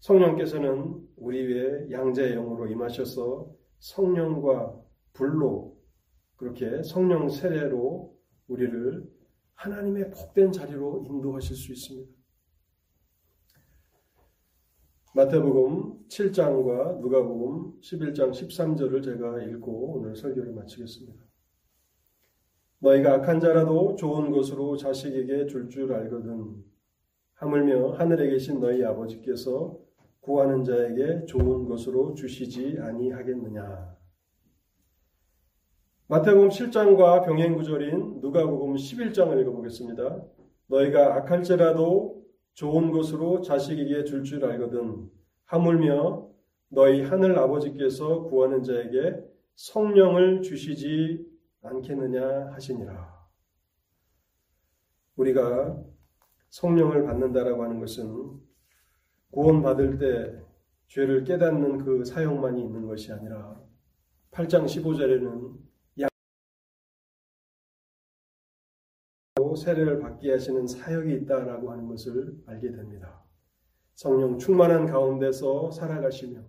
성령께서는 0.00 1.08
우리 1.16 1.42
위에 1.46 1.90
양자의 1.90 2.34
영으로 2.34 2.66
임하셔서 2.66 3.50
성령과 3.78 4.78
불로 5.14 5.80
그렇게 6.36 6.82
성령 6.82 7.30
세례로 7.30 8.14
우리를 8.48 9.10
하나님의 9.54 10.10
복된 10.10 10.52
자리로 10.52 11.04
인도하실 11.06 11.56
수 11.56 11.72
있습니다. 11.72 12.12
마태복음 15.14 16.08
7장과 16.08 17.00
누가복음 17.00 17.80
11장 17.80 18.32
13절을 18.32 19.02
제가 19.02 19.42
읽고 19.44 19.94
오늘 19.94 20.14
설교를 20.14 20.52
마치겠습니다. 20.52 21.31
너희가 22.82 23.14
악한 23.14 23.38
자라도 23.38 23.94
좋은 23.94 24.32
것으로 24.32 24.76
자식에게 24.76 25.46
줄줄 25.46 25.70
줄 25.70 25.92
알거든. 25.92 26.64
하물며 27.34 27.92
하늘에 27.92 28.28
계신 28.28 28.58
너희 28.58 28.84
아버지께서 28.84 29.78
구하는 30.20 30.64
자에게 30.64 31.26
좋은 31.26 31.68
것으로 31.68 32.14
주시지 32.14 32.78
아니하겠느냐. 32.80 33.96
마태복음 36.08 36.48
7장과 36.48 37.24
병행 37.24 37.54
구절인 37.54 38.20
누가복음 38.20 38.74
11장을 38.74 39.40
읽어보겠습니다. 39.40 40.22
너희가 40.66 41.14
악할지라도 41.16 42.20
좋은 42.54 42.90
것으로 42.90 43.42
자식에게 43.42 44.04
줄줄 44.04 44.24
줄 44.24 44.44
알거든 44.44 45.08
하물며 45.44 46.28
너희 46.68 47.02
하늘 47.02 47.38
아버지께서 47.38 48.24
구하는 48.24 48.62
자에게 48.62 49.22
성령을 49.54 50.42
주시지 50.42 51.31
않겠느냐 51.62 52.52
하시니라. 52.52 53.22
우리가 55.16 55.82
성령을 56.50 57.04
받는다라고 57.04 57.62
하는 57.62 57.80
것은 57.80 58.40
구원받을 59.30 59.98
때 59.98 60.42
죄를 60.88 61.24
깨닫는 61.24 61.78
그 61.78 62.04
사용만이 62.04 62.62
있는 62.62 62.86
것이 62.86 63.12
아니라 63.12 63.60
8장 64.32 64.66
15절에는 64.66 65.62
세례를 69.56 70.00
받게 70.00 70.32
하시는 70.32 70.66
사역이 70.66 71.14
있다라고 71.14 71.70
하는 71.70 71.86
것을 71.86 72.42
알게 72.46 72.72
됩니다. 72.72 73.22
성령 73.94 74.38
충만한 74.38 74.86
가운데서 74.86 75.70
살아가시며 75.70 76.42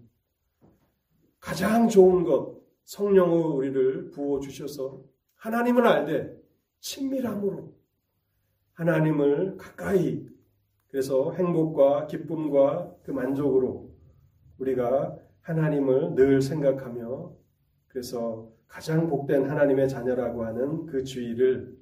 가장 1.40 1.88
좋은 1.90 2.24
것 2.24 2.63
성령의 2.86 3.44
우리를 3.44 4.12
부어 4.12 4.40
주셔서 4.40 5.02
하나님을 5.36 5.86
알되 5.86 6.38
친밀함으로 6.80 7.74
하나님을 8.74 9.58
가까이 9.58 10.26
그래서 10.90 11.32
행복과 11.34 12.08
기쁨과 12.08 12.96
그 13.04 13.12
만족으로 13.12 13.90
우리가 14.60 15.18
하나님을 15.42 16.16
늘 16.16 16.42
생각하며 16.42 17.34
그래서 17.88 18.52
가장 18.68 19.08
복된 19.10 19.50
하나님의 19.50 19.90
자녀라고 19.90 20.46
하는 20.46 20.86
그 20.86 21.04
주의를 21.04 21.78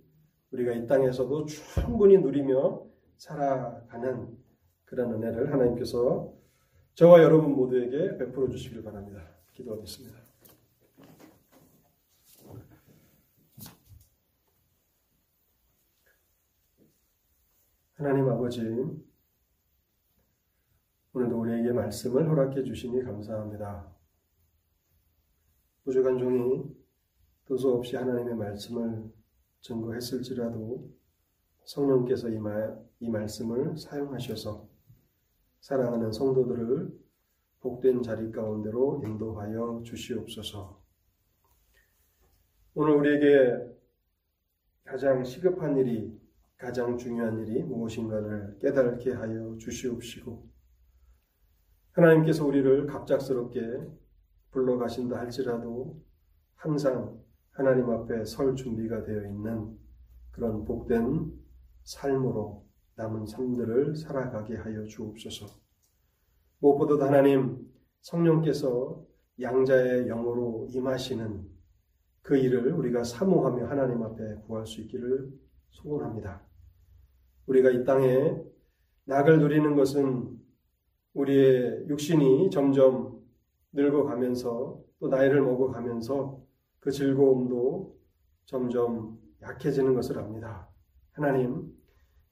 우리가 0.51 0.73
이 0.73 0.87
땅에서도 0.87 1.45
충분히 1.45 2.17
누리며 2.17 2.85
살아가는 3.17 4.37
그런 4.85 5.13
은혜를 5.13 5.53
하나님께서 5.53 6.33
저와 6.95 7.23
여러분 7.23 7.53
모두에게 7.53 8.17
베풀어 8.17 8.49
주시길 8.49 8.83
바랍니다. 8.83 9.21
기도하겠습니다. 9.53 10.30
하나님 18.01 18.27
아버지, 18.29 18.61
오늘도 21.13 21.39
우리에게 21.39 21.71
말씀을 21.71 22.27
허락해 22.27 22.63
주시니 22.63 23.03
감사합니다. 23.03 23.95
부족한 25.83 26.17
종이 26.17 26.63
도서 27.45 27.75
없이 27.75 27.95
하나님의 27.95 28.37
말씀을 28.37 29.03
증거했을지라도 29.59 30.89
성령께서 31.63 32.29
이, 32.29 32.39
말, 32.39 32.75
이 33.01 33.07
말씀을 33.07 33.77
사용하셔서 33.77 34.67
사랑하는 35.59 36.11
성도들을 36.11 36.99
복된 37.59 38.01
자리 38.01 38.31
가운데로 38.31 39.03
인도하여 39.05 39.83
주시옵소서. 39.85 40.81
오늘 42.73 42.95
우리에게 42.95 43.77
가장 44.85 45.23
시급한 45.23 45.77
일이 45.77 46.19
가장 46.61 46.95
중요한 46.95 47.39
일이 47.39 47.63
무엇인가를 47.63 48.59
깨닫게 48.59 49.13
하여 49.13 49.57
주시옵시고 49.57 50.47
하나님께서 51.93 52.45
우리를 52.45 52.85
갑작스럽게 52.85 53.59
불러가신다 54.51 55.17
할지라도 55.17 55.99
항상 56.53 57.19
하나님 57.49 57.89
앞에 57.89 58.25
설 58.25 58.55
준비가 58.55 59.03
되어 59.03 59.23
있는 59.23 59.75
그런 60.29 60.63
복된 60.63 61.33
삶으로 61.83 62.63
남은 62.93 63.25
삶들을 63.25 63.95
살아가게 63.95 64.55
하여 64.57 64.85
주옵소서. 64.85 65.47
무엇보다도 66.59 67.03
하나님 67.03 67.57
성령께서 68.01 69.03
양자의 69.41 70.05
영으로 70.05 70.67
임하시는 70.69 71.43
그 72.21 72.37
일을 72.37 72.71
우리가 72.73 73.03
사모하며 73.03 73.65
하나님 73.65 74.03
앞에 74.03 74.35
구할 74.45 74.67
수 74.67 74.81
있기를 74.81 75.31
소원합니다. 75.71 76.50
우리가 77.51 77.69
이 77.69 77.83
땅에 77.83 78.41
낙을 79.05 79.39
누리는 79.39 79.75
것은 79.75 80.39
우리의 81.13 81.85
육신이 81.89 82.49
점점 82.49 83.21
늙어가면서 83.73 84.81
또 84.99 85.07
나이를 85.09 85.41
먹어가면서 85.41 86.41
그 86.79 86.91
즐거움도 86.91 87.97
점점 88.45 89.19
약해지는 89.41 89.93
것을 89.95 90.19
압니다. 90.19 90.69
하나님, 91.11 91.73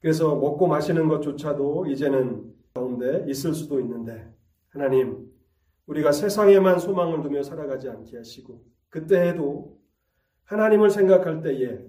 그래서 0.00 0.34
먹고 0.36 0.66
마시는 0.66 1.08
것조차도 1.08 1.86
이제는 1.88 2.54
가운데 2.72 3.26
있을 3.28 3.52
수도 3.52 3.78
있는데, 3.80 4.32
하나님, 4.70 5.30
우리가 5.86 6.12
세상에만 6.12 6.78
소망을 6.78 7.22
두며 7.22 7.42
살아가지 7.42 7.90
않게 7.90 8.16
하시고, 8.16 8.64
그때에도 8.88 9.78
하나님을 10.44 10.88
생각할 10.88 11.42
때에 11.42 11.84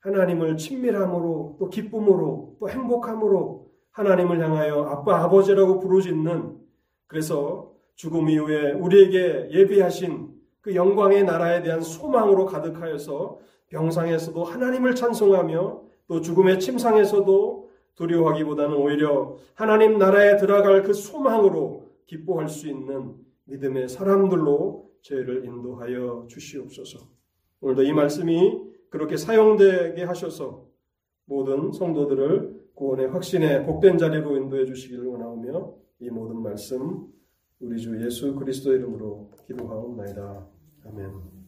하나님을 0.00 0.56
친밀함으로 0.56 1.56
또 1.58 1.68
기쁨으로 1.68 2.56
또 2.58 2.68
행복함으로 2.68 3.70
하나님을 3.92 4.40
향하여 4.40 4.84
아빠 4.84 5.22
아버지라고 5.22 5.78
부르짖는 5.78 6.58
그래서 7.06 7.72
죽음 7.96 8.28
이후에 8.28 8.72
우리에게 8.72 9.50
예비하신 9.50 10.30
그 10.60 10.74
영광의 10.74 11.24
나라에 11.24 11.62
대한 11.62 11.80
소망으로 11.80 12.46
가득하여서 12.46 13.38
병상에서도 13.68 14.42
하나님을 14.42 14.94
찬송하며 14.94 15.82
또 16.08 16.20
죽음의 16.20 16.60
침상에서도 16.60 17.70
두려워하기보다는 17.94 18.76
오히려 18.76 19.36
하나님 19.54 19.98
나라에 19.98 20.36
들어갈 20.36 20.82
그 20.82 20.92
소망으로 20.92 21.88
기뻐할 22.06 22.48
수 22.48 22.68
있는 22.68 23.14
믿음의 23.44 23.88
사람들로 23.88 24.90
저희를 25.02 25.44
인도하여 25.44 26.26
주시옵소서. 26.28 26.98
오늘도 27.60 27.82
이 27.82 27.92
말씀이 27.92 28.69
그렇게 28.90 29.16
사용되게 29.16 30.02
하셔서 30.04 30.68
모든 31.24 31.72
성도들을 31.72 32.60
구원의 32.74 33.08
확신에 33.08 33.64
복된 33.64 33.98
자리로 33.98 34.36
인도해 34.36 34.66
주시기를 34.66 35.06
원하오며 35.06 35.74
이 36.00 36.10
모든 36.10 36.42
말씀 36.42 37.06
우리 37.60 37.78
주 37.78 38.02
예수 38.04 38.34
그리스도 38.34 38.72
이름으로 38.72 39.30
기도하옵나이다. 39.46 40.46
아멘. 40.86 41.39